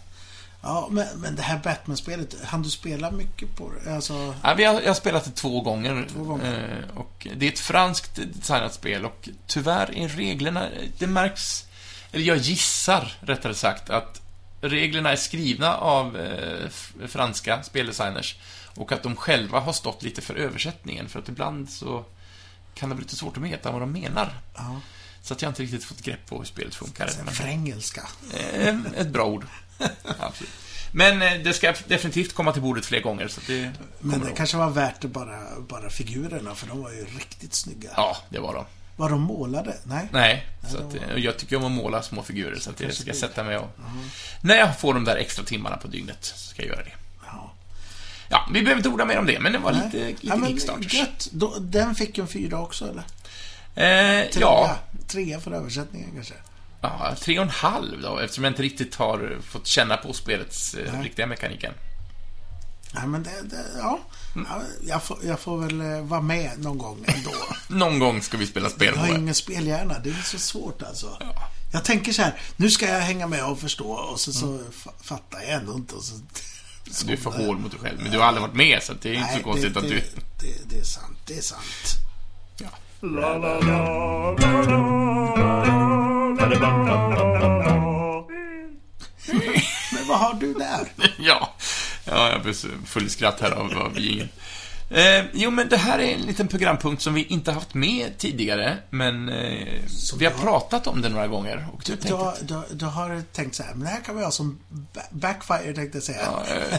Ja, 0.61 0.87
men, 0.91 1.07
men 1.19 1.35
det 1.35 1.41
här 1.41 1.57
Batman-spelet, 1.57 2.35
hann 2.45 2.61
du 2.61 2.69
spela 2.69 3.11
mycket 3.11 3.55
på 3.55 3.71
det? 3.71 3.95
Alltså, 3.95 4.35
Ja, 4.43 4.53
vi 4.53 4.63
har, 4.63 4.81
jag 4.81 4.87
har 4.87 4.93
spelat 4.93 5.25
det 5.25 5.31
två 5.31 5.61
gånger. 5.61 6.07
Två 6.13 6.23
gånger. 6.23 6.85
Eh, 6.91 6.97
och 6.97 7.27
det 7.35 7.47
är 7.47 7.51
ett 7.51 7.59
franskt 7.59 8.15
designat 8.15 8.73
spel 8.73 9.05
och 9.05 9.29
tyvärr 9.47 9.97
är 9.97 10.07
reglerna... 10.07 10.67
Det 10.97 11.07
märks... 11.07 11.65
Eller 12.11 12.25
jag 12.25 12.37
gissar, 12.37 13.13
rättare 13.21 13.53
sagt, 13.53 13.89
att 13.89 14.21
reglerna 14.61 15.11
är 15.11 15.15
skrivna 15.15 15.75
av 15.77 16.17
eh, 16.17 16.69
franska 17.07 17.63
speldesigners 17.63 18.35
och 18.75 18.91
att 18.91 19.03
de 19.03 19.15
själva 19.15 19.59
har 19.59 19.73
stått 19.73 20.03
lite 20.03 20.21
för 20.21 20.35
översättningen, 20.35 21.09
för 21.09 21.19
att 21.19 21.29
ibland 21.29 21.69
så 21.69 22.05
kan 22.75 22.89
det 22.89 22.95
bli 22.95 23.03
lite 23.03 23.15
svårt 23.15 23.37
att 23.37 23.43
veta 23.43 23.71
vad 23.71 23.81
de 23.81 23.91
menar. 23.91 24.33
ja, 24.55 24.81
Så 25.23 25.33
att 25.33 25.41
jag 25.41 25.49
inte 25.49 25.63
riktigt 25.63 25.83
fått 25.83 26.01
grepp 26.01 26.25
på 26.25 26.37
hur 26.37 26.45
spelet 26.45 26.75
funkar. 26.75 27.09
Men- 27.25 27.33
frängelska. 27.33 28.07
Eh, 28.33 28.75
ett 28.97 29.07
bra 29.09 29.25
ord. 29.25 29.45
Absolut. 30.19 30.51
Men 30.93 31.21
eh, 31.21 31.33
det 31.43 31.53
ska 31.53 31.73
definitivt 31.87 32.33
komma 32.33 32.51
till 32.53 32.61
bordet 32.61 32.85
fler 32.85 33.01
gånger, 33.01 33.27
så 33.27 33.41
det 33.47 33.71
Men 33.99 34.19
det 34.19 34.27
att- 34.29 34.37
kanske 34.37 34.57
var 34.57 34.69
värt 34.69 35.01
bara, 35.01 35.39
bara 35.59 35.89
figurerna, 35.89 36.55
för 36.55 36.67
de 36.67 36.81
var 36.81 36.91
ju 36.91 37.05
riktigt 37.05 37.53
snygga. 37.53 37.89
Ja, 37.95 38.17
det 38.29 38.39
var 38.39 38.53
de. 38.53 38.65
Var 39.01 39.09
de 39.09 39.21
målade? 39.21 39.77
Nej? 39.83 40.07
Nej, 40.11 40.47
så 40.69 40.77
det 40.77 40.83
att, 40.83 40.93
var- 41.07 41.15
eh, 41.17 41.23
jag 41.23 41.37
tycker 41.37 41.55
om 41.55 41.65
att 41.65 41.71
måla 41.71 42.01
små 42.01 42.23
figurer, 42.23 42.59
så 42.59 42.69
att 42.69 42.77
det 42.77 42.83
kanske 42.83 43.01
ska 43.01 43.09
jag 43.09 43.15
det. 43.15 43.19
sätta 43.19 43.43
mig 43.43 43.57
och... 43.57 43.69
När 44.41 44.55
jag 44.55 44.79
får 44.79 44.93
de 44.93 45.05
där 45.05 45.15
extra 45.15 45.43
timmarna 45.45 45.77
på 45.77 45.87
dygnet, 45.87 46.17
så 46.21 46.37
ska 46.49 46.61
jag 46.61 46.69
göra 46.69 46.83
det. 46.83 46.91
Ja. 47.25 47.53
Ja, 48.29 48.47
vi 48.53 48.61
behöver 48.61 48.77
inte 48.79 48.89
orda 48.89 49.05
mer 49.05 49.17
om 49.17 49.25
det, 49.25 49.39
men 49.39 49.51
det 49.51 49.57
var 49.59 49.71
Nej. 49.71 49.81
lite, 49.85 50.07
lite 50.07 50.27
ja, 50.27 50.35
men 50.35 50.49
Kickstarters. 50.49 50.93
gött. 50.93 51.27
Då, 51.31 51.55
den 51.59 51.95
fick 51.95 52.17
en 52.17 52.27
fyra 52.27 52.59
också, 52.61 52.85
eller? 52.89 53.03
Eh, 53.75 54.29
Trea. 54.29 54.41
ja, 54.41 54.75
Trea 55.07 55.39
för 55.39 55.51
översättningen 55.51 56.09
kanske. 56.15 56.33
ja, 56.81 57.15
tre 57.19 57.39
och 57.39 57.45
en 57.45 57.49
halv 57.51 58.01
då, 58.01 58.17
eftersom 58.19 58.43
jag 58.43 58.51
inte 58.51 58.63
riktigt 58.63 58.95
har 58.95 59.37
fått 59.43 59.67
känna 59.67 59.97
på 59.97 60.13
spelets 60.13 60.73
eh, 60.73 60.93
Nej. 60.93 61.03
riktiga 61.03 61.25
mekaniken. 61.27 61.73
Ja, 62.93 63.05
men 63.05 63.23
det, 63.23 63.41
det 63.43 63.63
ja. 63.77 63.99
Mm. 64.35 64.47
ja 64.49 64.61
jag, 64.87 65.03
får, 65.03 65.17
jag 65.23 65.39
får 65.39 65.57
väl 65.57 65.81
eh, 65.81 66.01
vara 66.01 66.21
med 66.21 66.51
någon 66.59 66.77
gång 66.77 67.05
ändå. 67.07 67.31
Någon 67.67 67.99
gång 67.99 68.21
ska 68.21 68.37
vi 68.37 68.47
spela 68.47 68.69
spel 68.69 68.93
Jag 68.95 69.01
har 69.01 69.17
ingen 69.17 69.35
spelhjärna. 69.35 69.99
Det 70.03 70.09
är 70.09 70.21
så 70.23 70.39
svårt 70.39 70.81
alltså. 70.83 71.17
Ja. 71.19 71.49
Jag 71.73 71.85
tänker 71.85 72.11
så 72.11 72.21
här, 72.21 72.39
nu 72.57 72.69
ska 72.69 72.85
jag 72.87 72.99
hänga 73.01 73.27
med 73.27 73.45
och 73.45 73.59
förstå 73.59 73.91
och 73.91 74.19
så, 74.19 74.33
så 74.33 74.45
Mm. 74.47 74.65
fa- 74.71 75.03
fattar 75.03 75.41
jag 75.41 75.49
ändå 75.51 75.73
inte. 75.73 75.95
Och 75.95 76.03
så, 76.03 76.15
Du 77.05 77.13
är 77.13 77.17
för 77.17 77.31
hård 77.31 77.59
mot 77.59 77.71
dig 77.71 77.79
själv, 77.79 77.99
men 78.01 78.11
du 78.11 78.17
har 78.19 78.25
aldrig 78.25 78.41
varit 78.41 78.55
med, 78.55 78.83
så 78.83 78.93
det 79.01 79.09
är 79.09 79.13
inte 79.13 79.25
Nej, 79.27 79.37
så 79.37 79.43
konstigt 79.43 79.73
det, 79.73 79.79
att 79.79 79.85
det, 79.87 79.93
du... 79.95 80.01
Det, 80.41 80.69
det 80.69 80.79
är 80.79 80.83
sant, 80.83 81.17
det 81.27 81.37
är 81.37 81.41
sant. 81.41 81.97
Ja. 82.57 82.67
Men 89.93 90.07
vad 90.07 90.19
har 90.19 90.33
du 90.33 90.53
där? 90.53 90.87
ja. 91.19 91.50
Ja, 92.05 92.41
jag 92.45 92.55
så 92.55 92.67
full 92.85 93.05
i 93.05 93.09
skratt 93.09 93.39
här 93.41 93.51
av, 93.51 93.77
av 93.77 93.99
jingeln. 93.99 94.29
Eh, 94.89 95.23
jo, 95.33 95.51
men 95.51 95.69
det 95.69 95.77
här 95.77 95.99
är 95.99 96.13
en 96.15 96.21
liten 96.21 96.47
programpunkt 96.47 97.01
som 97.01 97.13
vi 97.13 97.23
inte 97.23 97.51
haft 97.51 97.73
med 97.73 98.17
tidigare, 98.17 98.77
men 98.89 99.29
eh, 99.29 99.67
vi 100.17 100.25
har 100.25 100.31
jag- 100.31 100.41
pratat 100.41 100.87
om 100.87 101.01
det 101.01 101.09
några 101.09 101.27
gånger. 101.27 101.67
Och 101.73 101.81
Du, 101.85 101.91
du 101.91 101.95
du, 101.95 102.01
tänkte, 102.01 102.15
har, 102.53 102.65
du, 102.71 102.85
har 102.85 103.23
tänkt 103.33 103.55
så 103.55 103.63
här, 103.63 103.73
men 103.73 103.83
det 103.83 103.89
här 103.89 104.01
kan 104.01 104.17
vi 104.17 104.23
ha 104.23 104.31
som 104.31 104.59
ba- 104.69 105.01
backfire 105.11 105.73
tänkte 105.73 105.97
jag 105.97 106.03
säga. 106.03 106.21
ja, 106.25 106.43
eh, 106.71 106.77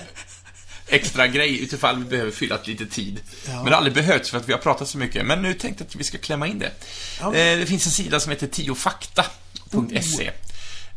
extra 0.88 1.26
grej 1.26 1.62
utifall 1.62 1.98
vi 1.98 2.04
behöver 2.04 2.30
fylla 2.30 2.58
lite 2.64 2.86
tid. 2.86 3.20
Ja. 3.46 3.52
Men 3.54 3.64
det 3.64 3.70
har 3.70 3.76
aldrig 3.76 3.94
behövts 3.94 4.30
för 4.30 4.38
att 4.38 4.48
vi 4.48 4.52
har 4.52 4.60
pratat 4.60 4.88
så 4.88 4.98
mycket. 4.98 5.26
Men 5.26 5.42
nu 5.42 5.54
tänkte 5.54 5.84
jag 5.84 5.88
att 5.88 5.94
vi 5.96 6.04
ska 6.04 6.18
klämma 6.18 6.46
in 6.46 6.58
det. 6.58 6.70
Ja. 7.20 7.26
Eh, 7.34 7.58
det 7.58 7.66
finns 7.66 7.86
en 7.86 7.92
sida 7.92 8.20
som 8.20 8.30
heter 8.32 8.46
tiofakta.se. 8.46 10.30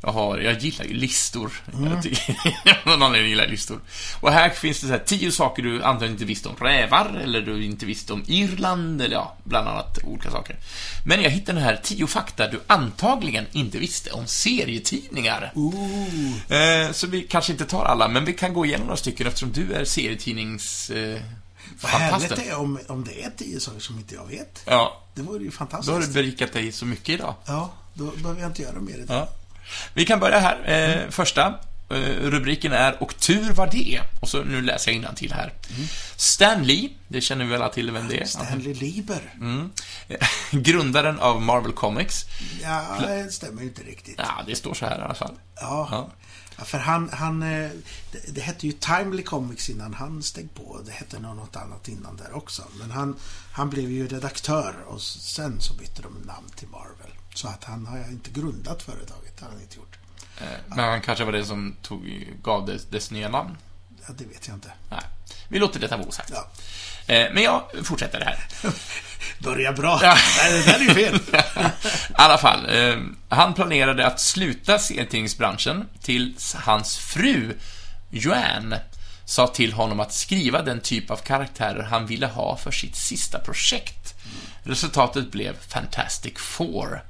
Jag, 0.01 0.11
har, 0.11 0.37
jag 0.37 0.59
gillar 0.59 0.85
ju 0.85 0.93
listor. 0.93 1.51
Jag 1.91 2.03
tycker, 2.03 2.37
någon 2.85 3.03
anledning 3.03 3.29
gillar 3.29 3.47
listor. 3.47 3.79
Och 4.21 4.31
här 4.31 4.49
finns 4.49 4.81
det 4.81 4.87
så 4.87 4.93
här 4.93 5.03
tio 5.05 5.31
saker 5.31 5.63
du 5.63 5.83
antagligen 5.83 6.13
inte 6.13 6.25
visste 6.25 6.49
om 6.49 6.55
rävar, 6.55 7.21
eller 7.23 7.41
du 7.41 7.63
inte 7.65 7.85
visste 7.85 8.13
om 8.13 8.23
Irland, 8.27 9.01
eller 9.01 9.15
ja, 9.15 9.35
bland 9.43 9.67
annat 9.67 9.97
olika 10.03 10.31
saker. 10.31 10.55
Men 11.05 11.21
jag 11.21 11.29
hittade 11.29 11.57
den 11.59 11.63
här 11.63 11.79
tio 11.83 12.07
fakta 12.07 12.47
du 12.47 12.61
antagligen 12.67 13.45
inte 13.51 13.77
visste 13.77 14.11
om 14.11 14.27
serietidningar. 14.27 15.51
Ooh. 15.55 16.51
Eh, 16.51 16.91
så 16.91 17.07
vi 17.07 17.21
kanske 17.23 17.51
inte 17.51 17.65
tar 17.65 17.85
alla, 17.85 18.07
men 18.07 18.25
vi 18.25 18.33
kan 18.33 18.53
gå 18.53 18.65
igenom 18.65 18.87
några 18.87 18.97
stycken 18.97 19.27
eftersom 19.27 19.51
du 19.51 19.73
är 19.73 19.85
serietidnings... 19.85 20.89
Eh, 20.89 21.21
Vad 21.81 21.91
härligt 21.91 22.35
det 22.35 22.49
är 22.49 22.57
om, 22.57 22.79
om 22.87 23.03
det 23.03 23.23
är 23.23 23.29
tio 23.37 23.59
saker 23.59 23.79
som 23.79 23.97
inte 23.97 24.15
jag 24.15 24.25
vet. 24.25 24.63
Ja, 24.65 25.01
Det 25.15 25.21
vore 25.21 25.43
ju 25.43 25.49
då 25.49 25.57
har 25.57 25.69
du 25.69 25.71
fantastiskt. 25.71 26.13
berikat 26.13 26.53
dig 26.53 26.71
så 26.71 26.85
mycket 26.85 27.09
idag. 27.09 27.35
Ja, 27.45 27.73
då 27.93 28.03
behöver 28.11 28.41
jag 28.41 28.49
inte 28.49 28.61
göra 28.61 28.79
mer 28.79 28.97
idag. 28.97 29.17
Ja. 29.17 29.29
Vi 29.93 30.05
kan 30.05 30.19
börja 30.19 30.39
här. 30.39 30.57
Eh, 30.65 31.09
första 31.09 31.59
eh, 31.89 31.95
rubriken 32.21 32.73
är 32.73 33.03
Och 33.03 33.19
tur 33.19 33.53
var 33.53 33.67
det. 33.67 34.01
Och 34.21 34.29
så 34.29 34.43
nu 34.43 34.61
läser 34.61 34.91
jag 34.91 35.15
till 35.15 35.33
här. 35.33 35.53
Stan 36.15 36.63
Lee, 36.63 36.89
det 37.07 37.21
känner 37.21 37.45
vi 37.45 37.51
väl 37.51 37.61
alla 37.61 37.73
till 37.73 37.91
vem 37.91 38.07
det 38.07 38.21
är? 38.21 38.25
Stanley 38.25 38.73
Lieber. 38.73 39.33
Mm. 39.35 39.71
Grundaren 40.51 41.19
av 41.19 41.41
Marvel 41.41 41.71
Comics. 41.71 42.25
Ja, 42.63 42.97
det 43.07 43.31
stämmer 43.31 43.61
ju 43.61 43.67
inte 43.67 43.83
riktigt. 43.83 44.15
Ja, 44.17 44.43
det 44.47 44.55
står 44.55 44.73
så 44.73 44.85
här 44.85 44.99
i 44.99 45.01
alla 45.01 45.13
fall. 45.13 45.33
Ja. 45.55 45.87
Ja. 45.91 46.09
Ja, 46.57 46.63
för 46.63 46.77
han, 46.77 47.09
han 47.09 47.43
eh, 47.43 47.69
det, 48.11 48.33
det 48.33 48.41
hette 48.41 48.67
ju 48.67 48.73
Timely 48.73 49.23
Comics 49.23 49.69
innan 49.69 49.93
han 49.93 50.23
steg 50.23 50.53
på. 50.53 50.81
Det 50.85 50.91
hette 50.91 51.19
nog 51.19 51.35
något 51.35 51.55
annat 51.55 51.87
innan 51.87 52.15
där 52.15 52.35
också. 52.35 52.63
Men 52.79 52.91
han, 52.91 53.15
han 53.51 53.69
blev 53.69 53.91
ju 53.91 54.07
redaktör 54.07 54.75
och 54.87 55.01
sen 55.01 55.61
så 55.61 55.73
bytte 55.73 56.01
de 56.01 56.27
namn 56.27 56.49
till 56.55 56.67
Marvel. 56.67 57.14
Så 57.35 57.47
att 57.47 57.63
han 57.63 57.85
har 57.87 57.97
inte 57.97 58.29
grundat 58.31 58.83
företaget, 58.83 59.39
har 59.41 59.47
han 59.49 59.61
inte 59.61 59.75
gjort. 59.75 59.95
Eh, 60.41 60.47
Men 60.67 60.79
han 60.79 61.01
kanske 61.01 61.25
var 61.25 61.31
det 61.31 61.45
som 61.45 61.75
tog, 61.81 62.27
gav 62.43 62.65
det 62.65 62.91
dess 62.91 63.11
nya 63.11 63.29
namn? 63.29 63.57
Ja, 64.07 64.13
det 64.17 64.25
vet 64.25 64.47
jag 64.47 64.55
inte. 64.57 64.71
Nej. 64.89 65.01
Vi 65.47 65.59
låter 65.59 65.79
detta 65.79 65.97
vara 65.97 66.07
osagt. 66.07 66.31
Ja. 66.33 66.47
Eh, 67.13 67.33
Men 67.33 67.43
jag 67.43 67.63
fortsätter 67.83 68.19
det 68.19 68.25
här. 68.25 68.47
Börjar 69.43 69.73
bra. 69.73 69.99
Ja. 70.03 70.17
Nej, 70.37 70.51
det 70.53 70.65
där 70.65 70.75
är 70.79 70.83
ju 70.83 70.89
fel. 70.93 71.15
I 72.09 72.13
alla 72.13 72.37
fall, 72.37 72.69
eh, 72.69 72.97
han 73.29 73.53
planerade 73.53 74.07
att 74.07 74.19
sluta 74.19 74.79
serietidningsbranschen 74.79 75.89
tills 76.01 76.53
hans 76.53 76.97
fru, 76.97 77.53
Joanne, 78.09 78.81
sa 79.25 79.47
till 79.47 79.73
honom 79.73 79.99
att 79.99 80.13
skriva 80.13 80.61
den 80.61 80.81
typ 80.81 81.11
av 81.11 81.17
karaktärer 81.17 81.83
han 81.83 82.05
ville 82.05 82.27
ha 82.27 82.57
för 82.57 82.71
sitt 82.71 82.95
sista 82.95 83.39
projekt. 83.39 84.13
Resultatet 84.63 85.31
blev 85.31 85.55
Fantastic 85.67 86.33
Four, 86.37 87.03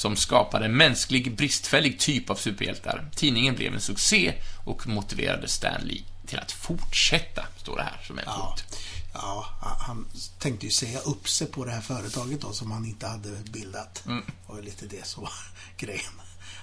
som 0.00 0.16
skapade 0.16 0.64
en 0.64 0.76
mänsklig, 0.76 1.36
bristfällig 1.36 1.98
typ 1.98 2.30
av 2.30 2.34
superhjältar. 2.34 3.04
Tidningen 3.14 3.54
blev 3.54 3.74
en 3.74 3.80
succé 3.80 4.34
och 4.64 4.86
motiverade 4.86 5.48
Stan 5.48 5.80
Lee 5.82 6.02
till 6.26 6.38
att 6.38 6.52
fortsätta, 6.52 7.44
står 7.56 7.76
det 7.76 7.82
här 7.82 8.00
som 8.06 8.18
en 8.18 8.24
Ja. 8.26 8.56
punkt. 8.56 8.76
ja, 9.14 9.46
han 9.86 10.06
tänkte 10.38 10.66
ju 10.66 10.72
säga 10.72 10.98
upp 11.00 11.28
sig 11.28 11.46
på 11.46 11.64
det 11.64 11.70
här 11.70 11.80
företaget 11.80 12.40
då 12.40 12.52
som 12.52 12.70
han 12.70 12.84
inte 12.86 13.06
hade 13.06 13.28
bildat. 13.30 14.02
Mm. 14.06 14.24
Det 14.46 14.52
var 14.52 14.62
lite 14.62 14.86
det 14.86 15.06
som 15.06 15.22
var 15.22 15.32
grejen. 15.76 16.12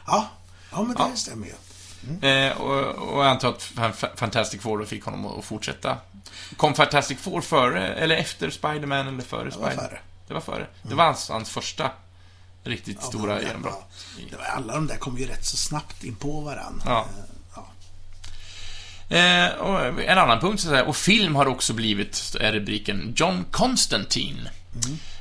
Ja, 0.08 0.30
ja 0.72 0.82
men 0.84 0.96
det 0.96 1.04
Ja. 1.10 1.16
stämmer 1.16 1.48
ju. 1.48 1.54
Eh, 2.30 2.58
och, 2.58 2.90
och 2.90 3.24
jag 3.24 3.28
antar 3.28 3.50
att 3.50 3.64
Fan- 3.64 3.94
Fantastic 4.16 4.62
Four 4.62 4.78
då 4.80 4.86
fick 4.86 5.04
honom 5.04 5.26
att 5.26 5.46
fortsätta. 5.46 5.98
Kom 6.58 6.74
Fantastic 6.74 7.18
Four 7.20 7.42
före 7.42 7.88
eller 7.94 8.16
efter 8.18 8.50
Spider-Man 8.50 9.08
eller 9.08 9.22
före 9.24 9.50
Det 9.50 9.58
var 9.58 9.70
Spider-Man? 9.70 9.86
före. 9.90 10.00
Det 10.28 10.34
var 10.34 10.42
före. 10.42 10.68
Det 10.82 10.96
var 10.96 11.06
hans, 11.06 11.30
hans 11.30 11.50
första 11.50 11.92
riktigt 12.68 12.98
Ja, 13.02 13.08
stora 13.08 13.42
genombrott. 13.42 13.84
ja, 14.32 14.38
alla 14.56 14.74
de 14.74 14.88
där 14.88 14.98
kom 14.98 15.18
ju 15.18 15.28
rätt 15.28 15.46
så 15.46 15.58
snabbt 15.58 16.04
in 16.04 16.16
på 16.16 16.42
varann. 16.42 16.82
Ja. 16.86 17.08
Eh, 17.10 17.66
ja. 19.10 19.18
Eh, 19.18 19.54
och 19.54 20.04
en 20.04 20.18
annan 20.18 20.40
punkt, 20.40 20.62
så 20.62 20.86
och 20.86 20.96
film 20.96 21.36
har 21.36 21.46
också 21.46 21.74
blivit, 21.74 22.36
är 22.40 22.52
rubriken, 22.54 23.14
John 23.18 23.46
Constantine 23.52 24.50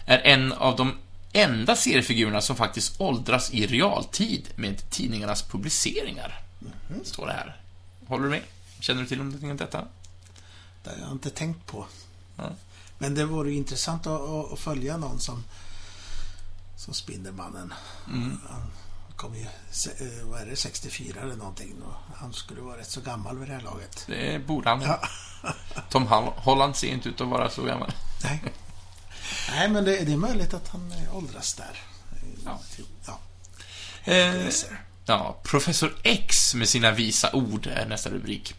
är 0.06 0.18
en 0.18 0.52
av 0.52 0.76
de 0.76 0.94
enda 1.32 1.76
seriefigurerna 1.76 2.40
som 2.40 2.56
faktiskt 2.56 3.00
åldras 3.00 3.50
i 3.50 3.66
realtid 3.66 4.48
med 4.56 4.90
tidningarnas 4.90 5.42
publiceringar. 5.42 6.40
Står 7.04 7.26
det 7.26 7.32
här. 7.32 7.56
Håller 8.06 8.24
du 8.24 8.30
med? 8.30 8.42
Känner 8.80 9.02
du 9.02 9.08
till 9.08 9.18
någonting 9.18 9.50
om 9.50 9.56
detta? 9.56 9.84
Det 10.84 10.90
har 10.90 10.96
jag 10.98 11.12
inte 11.12 11.30
tänkt 11.30 11.66
på. 11.66 11.86
Ja. 12.36 12.50
Men 12.98 13.14
det 13.14 13.24
vore 13.24 13.50
ju 13.50 13.56
intressant 13.56 14.06
att, 14.06 14.52
att 14.52 14.58
följa 14.58 14.96
någon 14.96 15.20
som, 15.20 15.44
som 16.76 16.94
Spindelmannen. 16.94 17.74
Mm. 18.08 18.40
Han 18.50 18.62
kom 19.16 19.34
ju, 19.34 19.42
eh, 19.42 20.24
vad 20.24 20.40
är 20.40 20.46
det, 20.46 20.56
64 20.56 21.20
eller 21.20 21.36
någonting. 21.36 21.74
Han 22.16 22.32
skulle 22.32 22.60
vara 22.60 22.78
rätt 22.78 22.90
så 22.90 23.00
gammal 23.00 23.38
vid 23.38 23.48
det 23.48 23.54
här 23.54 23.60
laget. 23.62 24.04
Det 24.06 24.46
borde 24.46 24.68
han. 24.68 24.82
Ja. 24.82 25.00
Tom 25.90 26.06
Hol- 26.06 26.32
Holland 26.36 26.76
ser 26.76 26.88
inte 26.88 27.08
ut 27.08 27.20
att 27.20 27.28
vara 27.28 27.50
så 27.50 27.62
gammal. 27.62 27.92
Nej. 28.24 28.42
Nej, 29.50 29.68
men 29.68 29.84
det, 29.84 30.04
det 30.04 30.12
är 30.12 30.16
möjligt 30.16 30.54
att 30.54 30.68
han 30.68 30.92
eh, 30.92 31.16
åldras 31.16 31.54
där. 31.54 31.78
Ja. 32.44 32.60
ja. 33.06 33.18
Eh, 34.12 34.48
ja, 35.04 35.40
Professor 35.42 35.96
X 36.02 36.54
med 36.54 36.68
sina 36.68 36.90
visa 36.92 37.32
ord 37.32 37.66
är 37.66 37.86
nästa 37.88 38.10
rubrik. 38.10 38.54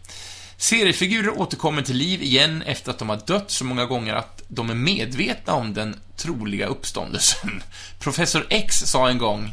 Seriefigurer 0.60 1.38
återkommer 1.38 1.82
till 1.82 1.96
liv 1.96 2.22
igen 2.22 2.62
efter 2.62 2.90
att 2.90 2.98
de 2.98 3.08
har 3.08 3.20
dött 3.26 3.50
så 3.50 3.64
många 3.64 3.84
gånger 3.86 4.14
att 4.14 4.42
de 4.48 4.70
är 4.70 4.74
medvetna 4.74 5.52
om 5.52 5.74
den 5.74 6.00
troliga 6.16 6.66
uppståndelsen. 6.66 7.62
Professor 7.98 8.46
X 8.50 8.76
sa 8.86 9.08
en 9.08 9.18
gång, 9.18 9.52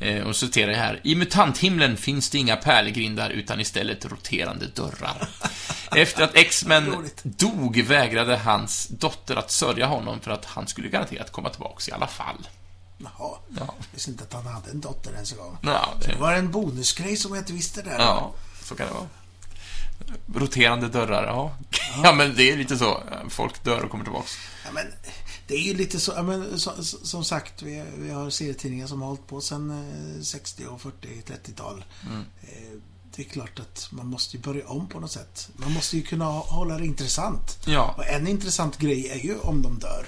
eh, 0.00 0.22
och 0.22 0.36
citerar 0.36 0.72
jag 0.72 0.78
här, 0.78 1.00
I 1.04 1.14
mutanthimlen 1.14 1.96
finns 1.96 2.30
det 2.30 2.38
inga 2.38 2.56
pärlegrindar 2.56 3.30
utan 3.30 3.60
istället 3.60 4.04
roterande 4.04 4.66
dörrar. 4.66 5.28
Efter 5.96 6.22
att 6.22 6.34
X-Men 6.36 7.08
dog 7.22 7.82
vägrade 7.82 8.36
hans 8.36 8.88
dotter 8.88 9.36
att 9.36 9.50
sörja 9.50 9.86
honom 9.86 10.20
för 10.20 10.30
att 10.30 10.44
han 10.44 10.66
skulle 10.66 10.88
garanterat 10.88 11.32
komma 11.32 11.48
tillbaks 11.50 11.88
i 11.88 11.92
alla 11.92 12.06
fall. 12.06 12.48
Jaha. 12.98 13.10
Ja. 13.18 13.38
Jag 13.58 13.74
visste 13.92 14.10
inte 14.10 14.24
att 14.24 14.32
han 14.32 14.46
hade 14.46 14.70
en 14.70 14.80
dotter 14.80 15.12
ens 15.12 15.32
en 15.32 15.38
gång. 15.38 15.58
Ja, 15.62 15.94
Det 16.00 16.06
det, 16.12 16.18
var 16.18 16.32
en 16.32 16.50
bonusgrej 16.50 17.16
som 17.16 17.34
jag 17.34 17.40
inte 17.40 17.52
visste 17.52 17.82
där. 17.82 17.98
ja 17.98 18.34
så 18.62 18.74
kan 18.74 18.86
det 18.86 18.92
vara. 18.92 19.06
Roterande 20.34 20.88
dörrar, 20.88 21.24
ja. 21.26 21.56
Ja, 22.02 22.12
men 22.12 22.34
det 22.36 22.50
är 22.50 22.56
lite 22.56 22.76
så. 22.78 23.02
Folk 23.28 23.64
dör 23.64 23.82
och 23.84 23.90
kommer 23.90 24.04
tillbaks. 24.04 24.32
Ja, 24.64 24.70
men 24.72 24.86
det 25.46 25.54
är 25.54 25.60
ju 25.62 25.74
lite 25.74 26.00
så, 26.00 26.12
ja, 26.16 26.22
men, 26.22 26.60
så, 26.60 26.82
som 26.82 27.24
sagt, 27.24 27.62
vi, 27.62 27.84
vi 27.98 28.10
har 28.10 28.30
serietidningar 28.30 28.86
som 28.86 29.00
har 29.02 29.08
hållit 29.08 29.26
på 29.26 29.40
sedan 29.40 29.70
eh, 30.16 30.22
60 30.22 30.66
och 30.66 30.80
40, 30.80 31.08
30-tal. 31.26 31.84
Mm. 32.06 32.24
Eh, 32.42 32.78
det 33.16 33.22
är 33.22 33.26
klart 33.26 33.60
att 33.60 33.88
man 33.90 34.06
måste 34.06 34.36
ju 34.36 34.42
börja 34.42 34.66
om 34.68 34.88
på 34.88 35.00
något 35.00 35.10
sätt. 35.12 35.48
Man 35.56 35.72
måste 35.72 35.96
ju 35.96 36.02
kunna 36.02 36.24
hålla 36.24 36.78
det 36.78 36.86
intressant. 36.86 37.58
Ja. 37.66 37.94
Och 37.98 38.06
en 38.06 38.26
intressant 38.26 38.78
grej 38.78 39.08
är 39.08 39.18
ju 39.18 39.38
om 39.38 39.62
de 39.62 39.78
dör. 39.78 40.06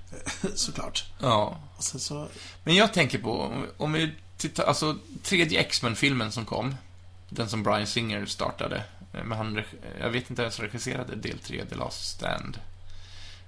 Såklart. 0.54 1.04
Ja. 1.20 1.60
Så, 1.78 2.28
Men 2.64 2.74
jag 2.74 2.92
tänker 2.94 3.18
på, 3.18 3.62
om 3.76 3.92
vi- 3.92 4.12
tittar, 4.36 4.64
alltså 4.64 4.96
tredje 5.22 5.60
X-Men-filmen 5.60 6.32
som 6.32 6.44
kom, 6.44 6.74
den 7.28 7.48
som 7.48 7.62
Brian 7.62 7.86
Singer 7.86 8.26
startade, 8.26 8.76
eh, 8.76 8.97
men 9.12 9.32
han, 9.38 9.62
jag 10.00 10.10
vet 10.10 10.30
inte 10.30 10.42
ens 10.42 10.60
regisserade 10.60 11.16
del 11.16 11.38
3, 11.38 11.64
The 11.64 11.74
Last 11.74 12.08
Stand. 12.08 12.60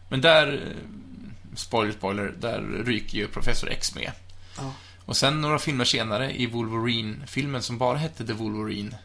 Men 0.08 0.20
där, 0.20 0.52
eh, 0.52 1.56
spoiler, 1.56 1.92
spoiler, 1.92 2.34
där 2.38 2.60
ryker 2.84 3.18
ju 3.18 3.28
Professor 3.28 3.70
X 3.70 3.94
med. 3.94 4.12
ja. 4.56 4.72
Och 5.04 5.16
sen 5.16 5.40
några 5.40 5.58
filmer 5.58 5.84
senare, 5.84 6.32
i 6.40 6.46
Wolverine-filmen 6.46 7.62
som 7.62 7.78
bara 7.78 7.98
hette 7.98 8.26
The 8.26 8.32
Wolverine, 8.32 8.96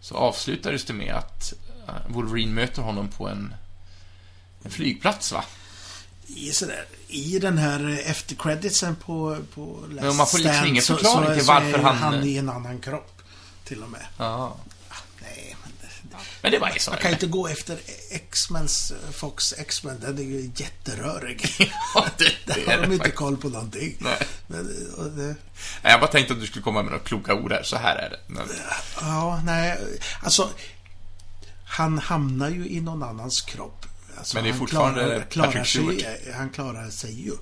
så 0.00 0.14
avslutades 0.14 0.84
det 0.84 0.92
med 0.92 1.14
att 1.14 1.52
eh, 1.88 1.94
Wolverine 2.08 2.52
möter 2.52 2.82
honom 2.82 3.08
på 3.08 3.28
en, 3.28 3.54
en 4.62 4.70
flygplats, 4.70 5.32
va? 5.32 5.44
I, 6.26 6.50
sådär, 6.52 6.84
I 7.08 7.38
den 7.38 7.58
här 7.58 7.88
eh, 7.88 8.10
eftercreditsen 8.10 8.96
på, 8.96 9.36
på 9.54 9.84
Last 9.90 10.02
Men 10.06 10.16
man 10.16 10.26
får 10.26 10.38
liksom 10.38 10.66
ingen 10.66 10.82
så- 10.82 10.94
förklaring 10.96 11.28
så, 11.28 11.34
till 11.34 11.44
så 11.44 11.52
varför 11.52 11.78
är 11.78 11.82
han- 11.82 11.96
han 11.96 12.24
i 12.24 12.36
en 12.36 12.48
annan 12.48 12.78
kropp. 12.80 13.22
Till 13.64 13.82
och 13.82 13.90
med. 13.90 14.06
Ja. 14.18 14.56
Men 16.42 16.52
det, 16.52 16.58
var 16.58 16.70
ju 16.70 16.78
så. 16.78 16.90
Man 16.90 17.00
kan 17.00 17.10
ju 17.10 17.14
inte 17.14 17.26
gå 17.26 17.48
efter 17.48 17.78
X-Mens, 18.10 18.90
eh, 18.90 19.10
Fox 19.12 19.54
X-Men, 19.58 20.00
den 20.00 20.18
är 20.18 20.22
ju 20.22 20.50
jätterörig. 20.56 21.46
Ja, 21.94 22.06
det, 22.18 22.24
Där 22.46 22.54
det 22.54 22.66
har 22.66 22.72
är 22.72 22.76
de 22.82 22.84
inte 22.84 22.96
faktiskt. 22.96 23.16
koll 23.16 23.36
på 23.36 23.48
någonting. 23.48 23.96
Nej. 23.98 24.18
Men, 24.46 24.92
och 24.96 25.04
det, 25.10 25.22
Nej, 25.82 25.92
Jag 25.92 26.00
bara 26.00 26.10
tänkte 26.10 26.34
att 26.34 26.40
du 26.40 26.46
skulle 26.46 26.62
komma 26.62 26.82
med 26.82 26.92
några 26.92 27.04
kloka 27.04 27.34
ord 27.34 27.52
här. 27.52 27.62
Så 27.62 27.76
här 27.76 27.96
är 27.96 28.10
det. 28.10 28.20
Men, 28.26 28.48
ja, 29.00 29.40
nej, 29.44 29.78
alltså 30.22 30.50
han 31.68 31.98
hamnar 31.98 32.48
ju 32.48 32.68
i 32.68 32.80
någon 32.80 33.02
annans 33.02 33.40
kropp. 33.40 33.85
Alltså, 34.18 34.36
Men 34.36 34.44
det 34.44 34.50
är 34.50 34.54
fortfarande 34.54 35.00
klarar, 35.00 35.20
klarar 35.30 35.46
Patrick 35.52 35.66
sig, 36.02 36.32
Han 36.36 36.50
klarar 36.50 36.90
sig 36.90 37.24
ju. 37.26 37.32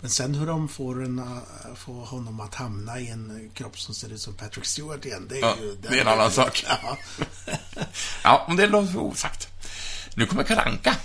Men 0.00 0.10
sen 0.10 0.34
hur 0.34 0.46
de 0.46 0.68
får, 0.68 1.04
en, 1.04 1.18
eh, 1.18 1.74
får 1.76 2.06
honom 2.06 2.40
att 2.40 2.54
hamna 2.54 3.00
i 3.00 3.08
en 3.10 3.50
kropp 3.54 3.78
som 3.78 3.94
ser 3.94 4.12
ut 4.12 4.20
som 4.20 4.34
Patrick 4.34 4.64
Stewart 4.64 5.04
igen, 5.04 5.26
det 5.28 5.36
är 5.36 5.40
Ja, 5.40 5.56
ju... 5.60 5.76
det 5.82 5.88
är 5.98 6.00
en 6.00 6.08
annan 6.08 6.30
sak. 6.30 6.64
Ja. 6.68 6.96
ja, 8.24 8.44
om 8.48 8.56
det 8.56 8.66
låter 8.66 8.96
osagt. 8.98 9.48
Nu 10.14 10.26
kommer 10.26 10.42
Kalanka. 10.44 10.96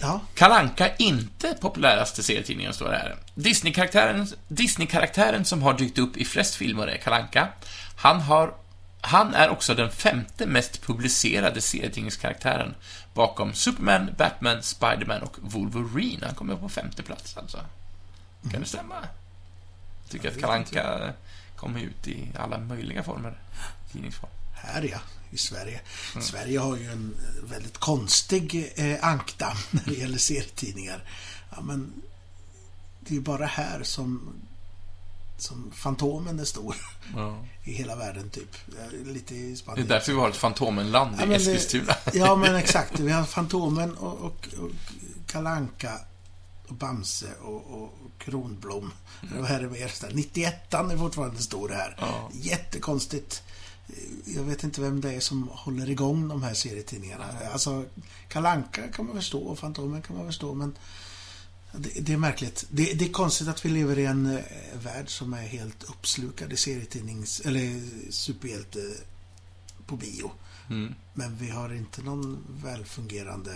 ja. 0.00 0.20
Kalanka 0.34 0.94
inte 0.96 1.56
populäraste 1.60 2.22
serietidningen, 2.22 2.74
står 2.74 2.88
det 2.88 2.96
här. 2.98 3.16
Disney-karaktären, 3.34 4.28
Disney-karaktären 4.48 5.44
som 5.44 5.62
har 5.62 5.74
dykt 5.74 5.98
upp 5.98 6.16
i 6.16 6.24
flest 6.24 6.54
filmer 6.54 6.86
är 6.86 6.96
Kalanka. 6.96 7.48
Han 7.96 8.20
har 8.20 8.54
han 9.00 9.34
är 9.34 9.48
också 9.48 9.74
den 9.74 9.90
femte 9.90 10.46
mest 10.46 10.82
publicerade 10.82 11.60
serietidningskaraktären 11.60 12.74
bakom 13.14 13.54
Superman, 13.54 14.10
Batman, 14.18 14.62
Spiderman 14.62 15.22
och 15.22 15.36
Wolverine. 15.40 16.26
Han 16.26 16.34
kommer 16.34 16.56
på 16.56 16.68
femte 16.68 17.02
plats, 17.02 17.36
alltså. 17.36 17.60
Kan 18.50 18.60
det 18.60 18.66
stämma? 18.66 18.94
Jag 20.02 20.10
tycker 20.10 20.24
Jag 20.24 20.34
att 20.34 20.40
Kalanka 20.40 21.12
kommer 21.56 21.80
ut 21.80 22.08
i 22.08 22.28
alla 22.38 22.58
möjliga 22.58 23.02
former. 23.02 23.38
Tidningsform. 23.92 24.30
Här 24.54 24.82
ja, 24.82 24.98
i 25.30 25.38
Sverige. 25.38 25.80
Mm. 26.12 26.24
Sverige 26.24 26.58
har 26.58 26.76
ju 26.76 26.90
en 26.90 27.14
eh, 27.14 27.50
väldigt 27.50 27.78
konstig 27.78 28.72
eh, 28.76 29.04
ankdamm 29.04 29.56
när 29.70 29.82
det 29.84 29.94
gäller 29.94 30.18
serietidningar. 30.18 31.04
Ja, 31.50 31.60
men 31.60 31.92
det 33.00 33.16
är 33.16 33.20
bara 33.20 33.46
här 33.46 33.82
som, 33.82 34.34
som 35.38 35.70
Fantomen 35.74 36.40
är 36.40 36.44
stor 36.44 36.76
Ja. 37.16 37.44
i 37.64 37.72
hela 37.72 37.96
världen 37.96 38.30
typ. 38.30 38.56
Ja, 38.66 38.98
Lite 39.04 39.34
i 39.34 39.50
Det 39.50 39.56
Spanien. 39.56 39.84
är 39.86 39.88
därför 39.88 40.12
vi 40.12 40.18
har 40.18 40.28
ett 40.28 40.36
Fantomenland 40.36 41.16
Ja, 41.18 41.24
i 41.24 41.28
det- 41.28 41.34
Eskilstuna. 41.34 41.94
Ja, 42.12 42.36
men 42.36 42.54
exakt. 42.56 43.00
Vi 43.00 43.12
har 43.12 43.24
Fantomen 43.24 43.94
och, 43.96 44.18
och, 44.18 44.46
och 44.58 44.70
Kalanka 45.26 45.92
och 46.68 46.74
Bamse 46.74 47.26
och, 47.42 47.82
och 47.82 47.92
Kronblom. 48.18 48.92
Det 49.36 49.46
här 49.46 49.60
är 49.60 49.68
mer 49.68 49.88
sådär. 49.88 50.12
91 50.14 50.74
är 50.74 50.96
fortfarande 50.96 51.42
stor 51.42 51.68
här. 51.68 51.96
Ja. 52.00 52.30
Jättekonstigt. 52.32 53.42
Jag 54.24 54.42
vet 54.42 54.64
inte 54.64 54.80
vem 54.80 55.00
det 55.00 55.12
är 55.14 55.20
som 55.20 55.48
håller 55.52 55.90
igång 55.90 56.28
de 56.28 56.42
här 56.42 56.54
serietidningarna. 56.54 57.24
Alltså, 57.52 57.84
Kalanka 58.28 58.88
kan 58.92 59.06
man 59.06 59.14
förstå 59.16 59.38
och 59.40 59.58
Fantomen 59.58 60.02
kan 60.02 60.16
man 60.16 60.26
förstå, 60.26 60.54
men 60.54 60.76
det, 61.78 62.00
det 62.00 62.12
är 62.12 62.16
märkligt. 62.16 62.66
Det, 62.70 62.92
det, 62.92 63.04
är 63.04 63.12
konstigt 63.12 63.48
att 63.48 63.64
vi 63.64 63.68
lever 63.68 63.98
i 63.98 64.06
en 64.06 64.26
eh, 64.26 64.42
värld 64.74 65.08
som 65.08 65.32
är 65.32 65.42
helt 65.42 65.82
uppslukad 65.82 66.52
i 66.52 66.56
serietidnings... 66.56 67.40
eller 67.40 67.82
superhjälte 68.10 68.78
på 69.86 69.96
bio. 69.96 70.30
Mm. 70.70 70.94
Men 71.14 71.36
vi 71.36 71.50
har 71.50 71.74
inte 71.74 72.02
någon 72.02 72.44
välfungerande... 72.62 73.52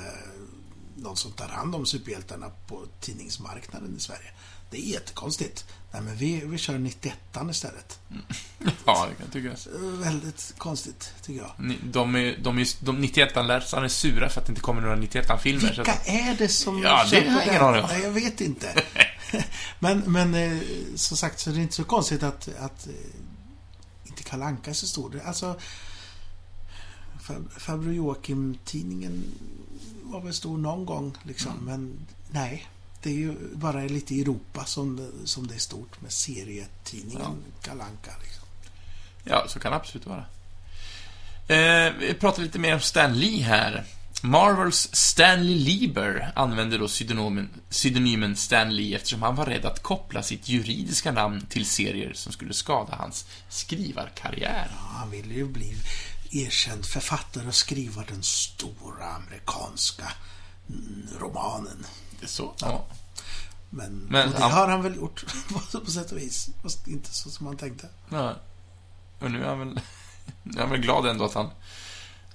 Någon 0.96 1.16
som 1.16 1.32
tar 1.32 1.48
hand 1.48 1.74
om 1.74 1.86
superhjältarna 1.86 2.50
på 2.66 2.86
tidningsmarknaden 3.00 3.96
i 3.96 4.00
Sverige. 4.00 4.30
Det 4.70 4.76
är 4.76 4.82
jättekonstigt. 4.82 5.64
Nej, 5.92 6.02
men 6.02 6.16
vi, 6.16 6.40
vi 6.44 6.58
kör 6.58 6.78
91 6.78 7.14
istället. 7.50 7.98
Ja, 8.84 9.06
det 9.08 9.14
kan 9.14 9.24
jag 9.24 9.32
tycka. 9.32 9.70
Eh, 9.76 9.80
Väldigt 9.82 10.54
konstigt, 10.58 11.14
tycker 11.22 11.40
jag. 11.40 11.50
Ni- 11.58 11.78
De, 11.92 12.14
är, 12.16 12.36
de, 12.42 12.58
är, 12.58 12.84
de 12.84 13.04
91-läsarna 13.04 13.84
är 13.84 13.88
sura 13.88 14.28
för 14.28 14.40
att 14.40 14.46
det 14.46 14.50
inte 14.50 14.62
kommer 14.62 14.80
några 14.82 14.96
91-filmer. 14.96 15.74
Vilka 15.76 15.94
är 16.04 16.34
det 16.38 16.48
som 16.48 16.82
Ja, 16.82 17.04
det 17.10 17.28
har 17.28 17.40
jag 17.40 17.46
ingen 17.48 17.62
aning 17.62 17.82
om. 17.82 17.88
Nej, 17.90 18.02
jag 18.02 18.10
vet 18.10 18.40
inte. 18.40 18.82
men, 19.78 19.98
men 20.12 20.34
eh, 20.34 20.58
som 20.94 21.16
sagt 21.16 21.40
så 21.40 21.50
är 21.50 21.54
det 21.54 21.60
inte 21.62 21.74
så 21.74 21.84
konstigt 21.84 22.22
att, 22.22 22.48
att 22.58 22.86
eh, 22.86 22.92
inte 24.04 24.22
Kalle 24.22 24.44
Anka 24.44 24.70
är 24.70 24.74
så 24.74 24.86
stor. 24.86 25.20
Alltså, 25.24 25.60
Fab- 27.22 27.58
Farbror 27.58 27.92
Joakim-tidningen 27.94 29.24
var 30.02 30.20
väl 30.20 30.34
stor 30.34 30.58
någon 30.58 30.86
gång, 30.86 31.16
liksom. 31.22 31.52
Mm. 31.52 31.64
Men 31.64 32.06
nej, 32.30 32.66
det 33.02 33.10
är 33.10 33.14
ju 33.14 33.34
bara 33.52 33.80
lite 33.80 34.14
i 34.14 34.20
Europa 34.20 34.64
som 34.64 35.10
som 35.24 35.46
det 35.46 35.54
är 35.54 35.58
stort 35.58 36.00
med 36.00 36.12
serietidningen 36.12 37.44
Kalle 37.62 37.84
Anka. 37.84 38.10
Liksom. 38.22 38.44
Ja, 39.24 39.44
så 39.48 39.58
kan 39.58 39.72
det 39.72 39.76
absolut 39.76 40.06
vara. 40.06 40.24
Eh, 41.48 41.92
vi 41.98 42.14
pratar 42.14 42.42
lite 42.42 42.58
mer 42.58 42.74
om 42.74 42.80
Stan 42.80 43.18
Lee 43.18 43.42
här. 43.42 43.84
Marvels 44.22 44.88
Stanley 44.92 45.58
Lieber 45.58 46.32
använde 46.36 46.78
då 46.78 46.88
pseudonymen, 46.88 47.48
pseudonymen 47.70 48.36
Stan 48.36 48.76
Lee 48.76 48.96
eftersom 48.96 49.22
han 49.22 49.34
var 49.34 49.46
rädd 49.46 49.64
att 49.64 49.82
koppla 49.82 50.22
sitt 50.22 50.48
juridiska 50.48 51.12
namn 51.12 51.46
till 51.46 51.66
serier 51.66 52.12
som 52.12 52.32
skulle 52.32 52.52
skada 52.52 52.96
hans 52.98 53.26
skrivarkarriär. 53.48 54.70
Ja, 54.70 54.98
han 54.98 55.10
ville 55.10 55.34
ju 55.34 55.46
bli 55.46 55.76
erkänd 56.30 56.86
författare 56.86 57.48
och 57.48 57.54
skriva 57.54 58.04
den 58.08 58.22
stora 58.22 59.06
amerikanska 59.06 60.12
romanen. 61.20 61.86
Är 62.22 62.26
så? 62.26 62.52
Ja. 62.60 62.84
Men, 63.70 64.06
Men 64.10 64.28
och 64.28 64.34
det 64.34 64.40
han- 64.42 64.52
har 64.52 64.68
han 64.68 64.82
väl 64.82 64.96
gjort 64.96 65.24
på, 65.84 65.90
sätt 65.90 66.12
och 66.12 66.18
vis. 66.18 66.48
Fast 66.62 66.88
inte 66.88 67.14
så 67.14 67.30
som 67.30 67.46
man 67.46 67.56
tänkte. 67.56 67.86
ja. 68.08 68.34
Och 69.18 69.30
nu 69.30 69.44
är 69.44 69.48
han 69.48 69.58
väl, 69.58 69.80
nu 70.42 70.56
är 70.58 70.60
han 70.60 70.70
väl 70.70 70.80
glad 70.80 71.06
ändå 71.06 71.24
att 71.24 71.34
han 71.34 71.50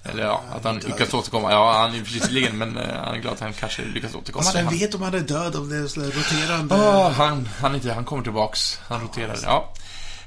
eller 0.02 0.22
ja, 0.22 0.42
att 0.52 0.64
han 0.64 0.78
lyckas 0.78 1.14
återkomma. 1.14 1.52
Ja, 1.52 1.78
han 1.78 1.94
är 1.94 1.98
visserligen, 2.00 2.58
men 2.58 2.76
eh, 2.78 2.94
han 3.04 3.14
är 3.14 3.18
glad 3.18 3.34
att 3.34 3.40
han 3.40 3.52
kanske 3.52 3.82
lyckas 3.84 4.14
återkomma. 4.14 4.50
Är 4.50 4.54
vem 4.54 4.66
han. 4.66 4.74
vet 4.78 4.94
om 4.94 5.02
han 5.02 5.14
är 5.14 5.20
död 5.20 5.56
om 5.56 5.68
det 5.68 5.76
är 5.76 5.86
sådär 5.86 6.10
roterande... 6.10 6.74
Åh, 6.74 7.10
han, 7.10 7.48
han, 7.60 7.74
inte, 7.74 7.92
han 7.92 8.04
kommer 8.04 8.22
tillbaks. 8.22 8.80
Han 8.88 9.00
roterar. 9.00 9.38
Ja. 9.42 9.72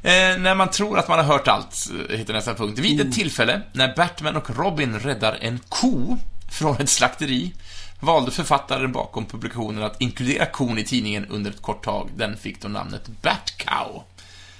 Eh, 0.01 0.38
när 0.39 0.55
man 0.55 0.70
tror 0.70 0.99
att 0.99 1.07
man 1.07 1.18
har 1.20 1.26
hört 1.26 1.47
allt, 1.47 1.88
eh, 2.10 2.18
heter 2.18 2.34
nästa 2.34 2.55
punkt. 2.55 2.80
Vid 2.80 3.01
ett 3.01 3.14
tillfälle, 3.14 3.62
när 3.74 3.95
Batman 3.95 4.36
och 4.36 4.49
Robin 4.57 4.99
räddar 4.99 5.38
en 5.41 5.60
ko 5.70 6.18
från 6.51 6.78
ett 6.78 6.89
slakteri, 6.89 7.53
valde 8.00 8.32
författaren 8.32 8.91
bakom 8.91 9.26
publikationen 9.26 9.84
att 9.84 10.02
inkludera 10.02 10.45
kon 10.45 10.78
i 10.78 10.84
tidningen 10.84 11.26
under 11.26 11.52
ett 11.52 11.62
kort 11.62 11.84
tag. 11.86 12.10
Den 12.16 12.38
fick 12.38 12.62
då 12.62 12.68
namnet 12.68 13.08
Batcow. 13.22 14.04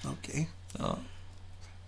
Okej. 0.06 0.50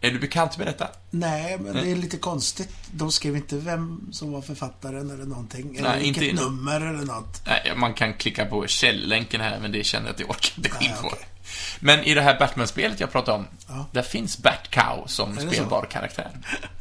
Är 0.03 0.11
du 0.11 0.19
bekant 0.19 0.57
med 0.57 0.67
detta? 0.67 0.87
Nej, 1.09 1.57
men 1.59 1.73
det 1.73 1.91
är 1.91 1.95
lite 1.95 2.17
konstigt. 2.17 2.69
De 2.91 3.11
skrev 3.11 3.35
inte 3.35 3.55
vem 3.57 4.07
som 4.11 4.31
var 4.31 4.41
författaren 4.41 5.11
eller 5.11 5.25
någonting. 5.25 5.75
Eller 5.77 5.89
Nej, 5.89 5.99
vilket 6.03 6.23
inte- 6.23 6.43
nummer 6.43 6.81
eller 6.81 7.05
något. 7.05 7.41
Nej, 7.47 7.73
man 7.75 7.93
kan 7.93 8.13
klicka 8.13 8.45
på 8.45 8.67
källänken 8.67 9.41
här, 9.41 9.59
men 9.59 9.71
det 9.71 9.83
känner 9.83 10.07
jag 10.07 10.13
att 10.13 10.19
jag 10.19 10.29
orkar 10.29 10.53
inte 10.57 10.69
gå 10.69 10.77
in 10.85 10.91
på. 11.01 11.11
Men 11.79 11.99
i 12.03 12.13
det 12.13 12.21
här 12.21 12.39
Batman-spelet 12.39 12.99
jag 12.99 13.11
pratade 13.11 13.37
om, 13.37 13.47
Ja. 13.67 13.85
där 13.91 14.01
finns 14.01 14.37
Batcow 14.37 15.03
som 15.07 15.35
spelbar 15.37 15.85
karaktär. 15.91 16.31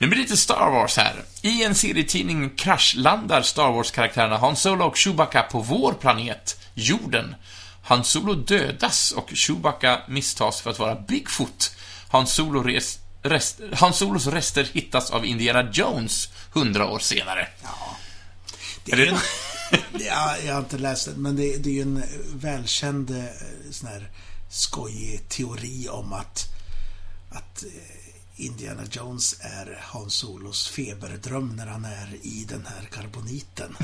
Nu 0.00 0.06
blir 0.06 0.16
det 0.16 0.22
lite 0.22 0.36
Star 0.36 0.70
Wars 0.70 0.96
här. 0.96 1.24
I 1.42 1.62
en 1.64 1.74
serietidning 1.74 2.50
kraschlandar 2.50 3.42
Star 3.42 3.70
Wars-karaktärerna 3.72 4.38
Han 4.38 4.56
Solo 4.56 4.84
och 4.84 4.96
Chewbacca 4.96 5.42
på 5.42 5.60
vår 5.60 5.92
planet, 5.92 6.60
jorden. 6.74 7.34
Han 7.82 8.04
Solo 8.04 8.34
dödas 8.34 9.12
och 9.12 9.30
Chewbacca 9.34 10.00
misstas 10.08 10.60
för 10.60 10.70
att 10.70 10.78
vara 10.78 10.94
Bigfoot. 10.94 11.74
Han, 12.08 12.26
Solo 12.26 12.62
res, 12.62 12.98
rest, 13.22 13.60
Han 13.74 13.92
Solos 13.94 14.26
rester 14.26 14.64
hittas 14.72 15.10
av 15.10 15.26
Indiana 15.26 15.70
Jones 15.72 16.28
hundra 16.52 16.86
år 16.90 16.98
senare. 16.98 17.48
Det 18.84 18.92
Är 18.92 18.96
är 19.00 19.06
det- 19.06 19.10
en, 19.10 19.18
ja, 20.06 20.36
jag 20.46 20.52
har 20.54 20.60
inte 20.60 20.78
läst 20.78 21.06
det, 21.06 21.12
men 21.16 21.36
det, 21.36 21.56
det 21.56 21.70
är 21.70 21.74
ju 21.74 21.82
en 21.82 22.02
välkänd 22.34 23.10
eh, 23.10 23.24
sån 23.70 23.88
här 23.88 24.10
skojig 24.50 25.28
teori 25.28 25.88
om 25.90 26.12
att, 26.12 26.48
att 27.30 27.62
eh, 27.64 27.68
Indiana 28.40 28.82
Jones 28.90 29.36
är 29.40 29.78
Hans 29.82 30.14
Solos 30.14 30.68
feberdröm 30.68 31.56
när 31.56 31.66
han 31.66 31.84
är 31.84 32.14
i 32.22 32.46
den 32.48 32.66
här 32.66 32.84
karboniten. 32.84 33.76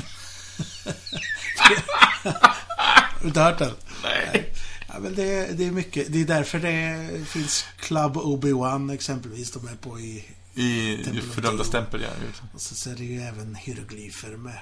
Har 3.17 3.21
du 3.21 3.27
inte 3.27 3.41
hört 3.41 3.59
den? 3.59 3.73
Nej. 4.03 4.53
Ja, 4.87 4.99
men 4.99 5.15
det, 5.15 5.57
det 5.57 5.65
är 5.65 5.71
mycket. 5.71 6.13
Det 6.13 6.21
är 6.21 6.25
därför 6.25 6.59
det 6.59 7.25
finns 7.25 7.65
Club 7.79 8.17
Obi-Wan 8.17 8.93
exempelvis. 8.93 9.51
De 9.51 9.67
är 9.67 9.75
på 9.75 9.99
i... 9.99 10.25
I 10.53 11.21
fördömda 11.33 11.63
stämpel, 11.63 12.01
ja. 12.01 12.09
Och 12.53 12.61
så, 12.61 12.75
så 12.75 12.89
är 12.89 12.95
det 12.95 13.03
ju 13.03 13.21
även 13.21 13.55
hieroglyfer 13.55 14.37
med, 14.37 14.59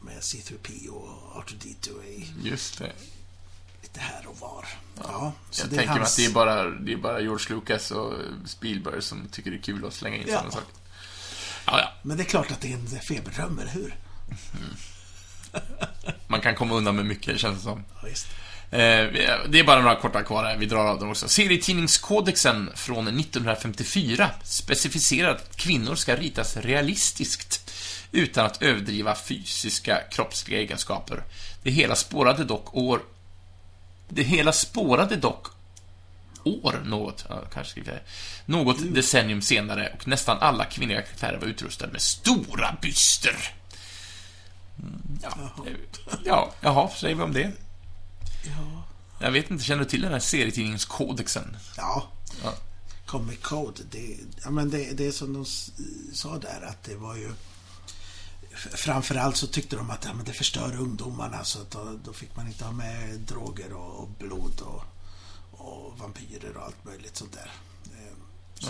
med 0.00 0.20
C3P 0.20 0.88
och 0.88 1.44
R2D2 1.44 2.04
i 2.04 2.32
Just 2.42 2.78
det. 2.78 2.92
Lite 3.92 4.00
här 4.00 4.26
och 4.28 4.38
var. 4.40 4.64
Ja, 5.02 5.32
så 5.50 5.62
Jag 5.62 5.70
tänker 5.70 5.86
hans... 5.86 6.10
att 6.10 6.16
det 6.16 6.24
är, 6.24 6.30
bara, 6.30 6.64
det 6.64 6.92
är 6.92 6.96
bara 6.96 7.20
George 7.20 7.46
Lucas 7.56 7.90
och 7.90 8.12
Spielberg 8.46 9.02
som 9.02 9.28
tycker 9.32 9.50
det 9.50 9.56
är 9.56 9.62
kul 9.62 9.84
att 9.86 9.94
slänga 9.94 10.16
in 10.16 10.24
Ja. 10.26 10.34
sådana 10.34 10.50
saker. 10.50 10.68
Ja, 11.66 11.78
ja. 11.80 11.92
Men 12.02 12.16
det 12.16 12.22
är 12.22 12.24
klart 12.24 12.50
att 12.50 12.60
det 12.60 12.68
är 12.72 12.74
en 12.74 12.86
feberdröm, 13.00 13.58
eller 13.58 13.70
hur? 13.72 13.94
Man 16.26 16.40
kan 16.40 16.54
komma 16.54 16.74
undan 16.74 16.96
med 16.96 17.04
mycket, 17.06 17.38
känns 17.40 17.56
det 17.58 17.62
som. 17.64 17.84
Ja, 17.94 18.00
visst. 18.08 18.26
Eh, 18.72 18.78
det 19.48 19.58
är 19.58 19.64
bara 19.64 19.80
några 19.82 19.96
korta 19.96 20.22
kvar 20.22 20.44
här, 20.44 20.56
vi 20.56 20.66
drar 20.66 20.86
av 20.86 20.98
dem 21.00 21.10
också. 21.10 21.28
Serietidningskodexen 21.28 22.70
från 22.74 23.08
1954 23.20 24.30
specificerar 24.44 25.30
att 25.30 25.56
kvinnor 25.56 25.94
ska 25.94 26.16
ritas 26.16 26.56
realistiskt 26.56 27.70
utan 28.12 28.46
att 28.46 28.62
överdriva 28.62 29.14
fysiska 29.14 30.00
kroppsliga 30.10 30.60
egenskaper. 30.60 31.22
Det 31.62 31.70
hela 31.70 31.94
spårade 31.96 32.44
dock 32.44 32.74
år... 32.74 33.00
Det 34.10 34.22
hela 34.22 34.52
spårade 34.52 35.16
dock 35.16 35.46
år 36.44 36.82
något, 36.84 37.24
ja, 37.28 37.44
kanske 37.52 37.70
skriver 37.70 37.92
jag. 37.92 38.00
Något 38.46 38.94
decennium 38.94 39.42
senare 39.42 39.96
och 39.98 40.08
nästan 40.08 40.38
alla 40.40 40.64
kvinnliga 40.64 41.02
karaktärer 41.02 41.38
var 41.38 41.46
utrustade 41.46 41.92
med 41.92 42.02
stora 42.02 42.76
byster. 42.82 43.54
Mm, 44.78 45.18
ja, 45.22 45.50
eh, 45.66 45.72
ja, 46.24 46.52
jaha, 46.60 46.90
säger 46.90 47.14
vi 47.14 47.22
om 47.22 47.32
det? 47.32 47.52
Ja. 48.44 48.82
Jag 49.20 49.30
vet 49.30 49.50
inte, 49.50 49.64
känner 49.64 49.84
du 49.84 49.90
till 49.90 50.02
den 50.02 50.12
här 50.12 50.20
serietidningskodexen? 50.20 51.56
Ja. 51.76 52.08
Ja. 52.44 52.54
Comic 53.06 53.38
Code, 53.42 53.82
det, 53.90 54.16
ja, 54.44 54.50
men 54.50 54.70
det, 54.70 54.92
det 54.92 55.06
är 55.06 55.12
som 55.12 55.32
de 55.32 55.44
sa 56.14 56.38
där 56.38 56.66
att 56.68 56.82
det 56.82 56.96
var 56.96 57.16
ju... 57.16 57.32
Framförallt 58.74 59.36
så 59.36 59.46
tyckte 59.46 59.76
de 59.76 59.90
att 59.90 60.04
ja, 60.04 60.14
men 60.14 60.24
det 60.24 60.32
förstör 60.32 60.76
ungdomarna 60.76 61.44
så 61.44 61.60
att 61.60 61.70
då, 61.70 61.98
då 62.04 62.12
fick 62.12 62.36
man 62.36 62.46
inte 62.46 62.64
ha 62.64 62.72
med 62.72 63.18
droger 63.20 63.72
och, 63.72 64.00
och 64.02 64.08
blod 64.18 64.60
och, 64.60 64.84
och 65.52 65.98
vampyrer 65.98 66.56
och 66.56 66.64
allt 66.64 66.84
möjligt 66.84 67.16
sånt 67.16 67.32
där. 67.32 67.50
Eh, 67.84 68.16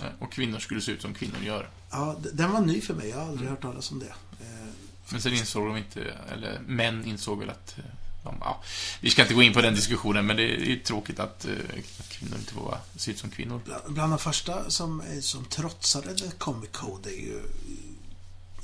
Nej, 0.03 0.13
Och 0.21 0.33
kvinnor 0.33 0.59
skulle 0.59 0.81
se 0.81 0.93
ut 0.93 1.03
som 1.03 1.15
kvinnor 1.15 1.43
gör. 1.43 1.71
Ja, 1.91 2.17
den 2.33 2.53
var 2.53 2.61
ny 2.61 2.81
för 2.81 2.95
mig. 2.95 3.09
Jag 3.09 3.17
har 3.19 3.27
aldrig 3.29 3.51
hört 3.51 3.63
talas 3.63 3.91
om 3.91 3.99
det. 3.99 4.15
Eh, 4.41 4.69
Men 5.09 5.23
sen 5.23 5.33
insåg 5.35 5.67
de 5.67 5.77
inte, 5.77 6.03
eller 6.33 6.61
män 6.67 7.05
insåg 7.05 7.39
väl 7.39 7.51
att... 7.51 7.79
eh, 7.79 7.85
De, 8.25 8.35
ja, 8.41 8.63
vi 9.01 9.11
ska 9.11 9.23
inte 9.23 9.35
gå 9.35 9.43
in 9.43 9.53
på 9.53 9.61
den 9.61 9.75
diskussionen, 9.75 10.27
men 10.27 10.37
det 10.37 10.43
är 10.43 10.65
ju 10.65 10.79
tråkigt 10.81 11.21
att, 11.21 11.45
eh, 11.45 11.83
kvinnor 12.09 12.39
inte 12.39 12.53
får 12.53 12.79
se 12.97 13.11
ut 13.11 13.19
som 13.19 13.31
kvinnor. 13.31 13.61
Bland, 13.65 13.83
bland 13.95 14.13
de 14.13 14.19
första 14.19 14.71
som, 14.71 15.01
eh, 15.01 15.21
som 15.21 15.45
trotsade 15.45 16.15
Comic 16.39 16.71
Code 16.73 17.11
är 17.11 17.21
ju 17.21 17.43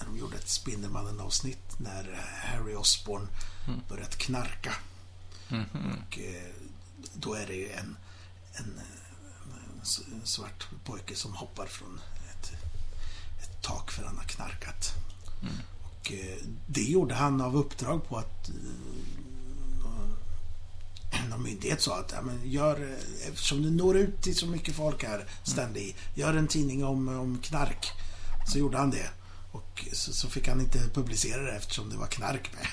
de 0.04 0.18
gjorde 0.18 0.36
ett 0.36 0.48
Spindelmannen-avsnitt 0.48 1.78
när 1.78 2.24
Harry 2.44 2.74
Osborn 2.74 3.28
börjat 3.88 4.16
knarka. 4.16 4.74
Mhm. 5.48 5.92
Och 5.92 6.18
eh, 6.18 6.52
då 7.14 7.34
är 7.34 7.46
det 7.46 7.54
ju 7.54 7.72
en, 7.72 7.96
en, 8.52 8.78
eh, 8.78 10.12
en 10.12 10.26
svart 10.26 10.68
pojke 10.84 11.14
som 11.14 11.34
hoppar 11.34 11.66
från 11.66 12.00
ett, 12.30 12.52
ett 13.42 13.62
tak 13.62 13.90
för 13.90 14.04
han 14.04 14.16
har 14.16 14.24
knarkat. 14.24 14.94
Och 15.82 16.12
eh, 16.12 16.36
det 16.66 16.82
gjorde 16.82 17.14
han 17.14 17.40
av 17.40 17.56
uppdrag 17.56 18.08
på 18.08 18.16
att 18.16 18.48
eh, 18.48 18.54
de 21.30 21.42
myndighet 21.42 21.80
sa 21.80 21.98
att 21.98 22.12
ja, 22.12 22.22
men 22.22 22.50
gör, 22.50 22.82
eh, 22.82 23.28
eftersom 23.28 23.62
du 23.62 23.70
når 23.70 23.96
ut 23.96 24.22
till 24.22 24.36
så 24.36 24.46
mycket 24.46 24.74
folk 24.74 25.04
här, 25.04 25.24
Stanley, 25.42 25.94
gör 26.14 26.34
en 26.34 26.48
tidning 26.48 26.84
om, 26.84 27.08
om 27.08 27.38
knark. 27.38 27.86
Så 28.48 28.58
gjorde 28.58 28.78
han 28.78 28.90
det. 28.90 29.10
Och 29.56 29.84
så, 29.92 30.12
så 30.12 30.28
fick 30.28 30.48
han 30.48 30.60
inte 30.60 30.78
publicera 30.94 31.42
det 31.42 31.56
eftersom 31.56 31.90
det 31.90 31.96
var 31.96 32.06
knark 32.06 32.50
med. 32.52 32.66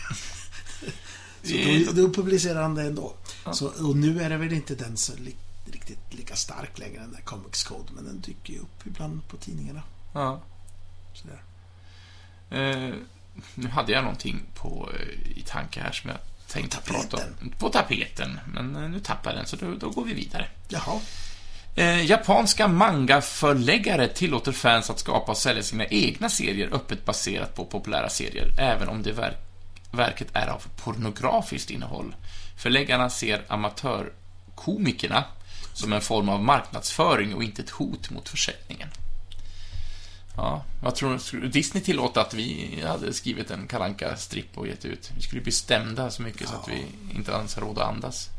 så 1.86 1.92
då, 1.94 2.02
då 2.02 2.14
publicerade 2.14 2.62
han 2.62 2.76
det 2.76 2.84
ändå. 2.84 3.16
Så, 3.54 3.68
och 3.68 3.96
nu 3.96 4.22
är 4.22 4.30
det 4.30 4.38
väl 4.38 4.54
inte 4.54 4.76
den 4.76 4.98
så 4.98 5.16
li, 5.16 5.36
riktigt 5.72 6.00
lika 6.10 6.36
stark 6.36 6.80
längre, 6.80 7.00
den 7.02 7.12
där 7.12 7.22
Comics 7.22 7.64
Code. 7.64 7.92
Men 7.96 8.06
den 8.06 8.22
dyker 8.22 8.54
ju 8.54 8.60
upp 8.60 8.88
ibland 8.88 9.28
på 9.28 9.38
tidningarna. 9.38 9.84
Ja. 10.14 10.42
Sådär. 11.14 11.44
Eh, 12.50 12.96
nu 13.56 13.68
hade 13.68 13.92
jag 13.92 14.04
någonting 14.04 14.44
på, 14.54 14.92
eh, 14.94 15.38
i 15.38 15.44
tanke 15.48 15.82
här 15.82 15.92
som 15.92 16.10
jag 16.10 16.20
tänkte 16.48 16.78
prata 16.86 17.18
om. 17.18 17.50
På 17.60 17.70
tapeten. 17.70 18.40
Men 18.54 18.76
eh, 18.76 18.90
nu 18.90 19.00
tappade 19.00 19.36
den, 19.36 19.46
så 19.46 19.56
då, 19.56 19.76
då 19.76 19.90
går 19.90 20.06
vi 20.06 20.14
vidare. 20.14 20.50
Jaha. 20.68 21.02
Eh, 21.76 22.06
japanska 22.06 22.68
mangaförläggare 22.68 24.08
tillåter 24.08 24.52
fans 24.52 24.90
att 24.90 25.00
skapa 25.00 25.32
och 25.32 25.38
sälja 25.38 25.64
sina 25.64 25.86
egna 25.86 26.30
serier 26.30 26.70
öppet 26.74 27.06
baserat 27.06 27.56
på 27.56 27.66
populära 27.66 28.10
serier, 28.10 28.48
även 28.60 28.90
om 28.90 29.04
det 29.04 29.12
verk 29.12 29.38
verket 29.92 30.28
är 30.34 30.48
av 30.48 30.64
pornografiskt 30.84 31.70
innehåll. 31.70 32.16
Förläggarna 32.58 33.10
ser 33.10 33.42
amatörkomikerna 33.48 35.24
som 35.74 35.94
en 35.94 36.02
form 36.02 36.30
av 36.30 36.44
marknadsföring 36.44 37.36
och 37.36 37.44
inte 37.44 37.62
ett 37.62 37.70
hot 37.70 38.10
mot 38.10 38.30
försäljningen. 38.30 38.90
Ja, 40.36 40.64
vad 40.84 40.96
tror 40.96 41.14
du? 41.14 41.20
Skulle 41.20 41.48
Disney 41.48 41.84
tillåta 41.84 42.22
att 42.22 42.34
vi 42.34 42.80
hade 42.88 43.14
skrivit 43.14 43.52
en 43.52 43.68
kalanka 43.68 44.18
stripp 44.18 44.58
och 44.58 44.68
gett 44.68 44.86
ut? 44.86 45.12
Vi 45.16 45.22
skulle 45.22 45.42
bli 45.42 45.52
stämda 45.52 46.12
så 46.12 46.22
mycket 46.22 46.50
så 46.50 46.56
att 46.56 46.70
vi 46.70 46.86
inte 47.16 47.32
ens 47.32 47.56
har 47.56 47.62
råd 47.62 47.78
att 47.78 47.90
andas. 47.90 48.30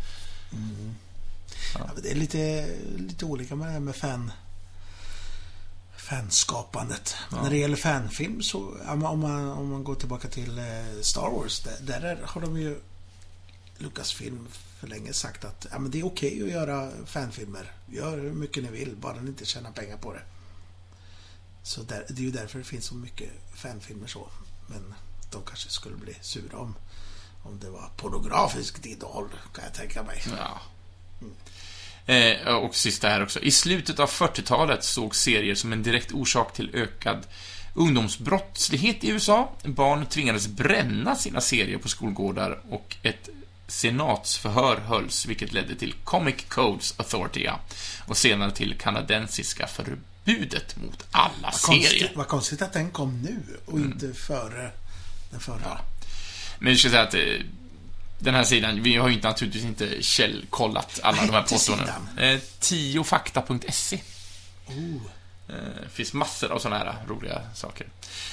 Ja, 1.75 1.91
det 2.03 2.11
är 2.11 2.15
lite, 2.15 2.75
lite 2.97 3.25
olika 3.25 3.57
med 3.57 3.69
det 3.69 3.73
här 3.73 3.81
med 3.81 3.97
fan 3.97 4.33
fanskapandet. 5.97 7.15
Men 7.31 7.43
när 7.43 7.51
det 7.51 7.57
gäller 7.57 7.77
fanfilm 7.77 8.43
så, 8.43 8.77
ja, 8.85 8.93
om 8.93 9.21
man, 9.21 9.49
om 9.49 9.69
man 9.71 9.85
går 9.85 9.95
tillbaka 9.95 10.29
till 10.29 10.59
eh, 10.59 11.01
Star 11.03 11.31
Wars, 11.31 11.61
där, 11.63 11.77
där 11.81 12.01
är- 12.01 12.23
har 12.27 12.41
de 12.41 12.61
ju 12.61 12.81
Lucasfilm 13.79 14.49
för 14.81 14.87
länge 14.87 15.13
sagt 15.13 15.45
att 15.45 15.67
ja, 15.71 15.79
men 15.79 15.91
det 15.91 16.01
är 16.01 16.07
okej 16.07 16.43
att 16.43 16.51
göra 16.51 16.91
fanfilmer. 17.07 17.73
Gör 17.87 18.19
hur 18.19 18.33
mycket 18.33 18.63
ni 18.63 18.71
vill, 18.71 18.97
bara 18.97 19.21
ni 19.21 19.29
inte 19.29 19.45
tjänar 19.45 19.71
pengar 19.73 19.97
på 19.97 20.13
det. 20.13 20.23
Så 21.63 21.83
där, 21.83 22.05
det 22.09 22.21
är 22.23 22.25
ju 22.25 22.31
därför 22.31 22.59
det 22.59 22.65
finns 22.65 22.85
så 22.85 22.95
mycket 22.95 23.31
fanfilmer 23.55 24.07
så. 24.07 24.29
Men 24.69 24.95
de 25.31 25.43
kanske 25.47 25.71
skulle 25.71 25.97
bli 25.97 26.17
sura 26.21 26.59
om, 26.59 26.75
om 27.43 27.59
det 27.59 27.71
var 27.71 27.91
pornografiskt 27.97 28.87
innehåll, 28.87 29.29
kan 29.55 29.65
jag 29.65 29.75
tänka 29.75 30.03
mig. 30.03 30.23
Ja. 30.39 30.61
Eh, 32.07 32.55
och 32.55 32.75
sista 32.75 33.09
här 33.09 33.23
också. 33.23 33.41
I 33.41 33.51
slutet 33.51 33.99
av 33.99 34.11
40-talet 34.11 34.85
såg 34.85 35.17
serier 35.17 35.55
som 35.55 35.73
en 35.73 35.83
direkt 35.83 36.13
orsak 36.13 36.53
till 36.53 36.71
ökad 36.75 37.27
ungdomsbrottslighet 37.75 39.05
i 39.05 39.09
USA. 39.09 39.53
Barn 39.65 40.07
tvingades 40.07 40.47
bränna 40.47 41.17
sina 41.17 41.41
serier 41.41 41.79
på 41.79 41.89
skolgårdar 41.89 42.61
och 42.71 42.97
ett 43.03 43.29
senatsförhör 43.69 44.77
hölls, 44.77 45.27
vilket 45.27 45.53
ledde 45.53 45.75
till 45.75 45.93
Comic 46.05 46.35
Codes 46.49 46.95
Authority 46.97 47.45
ja, 47.45 47.61
och 48.07 48.17
senare 48.17 48.51
till 48.51 48.79
kanadensiska 48.79 49.67
förbudet 49.67 50.77
mot 50.77 51.05
alla 51.11 51.33
Vad 51.43 51.55
serier. 51.55 51.81
konstigt, 51.81 52.11
vad 52.15 52.29
konstigt 52.29 52.63
att 52.63 52.73
den 52.73 52.91
kom 52.91 53.23
nu 53.23 53.59
och 53.67 53.79
inte 53.79 54.13
före 54.15 54.71
den 55.31 55.41
förra. 55.41 55.79
Men 56.59 56.69
jag 56.73 56.79
ska 56.79 56.91
säga 56.91 57.03
att 57.03 57.15
eh, 57.15 57.21
den 58.25 58.35
här 58.35 58.45
sidan, 58.45 58.83
vi 58.83 58.97
har 58.97 59.09
ju 59.09 59.15
inte, 59.15 59.29
naturligtvis 59.29 59.65
inte 59.65 60.03
källkollat 60.03 61.01
alla 61.03 61.17
Vad 61.17 61.27
de 61.27 61.33
här 61.35 61.43
påståendena. 61.43 61.95
Eh, 62.21 62.41
tiofakta.se 62.61 64.01
Oh. 64.67 65.03
Eh, 65.49 65.89
finns 65.93 66.13
massor 66.13 66.53
av 66.53 66.59
sådana 66.59 66.85
här 66.85 66.95
roliga 67.09 67.41
saker. 67.55 67.87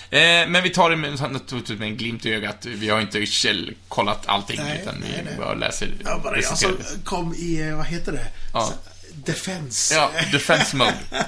Eh, 0.09 0.19
men 0.47 0.63
vi 0.63 0.69
tar 0.69 0.89
det 0.89 0.95
med, 0.95 1.11
naturligtvis 1.31 1.79
med 1.79 1.87
en 1.87 1.97
glimt 1.97 2.25
i 2.25 2.33
ögat. 2.33 2.65
Vi 2.65 2.89
har 2.89 3.01
inte 3.01 3.25
källkollat 3.25 4.27
allting, 4.27 4.59
Nej, 4.63 4.79
utan 4.81 4.95
nej, 4.99 5.09
vi 5.17 5.23
nej. 5.23 5.37
bara 5.37 5.53
läser 5.53 5.93
Ja, 6.05 6.19
bara 6.23 6.35
jag 6.41 6.57
som 6.57 6.77
kom 7.03 7.33
i, 7.33 7.61
eh, 7.61 7.75
vad 7.77 7.85
heter 7.85 8.11
det? 8.11 8.27
Ja. 8.53 8.73
Defense. 9.13 9.95
Ja, 9.95 10.11
defense 10.31 10.75
mode. 10.75 10.97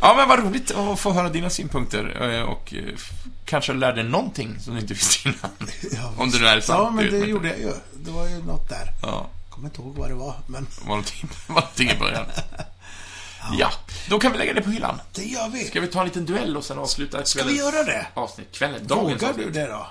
Ja, 0.00 0.14
men 0.16 0.28
vad 0.28 0.38
roligt 0.38 0.70
att 0.70 1.00
få 1.00 1.12
höra 1.12 1.28
dina 1.28 1.50
synpunkter 1.50 2.32
eh, 2.34 2.42
och 2.42 2.74
kanske 3.46 3.72
lärde 3.72 4.02
någonting 4.02 4.60
som 4.60 4.74
du 4.74 4.80
inte 4.80 4.94
visste 4.94 5.28
innan. 5.28 5.70
Ja, 5.92 6.12
Om 6.18 6.30
det 6.30 6.38
nu 6.38 6.46
är 6.46 6.60
sant. 6.60 6.78
Ja, 6.84 6.90
men 6.90 7.10
det 7.20 7.26
gjorde 7.26 7.48
jag 7.48 7.58
ju. 7.58 7.72
Det 7.94 8.10
var 8.10 8.28
ju 8.28 8.42
något 8.42 8.68
där. 8.68 8.92
Ja, 9.02 9.30
Kommer 9.50 9.68
inte 9.68 9.80
ihåg 9.82 9.94
vad 9.96 10.08
det 10.10 10.14
var, 10.14 10.34
men 10.46 10.64
det 10.64 10.80
var 10.80 10.86
någonting, 10.88 11.28
var 11.46 11.54
någonting 11.54 11.90
i 11.90 11.96
början. 11.98 12.24
Ja, 13.58 13.72
då 14.08 14.18
kan 14.18 14.32
vi 14.32 14.38
lägga 14.38 14.52
det 14.54 14.62
på 14.62 14.70
hyllan. 14.70 15.00
det 15.12 15.24
gör 15.24 15.48
vi. 15.48 15.64
Ska 15.64 15.80
vi 15.80 15.86
ta 15.86 16.00
en 16.00 16.06
liten 16.06 16.26
duell 16.26 16.56
och 16.56 16.64
sen 16.64 16.78
avsluta 16.78 17.24
Ska 17.24 17.44
vi 17.44 17.58
göra 17.58 17.82
det? 17.84 18.06
avsnitt? 18.14 18.52
Kvällen, 18.52 18.86
dagens 18.86 19.22
Vågar 19.22 19.30
avsnitt. 19.30 19.46
du 19.46 19.52
det 19.60 19.66
då? 19.66 19.86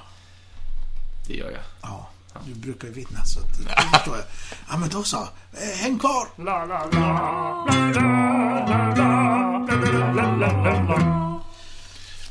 Det 1.28 1.34
gör 1.34 1.52
jag. 1.52 1.62
Ja, 1.82 2.10
du 2.46 2.54
brukar 2.54 2.88
ju 2.88 2.94
vinna 2.94 3.26
så 3.26 3.40
att, 3.40 3.46
det 3.58 3.98
förstår 3.98 4.16
jag. 4.16 4.26
Ja, 4.70 4.78
men 4.78 4.90
då 4.90 5.04
så. 5.04 5.18
Eh, 5.54 5.78
Häng 5.78 6.00
kvar! 6.00 6.28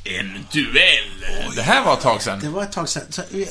En 0.05 0.47
duell! 0.53 1.14
Det 1.57 1.63
här 1.63 1.85
var 1.85 1.95
ett 1.95 2.01
tag 2.01 2.23
sedan. 2.23 2.41
Det 2.41 2.49
var 2.49 2.63
ett 2.63 2.73
tag 2.73 2.89
sedan. 2.89 3.03
Så, 3.11 3.21
eh, 3.23 3.29
vi, 3.31 3.49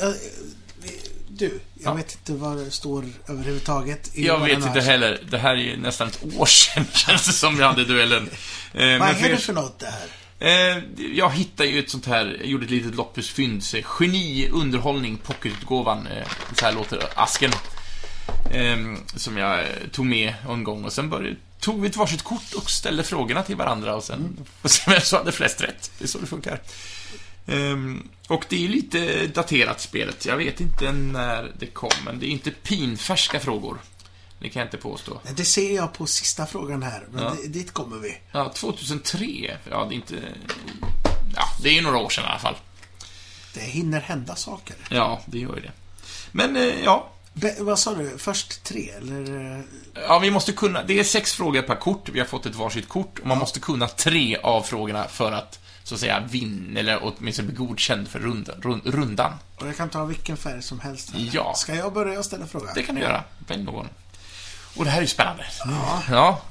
du, 1.28 1.45
jag 1.74 1.91
Ja. 1.91 1.93
vet 1.93 2.13
inte 2.15 2.34
vad 2.34 2.57
det 2.57 2.71
står 2.71 3.05
överhuvudtaget. 3.28 4.09
Jag 4.13 4.39
vet 4.39 4.57
inte 4.65 4.82
heller. 4.82 5.21
Det 5.30 5.38
här 5.38 5.51
är 5.51 5.55
ju 5.61 5.78
nästan 5.78 6.07
ett 6.07 6.19
år 6.38 6.45
sedan, 6.45 6.86
känns 6.93 7.26
det 7.26 7.34
som, 7.34 7.57
vi 7.57 7.63
hade 7.63 7.86
duellen. 7.86 8.30
Eh, 8.74 8.99
Vad 8.99 9.09
är 9.09 9.30
det 9.30 9.38
för 9.38 9.53
något 9.53 9.80
det 9.80 9.86
här? 9.88 10.07
Eh, 10.39 10.84
jag 11.13 11.30
hittade 11.32 11.69
ju 11.69 11.80
ett 11.80 11.89
sånt 11.89 12.05
här, 12.05 12.38
jag 12.39 12.47
gjorde 12.47 12.65
ett 12.65 12.71
litet 12.71 12.95
loppusfynd. 12.95 13.63
så 13.63 13.78
Geni, 13.99 14.49
underhållning, 14.51 15.17
pocketutgåvan. 15.17 16.07
Eh, 16.07 16.28
så 16.59 16.65
här 16.65 16.74
låter 16.74 17.03
asken. 17.15 17.51
Eh, 18.51 18.78
som 19.15 19.38
jag 19.38 19.59
eh, 19.59 19.65
tog 19.91 20.05
med 20.05 20.34
en 20.49 20.63
gång 20.63 20.86
och 20.86 20.93
sen 20.93 21.09
började, 21.09 21.36
tog 21.59 21.82
vi 21.82 21.88
ett 21.89 21.95
varsitt 21.95 22.24
kort 22.24 22.53
och 22.57 22.69
ställde 22.71 23.03
frågorna 23.03 23.43
till 23.43 23.55
varandra 23.55 23.95
och 23.95 24.03
sen 24.03 24.38
får 24.61 24.69
se 24.69 24.91
vem 24.91 25.01
som 25.01 25.17
hade 25.17 25.32
flest 25.32 25.61
rätt. 25.61 25.91
Det 25.97 26.03
är 26.03 26.07
så 26.07 26.17
det 26.19 26.28
funkar. 26.28 26.59
Ehm, 27.47 28.07
och 28.27 28.45
det 28.49 28.65
är 28.65 28.69
lite 28.69 29.27
daterat 29.27 29.81
spelet. 29.81 30.25
Jag 30.25 30.37
vet 30.37 30.59
inte 30.61 30.91
när 30.91 31.51
det 31.59 31.65
kom, 31.65 31.89
men 32.05 32.19
det 32.19 32.25
är 32.25 32.29
inte 32.29 32.51
pinfärska 32.51 33.39
frågor. 33.39 33.77
Det 34.39 34.49
kan 34.49 34.59
jag 34.59 34.67
inte 34.67 34.77
påstå. 34.77 35.21
Det 35.35 35.45
ser 35.45 35.75
jag 35.75 35.93
på 35.93 36.05
sista 36.05 36.45
frågan 36.45 36.83
här, 36.83 37.07
men 37.11 37.23
Ja. 37.23 37.33
det, 37.41 37.47
dit 37.47 37.71
kommer 37.73 37.97
vi. 37.97 38.17
Ja, 38.31 38.51
2003. 38.55 39.57
Ja, 39.71 39.85
det 39.89 39.93
är 39.93 39.95
inte... 39.95 40.15
Ja, 41.35 41.43
det 41.63 41.69
är 41.69 41.73
ju 41.73 41.81
några 41.81 41.97
år 41.97 42.09
sedan 42.09 42.23
i 42.23 42.27
alla 42.27 42.39
fall. 42.39 42.55
Det 43.53 43.59
hinner 43.59 44.01
hända 44.01 44.35
saker. 44.35 44.75
Ja, 44.89 45.21
det 45.25 45.39
gör 45.39 45.55
ju 45.55 45.61
det. 45.61 45.71
Men, 46.31 46.55
eh, 46.55 46.83
ja. 46.83 47.09
Be, 47.33 47.55
vad 47.59 47.79
sa 47.79 47.93
du? 47.95 48.17
Först 48.17 48.63
tre, 48.63 48.89
eller? 48.89 49.63
Ja, 50.07 50.19
vi 50.19 50.31
måste 50.31 50.51
kunna... 50.53 50.83
Det 50.83 50.99
är 50.99 51.03
sex 51.03 51.33
frågor 51.33 51.61
per 51.61 51.75
kort. 51.75 52.09
Vi 52.09 52.19
har 52.19 52.27
fått 52.27 52.45
ett 52.45 52.55
varsitt 52.55 52.87
kort. 52.89 53.19
Och 53.19 53.27
man 53.27 53.37
måste 53.37 53.59
kunna 53.59 53.87
tre 53.87 54.37
av 54.37 54.61
frågorna 54.61 55.07
för 55.07 55.31
att, 55.31 55.59
så 55.84 55.95
att 55.95 56.01
säga, 56.01 56.19
vinna, 56.29 56.79
eller 56.79 56.99
åtminstone 57.01 57.47
bli 57.47 57.55
godkänd 57.55 58.07
för 58.07 58.19
runda, 58.19 58.53
run, 58.61 58.81
rundan. 58.86 59.34
Och 59.59 59.67
jag 59.67 59.77
kan 59.77 59.89
ta 59.89 60.05
vilken 60.05 60.38
färg 60.38 60.63
som 60.63 60.79
helst. 60.79 61.09
här. 61.13 61.29
Ja. 61.34 61.53
Ska 61.55 61.75
jag 61.75 61.93
börja 61.93 62.23
ställa 62.23 62.47
frågan? 62.47 62.71
Det 62.75 62.84
kan 62.84 62.95
du 62.95 63.01
göra. 63.01 63.23
Välj 63.47 63.63
någon. 63.63 63.88
Och 64.75 64.86
det 64.86 64.91
här 64.91 64.97
är 64.97 65.01
ju 65.01 65.07
spännande. 65.07 65.45
Ja. 65.65 66.03
Ja. 66.09 66.41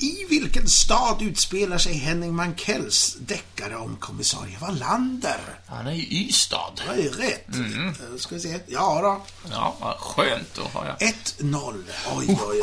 I 0.00 0.24
vilken 0.28 0.68
stad 0.68 1.22
utspelar 1.22 1.78
sig 1.78 1.94
Henning 1.94 2.34
Mankells 2.34 3.16
deckare 3.20 3.76
om 3.76 3.96
kommissarie 3.96 4.58
Wallander? 4.58 5.40
Han 5.66 5.86
är 5.86 5.92
i 5.92 6.26
Ystad. 6.28 6.72
Det 6.96 7.02
ju 7.02 7.08
rätt. 7.10 7.54
Mm. 7.54 7.88
Eh, 7.88 7.94
Ska 8.18 8.34
vi 8.34 8.40
se. 8.40 8.60
Ja 8.66 9.00
då. 9.02 9.22
Ja, 9.50 9.96
skönt. 10.00 10.54
Då 10.54 10.62
har 10.78 10.86
jag... 10.86 11.08
1-0. 11.08 11.84
Oj, 12.16 12.26
oj, 12.28 12.62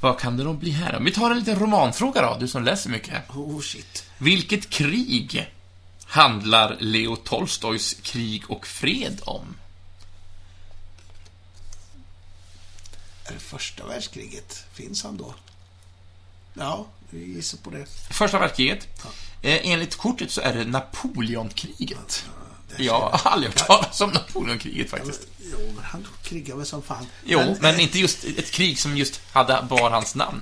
Vad 0.00 0.18
kan 0.18 0.36
det 0.36 0.44
då 0.44 0.52
bli 0.52 0.70
här 0.70 0.92
då? 0.92 1.04
Vi 1.04 1.12
tar 1.12 1.30
en 1.30 1.38
liten 1.38 1.58
romanfråga 1.58 2.22
då, 2.22 2.36
du 2.40 2.48
som 2.48 2.64
läser 2.64 2.90
mycket. 2.90 3.30
Oh 3.30 3.60
shit. 3.60 4.04
Vilket 4.18 4.70
krig 4.70 5.52
handlar 6.06 6.76
Leo 6.80 7.16
Tolstojs 7.16 7.94
Krig 8.02 8.50
och 8.50 8.66
fred 8.66 9.20
om? 9.24 9.56
Är 13.24 13.32
det 13.32 13.38
första 13.38 13.86
världskriget? 13.86 14.64
Finns 14.72 15.04
han 15.04 15.16
då? 15.16 15.34
Ja, 16.54 16.86
vi 17.10 17.24
gissar 17.24 17.58
på 17.58 17.70
det. 17.70 17.86
Första 18.10 18.38
världskriget. 18.38 18.88
Eh, 19.42 19.60
enligt 19.70 19.96
kortet 19.96 20.30
så 20.30 20.40
är 20.40 20.54
det 20.54 20.64
Napoleonkriget. 20.64 22.24
det 22.76 22.84
Jag 22.84 23.00
har 23.00 23.30
aldrig 23.30 23.52
hört 23.52 23.66
talas 23.66 24.00
om 24.00 24.10
Napoleonkriget 24.10 24.90
faktiskt. 24.90 25.26
Jo, 25.92 25.98
men 25.98 26.04
han 26.04 26.06
krigar 26.22 26.56
väl 26.56 26.66
som 26.66 26.82
fan. 26.82 27.06
Jo, 27.24 27.56
men 27.60 27.80
inte 27.80 27.98
just 27.98 28.24
ett 28.24 28.50
krig 28.50 28.78
som 28.78 28.96
just 28.96 29.20
hade, 29.32 29.66
bar 29.70 29.90
hans 29.90 30.14
namn. 30.14 30.40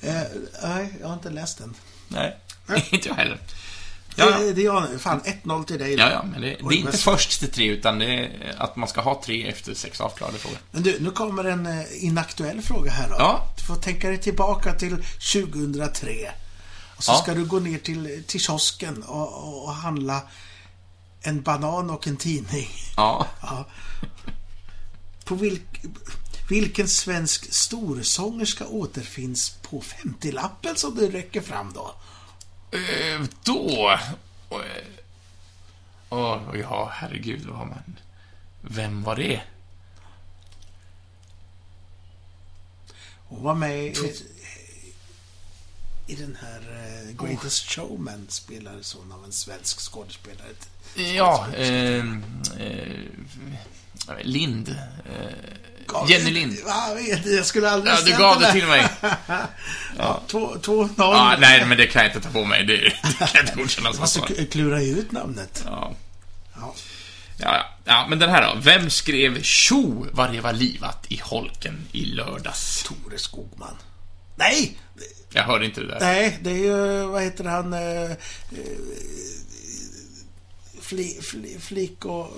Eh, 0.00 0.14
nej, 0.62 0.94
jag 1.00 1.06
har 1.06 1.14
inte 1.14 1.30
läst 1.30 1.58
den. 1.58 1.74
Nej, 2.08 2.36
inte 2.90 3.08
jag 3.08 3.14
heller. 3.14 3.38
Ja, 4.18 4.30
ja. 4.30 4.38
Det, 4.38 4.52
det 4.52 4.60
är 4.60 4.64
jag. 4.64 5.00
Fan, 5.00 5.20
1-0 5.42 5.64
till 5.64 5.78
dig. 5.78 5.94
Ja, 5.94 6.10
ja, 6.10 6.22
men 6.22 6.40
det, 6.40 6.46
det 6.68 6.74
är 6.74 6.78
inte 6.78 6.98
först 6.98 7.38
till 7.40 7.50
tre, 7.50 7.66
utan 7.66 7.98
det 7.98 8.06
är 8.06 8.54
att 8.58 8.76
man 8.76 8.88
ska 8.88 9.00
ha 9.00 9.22
tre 9.24 9.48
efter 9.48 9.74
sex 9.74 10.00
avklarade 10.00 10.38
frågor. 10.38 10.58
Men 10.70 10.82
du, 10.82 10.96
nu 11.00 11.10
kommer 11.10 11.44
en 11.44 11.66
eh, 11.66 12.04
inaktuell 12.04 12.62
fråga 12.62 12.90
här 12.90 13.08
då. 13.08 13.14
Ja. 13.18 13.54
Du 13.56 13.62
får 13.62 13.76
tänka 13.76 14.08
dig 14.08 14.18
tillbaka 14.18 14.72
till 14.74 14.96
2003. 15.32 16.30
Och 16.96 17.04
så 17.04 17.12
Ja. 17.12 17.16
ska 17.22 17.34
du 17.34 17.44
gå 17.44 17.58
ner 17.58 17.78
till, 17.78 18.24
till 18.26 18.40
kiosken 18.40 19.02
och, 19.02 19.32
och, 19.44 19.64
och 19.64 19.74
handla 19.74 20.22
en 21.22 21.42
banan 21.42 21.90
och 21.90 22.06
en 22.06 22.16
tidning. 22.16 22.68
Ja. 22.96 23.26
Ja. 23.42 23.66
På 25.26 25.34
vilk, 25.34 25.84
vilken 26.48 26.88
svensk 26.88 27.52
storsångerska 27.52 28.66
återfinns 28.66 29.50
på 29.50 29.80
50-lappen 29.80 30.74
som 30.76 30.94
du 30.94 31.10
räcker 31.10 31.40
fram 31.40 31.72
då? 31.72 31.94
Eh, 32.70 33.22
då... 33.44 33.98
Åh, 36.08 36.50
oh, 36.50 36.58
ja, 36.58 36.90
herregud, 36.92 37.46
vad 37.46 37.66
man... 37.66 37.98
Vem 38.60 39.02
var 39.02 39.16
det? 39.16 39.42
Hon 43.28 43.42
var 43.42 43.54
med 43.54 43.86
i, 43.86 44.12
i 46.06 46.14
den 46.14 46.36
här 46.40 46.60
eh, 46.60 47.26
Greatest 47.26 47.70
Showman 47.70 48.26
spelades 48.28 48.94
hon 48.94 49.12
av 49.12 49.24
en 49.24 49.32
svensk 49.32 49.80
skådespelare. 49.80 50.48
Ja, 50.94 51.48
eh, 51.54 52.04
eh, 52.58 53.04
Lind. 54.22 54.68
Eh, 54.68 55.26
Gav- 55.86 56.10
Jenny 56.10 56.30
Lind. 56.30 56.56
Ja, 56.66 56.88
Jag 56.88 56.94
vet, 56.94 57.26
jag 57.26 57.46
skulle 57.46 57.70
aldrig 57.70 57.94
Ja, 57.94 58.00
du 58.04 58.10
gav 58.12 58.40
det 58.40 58.52
till 58.52 58.66
mig. 58.66 58.88
Två, 60.26 60.56
två, 60.62 60.82
noll. 60.82 60.90
Ja, 60.96 61.36
nej, 61.40 61.64
men 61.66 61.78
det 61.78 61.86
kan 61.86 62.02
jag 62.02 62.10
inte 62.14 62.20
ta 62.28 62.32
på 62.32 62.44
mig. 62.44 62.64
Det, 62.64 62.76
det 62.76 62.90
kan 63.18 63.28
jag 63.34 63.42
inte 63.42 63.54
godkänna 63.56 63.92
som 63.92 64.22
k- 64.22 64.34
klura 64.50 64.82
ut 64.82 65.12
namnet. 65.12 65.62
Ja. 65.66 65.92
Ja. 66.54 66.74
Ja, 67.38 67.54
ja. 67.56 67.64
ja, 67.84 68.06
men 68.08 68.18
den 68.18 68.30
här 68.30 68.54
då. 68.54 68.60
Vem 68.60 68.90
skrev 68.90 69.42
Tjo 69.42 70.06
vad 70.12 70.32
det 70.32 70.40
var 70.40 70.52
livat 70.52 71.04
i 71.08 71.20
holken 71.24 71.88
i 71.92 72.04
lördags? 72.04 72.82
Tore 72.82 73.18
Skogman. 73.18 73.76
Nej! 74.36 74.78
Jag 75.32 75.42
hörde 75.42 75.64
inte 75.64 75.80
det 75.80 75.86
där. 75.86 76.00
Nej, 76.00 76.38
det 76.42 76.50
är 76.50 76.54
ju, 76.54 77.04
vad 77.06 77.22
heter 77.22 77.44
han, 77.44 77.72
eh, 77.72 78.10
eh, 78.10 78.16
fli, 80.80 81.18
fli, 81.22 81.56
flik 81.60 82.04
och... 82.04 82.30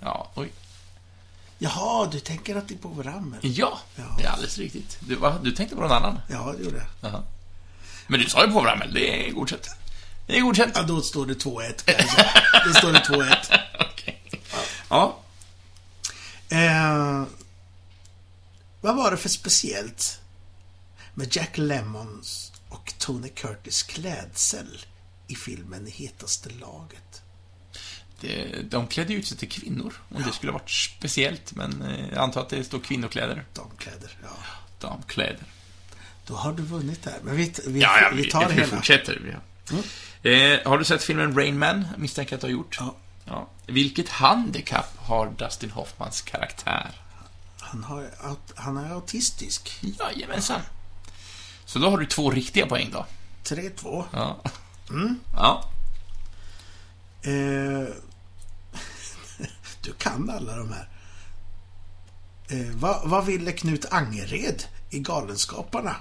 Ja, 0.00 0.30
oj. 0.34 0.52
Jaha, 1.58 2.06
du 2.12 2.20
tänker 2.20 2.56
att 2.56 2.68
det 2.68 2.74
är 2.74 2.78
på 2.78 3.02
Ramel? 3.02 3.38
Ja, 3.42 3.78
Ja. 3.96 4.02
det 4.18 4.24
är 4.24 4.28
alldeles 4.30 4.58
riktigt. 4.58 4.96
Du, 5.00 5.14
va? 5.14 5.38
du 5.42 5.52
tänkte 5.52 5.76
på 5.76 5.82
någon 5.82 5.92
annan? 5.92 6.20
Ja, 6.30 6.54
det 6.58 6.64
gjorde 6.64 6.76
jag. 6.76 7.10
Jaha. 7.12 7.22
Men 8.06 8.20
du 8.20 8.28
sa 8.28 8.46
ju 8.46 8.52
på 8.52 8.60
Ramel. 8.64 8.94
Det 8.94 9.28
är 9.28 9.32
godkänt. 9.32 9.68
Det 10.26 10.36
är 10.36 10.40
godkänt. 10.40 10.72
Ja, 10.76 10.82
då 10.82 11.02
står 11.02 11.26
det 11.26 11.34
2-1 11.34 11.84
kan 11.84 11.94
jag 11.98 12.10
säga. 12.10 12.30
Då 12.66 12.72
står 12.74 12.92
det 12.92 12.98
2-1. 12.98 13.36
Okej. 13.92 14.22
Ja. 14.88 15.18
Eh, 16.48 17.22
vad 18.80 18.96
var 18.96 19.10
det 19.10 19.16
för 19.16 19.28
speciellt 19.28 20.20
med 21.14 21.36
Jack 21.36 21.58
Lemmons 21.58 22.52
och 22.68 22.94
Tony 22.98 23.28
Curtis 23.28 23.82
klädsel 23.82 24.80
i 25.26 25.34
filmen 25.34 25.86
I 25.88 25.90
hetaste 25.90 26.50
laget? 26.50 27.22
Det, 28.20 28.70
de 28.70 28.86
klädde 28.86 29.14
ut 29.14 29.26
sig 29.26 29.36
till 29.38 29.48
kvinnor. 29.50 29.94
Om 30.14 30.22
det 30.22 30.32
skulle 30.32 30.52
varit 30.52 30.70
speciellt, 30.70 31.54
men 31.54 31.82
eh, 31.82 32.08
jag 32.08 32.18
antar 32.18 32.40
att 32.40 32.48
det 32.48 32.64
står 32.64 32.80
kvinnokläder. 32.80 33.44
Damkläder, 33.54 34.16
ja. 34.22 34.28
Damkläder. 34.80 35.42
Då 36.26 36.34
har 36.34 36.52
du 36.52 36.62
vunnit 36.62 37.02
där. 37.02 37.16
Men 37.22 37.36
vi, 37.36 37.52
vi, 37.66 37.80
Ja, 37.80 38.00
ja, 38.00 38.10
vi 38.14 38.30
tar 38.30 38.48
vi, 38.48 38.54
vi 38.54 38.60
hela. 38.60 38.76
fortsätter. 38.76 39.20
Vi 39.24 39.30
har. 39.32 39.42
Eh, 40.22 40.60
har 40.70 40.78
du 40.78 40.84
sett 40.84 41.02
filmen 41.04 41.36
Rain 41.36 41.58
Man? 41.58 41.84
Misstänker 41.96 42.34
att 42.34 42.40
du 42.40 42.46
har 42.46 42.52
gjort. 42.52 42.76
Ja. 42.80 42.96
Ja. 43.24 43.48
Vilket 43.66 44.08
handikapp 44.08 44.96
har 44.98 45.30
Dustin 45.30 45.70
Hoffmans 45.70 46.20
karaktär? 46.22 46.90
Han, 47.60 47.84
har, 47.84 48.10
han 48.56 48.76
är 48.76 48.90
autistisk. 48.94 49.78
Jajamensan. 50.00 50.60
Så 51.64 51.78
då 51.78 51.90
har 51.90 51.98
du 51.98 52.06
två 52.06 52.30
riktiga 52.30 52.66
poäng 52.66 52.90
då. 52.92 53.06
3-2. 53.44 54.04
Ja. 54.12 54.40
Mm. 54.90 55.20
Ja. 55.36 55.70
Eh, 57.22 57.88
du 59.82 59.92
kan 59.92 60.30
alla 60.30 60.56
de 60.56 60.72
här. 60.72 60.88
Eh, 62.48 62.66
vad, 62.74 63.08
vad 63.08 63.26
ville 63.26 63.52
Knut 63.52 63.86
Angered 63.90 64.64
i 64.90 64.98
Galenskaparna 64.98 65.96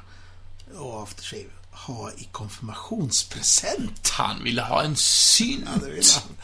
och 0.78 1.04
After 1.04 1.24
Shave 1.24 1.50
ha 1.72 2.12
i 2.12 2.28
konfirmationspresent? 2.32 4.10
Han 4.10 4.44
ville 4.44 4.62
ha 4.62 4.84
en 4.84 4.96
synt. 4.96 5.70
Ja, 5.74 5.86
det 5.86 5.92
vill 5.92 6.04
han. 6.14 6.36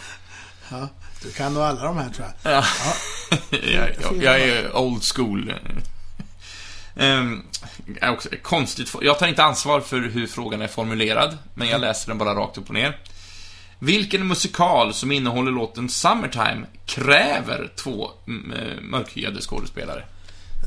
Ja, 0.69 0.89
du 1.21 1.31
kan 1.31 1.53
nog 1.53 1.63
alla 1.63 1.83
de 1.83 1.97
här 1.97 2.09
tror 2.09 2.27
jag. 2.43 2.53
Ja. 2.53 2.65
jag, 3.49 3.95
jag, 4.01 4.23
jag 4.23 4.41
är 4.41 4.77
old 4.77 5.03
school. 5.03 5.53
Är 6.95 8.09
också 8.09 8.29
konstigt. 8.41 8.95
Jag 9.01 9.19
tar 9.19 9.27
inte 9.27 9.43
ansvar 9.43 9.81
för 9.81 10.01
hur 10.01 10.27
frågan 10.27 10.61
är 10.61 10.67
formulerad, 10.67 11.37
men 11.53 11.67
jag 11.67 11.81
läser 11.81 12.07
den 12.07 12.17
bara 12.17 12.35
rakt 12.35 12.57
upp 12.57 12.67
och 12.67 12.73
ner. 12.73 12.99
Vilken 13.83 14.27
musikal 14.27 14.93
som 14.93 15.11
innehåller 15.11 15.51
låten 15.51 15.89
Summertime 15.89 16.65
kräver 16.85 17.71
två 17.75 18.11
mm, 18.27 18.51
eh, 18.51 18.81
mörkhyade 18.81 19.41
skådespelare? 19.41 20.05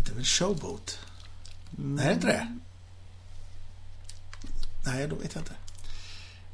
Det 0.05 0.11
är 0.11 0.15
väl 0.15 0.25
Showboat? 0.25 0.99
Nej, 1.71 2.05
är 2.05 2.09
det 2.09 2.15
inte 2.15 2.27
det? 2.27 2.59
Nej, 4.87 5.09
då 5.09 5.17
vet 5.17 5.35
jag 5.35 5.41
inte. 5.41 5.55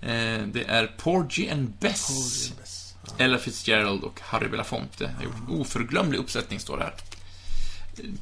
Eh, 0.00 0.46
det 0.46 0.64
är 0.64 0.86
Porgy 0.86 1.50
and 1.50 1.72
Bess, 1.80 2.06
Paul 2.06 2.56
Bess. 2.60 2.94
Ja. 3.06 3.24
Ella 3.24 3.38
Fitzgerald 3.38 4.02
och 4.04 4.20
Harry 4.20 4.48
Belafonte. 4.48 5.10
har 5.16 5.24
gjort 5.24 5.48
oförglömlig 5.48 6.18
uppsättning, 6.18 6.60
står 6.60 6.78
det 6.78 6.84
här. 6.84 6.94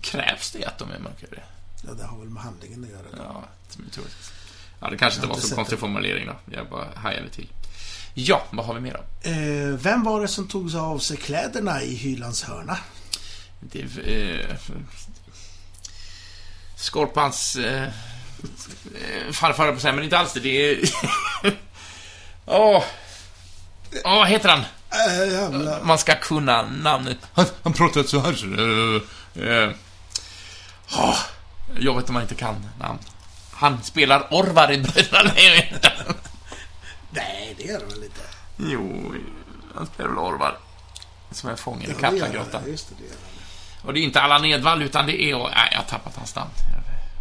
Krävs 0.00 0.50
det 0.50 0.64
att 0.64 0.78
de 0.78 0.90
är 0.90 0.98
mörkhyade? 0.98 1.42
ja, 1.86 1.92
det 1.94 2.04
har 2.04 2.18
väl 2.18 2.28
med 2.28 2.42
handlingen 2.42 2.84
att 2.84 2.90
göra. 2.90 3.06
Ja, 3.16 3.44
troligtvis. 3.70 4.32
Ja, 4.80 4.90
det 4.90 4.96
kanske 4.96 5.18
inte 5.18 5.28
var 5.28 5.36
så 5.36 5.54
konstig 5.54 5.78
formulering 5.78 6.26
då. 6.26 6.36
Jag 6.56 6.68
bara 6.68 6.88
hajade 6.94 7.28
till. 7.28 7.48
Ja, 8.14 8.42
vad 8.50 8.66
har 8.66 8.74
vi 8.74 8.80
mer 8.80 8.92
då? 8.92 9.30
Eh, 9.30 9.76
vem 9.76 10.04
var 10.04 10.20
det 10.20 10.28
som 10.28 10.48
tog 10.48 10.76
av 10.76 10.98
sig 10.98 11.16
kläderna 11.16 11.82
i 11.82 11.94
Hylands 11.94 12.42
hörna? 12.42 12.78
Det 13.60 13.80
eh, 13.80 14.56
Skorpans 16.76 17.56
eh, 17.56 17.82
eh, 17.82 19.32
farfar, 19.32 19.64
jag 19.66 19.74
på 19.74 19.80
säga, 19.80 19.92
men 19.92 20.04
inte 20.04 20.18
alls 20.18 20.32
det. 20.32 20.40
Det 20.40 20.70
är... 20.70 20.78
Åh! 22.46 22.84
Åh, 24.04 24.18
vad 24.18 24.28
heter 24.28 24.48
han? 24.48 24.60
Äh. 24.60 25.82
Man 25.82 25.98
ska 25.98 26.14
kunna 26.14 26.62
namnet. 26.62 27.18
Han, 27.32 27.46
han 27.62 27.72
pratar 27.72 28.02
så 28.02 28.20
här. 28.20 28.34
så. 28.34 28.46
Åh, 30.98 31.18
jobbigt 31.78 32.08
om 32.08 32.14
man 32.14 32.22
inte 32.22 32.34
kan 32.34 32.66
namn. 32.78 32.98
Han 33.52 33.82
spelar 33.82 34.26
Orvar 34.30 34.72
i 34.72 34.78
Bröderna 34.78 35.32
Lejonhjärta. 35.34 35.92
Nej, 37.10 37.54
det 37.58 37.62
gör 37.64 37.78
det 37.80 37.86
väl 37.86 38.04
inte. 38.04 38.20
Jo, 38.56 39.14
han 39.74 39.86
spelar 39.86 40.08
väl 40.10 40.18
Orvar. 40.18 40.58
Som 41.30 41.50
är 41.50 41.56
fången 41.56 41.82
i 41.82 41.86
Ja, 41.86 41.90
gör 41.92 42.00
Kaplagrottan. 42.20 42.62
det. 42.64 42.70
Just 42.70 42.88
det, 42.88 42.94
det 42.98 43.04
gör 43.04 43.10
han. 43.12 43.86
Och 43.86 43.94
det 43.94 44.00
är 44.00 44.02
inte 44.02 44.20
Allan 44.20 44.44
Edwall, 44.44 44.82
utan 44.82 45.06
det 45.06 45.22
är... 45.22 45.38
Nej, 45.38 45.68
jag 45.72 45.78
har 45.78 45.84
tappat 45.84 46.16
hans 46.16 46.34
namn. 46.34 46.50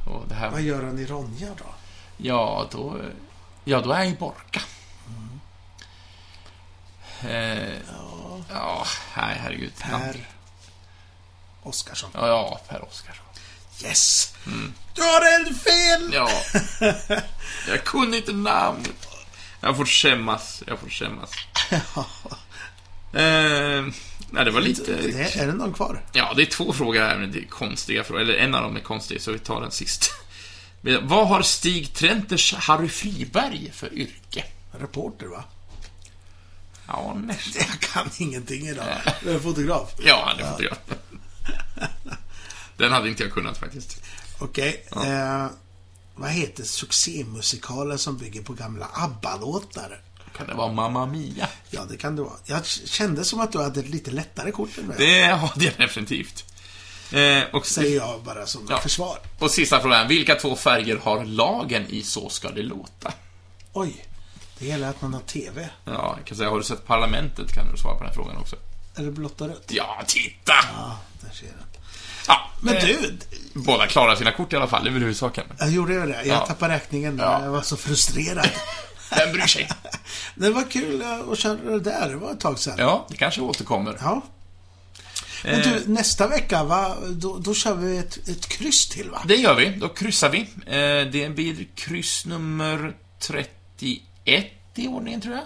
Och 0.08 0.28
det 0.28 0.36
här... 0.36 0.50
Vad 0.50 0.62
gör 0.62 0.84
han 0.84 1.00
i 1.00 1.06
Ronja 1.06 1.48
då? 1.58 1.66
Ja, 2.18 2.68
då... 2.72 2.98
Ja, 3.64 3.82
då 3.82 3.92
är 3.92 4.00
jag 4.00 4.08
i 4.10 4.14
Borka. 4.16 4.62
Eh, 7.22 7.74
Ja, 7.90 8.40
ja, 8.50 8.86
nej, 9.18 9.38
herregud. 9.44 9.74
Per 9.80 10.28
Oskarsson. 11.64 12.10
Ja, 12.14 12.28
ja, 12.28 12.60
Per 12.68 12.84
Oscarsson. 12.88 13.26
Yes! 13.84 14.34
Du 14.94 15.02
har 15.02 15.40
en 15.40 15.56
fel! 15.56 16.12
Ja. 16.14 16.30
Jag 17.68 17.84
kunde 17.84 18.18
inte 18.18 18.32
namnet. 18.34 19.09
Jag 19.62 19.78
får 19.78 19.86
skämmas. 19.86 20.64
Jag 20.68 20.80
får 20.80 20.90
skämmas. 20.90 21.32
Eh, 23.14 23.86
nej, 24.30 24.46
det 24.46 24.52
var 24.52 24.62
lite... 24.62 24.96
Det, 24.96 25.36
är 25.36 25.48
det 25.48 25.54
någon 25.54 25.74
kvar? 25.74 26.04
Ja, 26.14 26.34
det 26.36 26.42
är 26.42 26.46
två 26.46 26.74
frågor 26.74 27.02
här, 27.02 27.18
men 27.18 27.32
det 27.32 27.40
är 27.40 27.46
konstiga 27.46 28.04
frågor. 28.04 28.22
Eller 28.22 28.34
en 28.34 28.56
av 28.56 28.62
dem 28.62 28.76
är 28.76 28.80
konstig, 28.80 29.22
så 29.22 29.32
vi 29.32 29.40
tar 29.40 29.62
den 29.62 29.72
sist. 29.72 30.14
Vad 31.02 31.28
har 31.28 31.42
Stig 31.42 31.94
Trenters 31.94 32.54
Harry 32.54 32.88
Friberg 32.88 33.72
för 33.74 33.94
yrke? 33.94 34.46
Reporter, 34.72 35.26
va? 35.26 35.44
Ja, 36.88 37.18
nästan. 37.26 37.64
Jag 37.70 37.80
kan 37.80 38.10
ingenting 38.18 38.68
idag. 38.68 38.86
Jag 39.26 39.36
är 39.36 39.40
fotograf. 39.40 39.94
Ja, 40.04 40.24
han 40.28 40.46
är 40.46 40.52
fotograf. 40.52 40.78
Den 42.78 42.92
hade 42.92 43.10
inte 43.10 43.24
jag 43.24 43.32
kunnat 43.32 43.58
faktiskt. 43.58 44.04
Okej. 44.40 44.86
Eh, 44.92 45.48
vad 46.20 46.30
heter 46.30 46.64
succémusikalen 46.64 47.98
som 47.98 48.18
bygger 48.18 48.42
på 48.42 48.54
gamla 48.54 48.88
ABBA-låtar? 48.94 50.02
Kan 50.38 50.48
det 50.48 50.54
vara 50.54 50.72
Mamma 50.74 51.06
Mia? 51.06 51.48
Ja, 51.70 51.82
det 51.90 51.98
kan 51.98 52.16
det 52.16 52.22
vara. 52.22 52.34
Jag 52.46 52.66
kände 52.66 53.24
som 53.26 53.40
att 53.40 53.52
du 53.52 53.62
hade 53.62 53.80
ett 53.80 53.90
lite 53.90 54.12
lättare 54.12 54.52
kort 54.52 54.78
än 54.78 54.86
mig. 54.86 54.96
Det 54.98 55.24
hade 55.36 55.66
jag 55.66 55.74
definitivt. 55.78 56.46
Eh, 57.14 57.44
och, 57.56 57.66
Säger 57.68 57.96
jag 57.96 58.24
bara 58.24 58.46
som 58.46 58.68
Ja. 58.70 58.78
försvar. 58.80 59.18
och 59.40 59.52
sista 59.52 59.80
frågan. 59.82 60.08
Vilka 60.08 60.36
två 60.36 60.56
färger 60.56 60.98
har 60.98 61.26
lagen 61.26 61.86
i 61.90 62.04
Så 62.04 62.30
ska 62.30 62.50
det 62.52 62.62
låta? 62.62 63.14
Oj. 63.74 64.06
Det 64.60 64.66
gäller 64.66 64.90
att 64.90 65.02
man 65.02 65.14
har 65.14 65.22
TV. 65.22 65.70
Ja, 65.86 66.14
jag 66.18 66.26
kan 66.28 66.38
säga, 66.38 66.50
har 66.50 66.58
du 66.58 66.64
sett 66.64 66.86
Parlamentet 66.88 67.54
kan 67.54 67.72
du 67.72 67.78
svara 67.78 67.98
på 67.98 68.04
den 68.04 68.14
frågan 68.14 68.38
också. 68.38 68.56
Är 68.96 69.04
det 69.04 69.12
blått 69.12 69.42
och 69.42 69.48
rött? 69.48 69.66
Ja, 69.68 70.04
titta! 70.08 70.54
Ja, 70.78 71.00
där 71.22 71.32
ser 71.36 71.46
den. 71.46 71.66
Ja, 72.30 72.50
Men 72.62 72.78
eh, 72.78 72.84
du, 72.86 73.18
Båda 73.54 73.88
klarar 73.88 74.16
sina 74.16 74.32
kort 74.32 74.54
i 74.54 74.56
alla 74.56 74.68
fall, 74.68 74.84
det 74.84 74.90
är 74.90 74.92
väl 74.94 75.02
huvudsaken. 75.02 75.46
jag 75.60 75.72
gjorde 75.72 75.94
ju 75.94 76.06
det. 76.06 76.24
Jag 76.26 76.26
Ja. 76.38 76.46
tappade 76.48 76.74
räkningen 76.74 77.16
när 77.16 77.24
Ja. 77.24 77.44
jag 77.44 77.52
var 77.52 77.62
så 77.62 77.78
frustrerad. 77.78 78.50
Vem 79.18 79.32
bryr 79.32 79.48
sig? 79.48 79.70
det 80.36 80.50
var 80.50 80.64
kul 80.72 81.04
att 81.32 81.40
köra 81.40 81.56
det 81.56 81.80
där. 81.80 82.10
Det 82.10 82.16
var 82.16 82.32
ett 82.32 82.40
tag 82.40 82.60
sedan. 82.60 82.76
Ja, 82.78 83.06
det 83.10 83.18
kanske 83.18 83.42
återkommer. 83.42 83.98
Ja. 84.02 84.22
Men 85.44 85.54
Eh, 85.54 85.60
du, 85.68 85.84
nästa 85.94 86.28
vecka, 86.28 86.64
va? 86.64 86.96
Då, 87.10 87.38
då 87.38 87.54
kör 87.54 87.76
vi 87.76 87.98
ett, 87.98 88.30
ett 88.30 88.48
kryss 88.48 88.90
till, 88.90 89.10
va? 89.10 89.22
Det 89.28 89.36
gör 89.36 89.56
vi, 89.56 89.70
då 89.70 89.90
kryssar 89.90 90.30
vi. 90.30 90.40
Eh, 90.66 91.12
det 91.12 91.30
blir 91.36 91.68
kryss 91.76 92.26
nummer 92.26 92.96
31 93.20 94.02
i 94.76 94.88
ordningen, 94.88 95.22
tror 95.22 95.36
jag. 95.36 95.44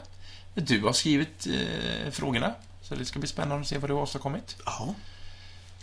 Du 0.65 0.81
har 0.81 0.93
skrivit 0.93 1.47
eh, 1.47 2.11
frågorna, 2.11 2.53
så 2.81 2.95
det 2.95 3.05
ska 3.05 3.19
bli 3.19 3.27
spännande 3.27 3.61
att 3.61 3.67
se 3.67 3.77
vad 3.77 3.89
du 3.89 3.93
har 3.93 4.01
åstadkommit. 4.01 4.55
Ja. 4.65 4.95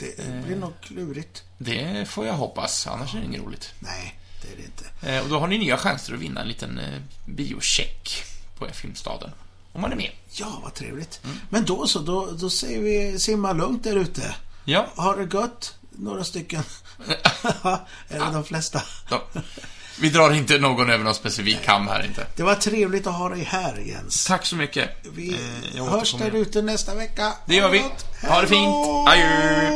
Det 0.00 0.18
Eh. 0.18 0.44
blir 0.46 0.56
nog 0.56 0.72
klurigt. 0.82 1.42
Det 1.58 2.08
får 2.08 2.26
jag 2.26 2.34
hoppas, 2.34 2.86
annars 2.86 3.14
är 3.14 3.18
det 3.18 3.24
inget 3.24 3.40
roligt. 3.40 3.72
Nej, 3.78 4.18
det 4.42 4.52
är 4.52 4.56
det 4.56 4.62
inte. 4.62 5.12
Eh, 5.16 5.22
och 5.22 5.28
då 5.28 5.38
har 5.38 5.46
ni 5.48 5.58
nya 5.58 5.76
chanser 5.76 6.14
att 6.14 6.20
vinna 6.20 6.40
en 6.40 6.48
liten 6.48 6.78
eh, 6.78 7.00
biocheck 7.26 8.24
på 8.58 8.66
Filmstaden. 8.72 9.30
Om 9.72 9.80
man 9.80 9.92
är 9.92 9.96
med. 9.96 10.10
Ja, 10.30 10.60
vad 10.62 10.74
trevligt. 10.74 11.20
Mm. 11.24 11.36
Men 11.50 11.64
då 11.64 11.86
så, 11.86 11.98
då, 11.98 12.30
då 12.30 12.50
säger 12.50 12.80
vi 12.80 13.18
simma 13.18 13.52
lugnt 13.52 13.84
där 13.84 13.96
ute. 13.96 14.34
Ja, 14.64 14.86
Ha 14.96 15.16
det 15.16 15.34
gött, 15.38 15.74
några 15.90 16.24
stycken. 16.24 16.62
Eller 18.08 18.32
de 18.32 18.44
flesta. 18.44 18.82
då. 19.08 19.22
Vi 20.00 20.08
drar 20.10 20.32
inte 20.34 20.58
någon 20.58 20.90
över 20.90 21.04
någon 21.04 21.14
specifik 21.14 21.62
kam 21.62 21.88
här 21.88 22.06
inte. 22.06 22.26
Det 22.36 22.42
var 22.42 22.54
trevligt 22.54 23.06
att 23.06 23.14
ha 23.14 23.28
dig 23.28 23.44
här, 23.44 23.82
Jens. 23.86 24.26
Tack 24.26 24.46
så 24.46 24.56
mycket. 24.56 24.90
Vi 25.14 25.28
Eh, 25.30 25.36
jag 25.76 25.84
hörs 25.84 26.14
där 26.14 26.30
ute 26.36 26.62
nästa 26.62 26.94
vecka. 26.94 27.32
Det 27.46 27.54
gör 27.54 27.70
vi. 27.70 27.84
Ha 28.28 28.40
det 28.40 28.46
fint. 28.46 28.74
Adjö. 29.08 29.70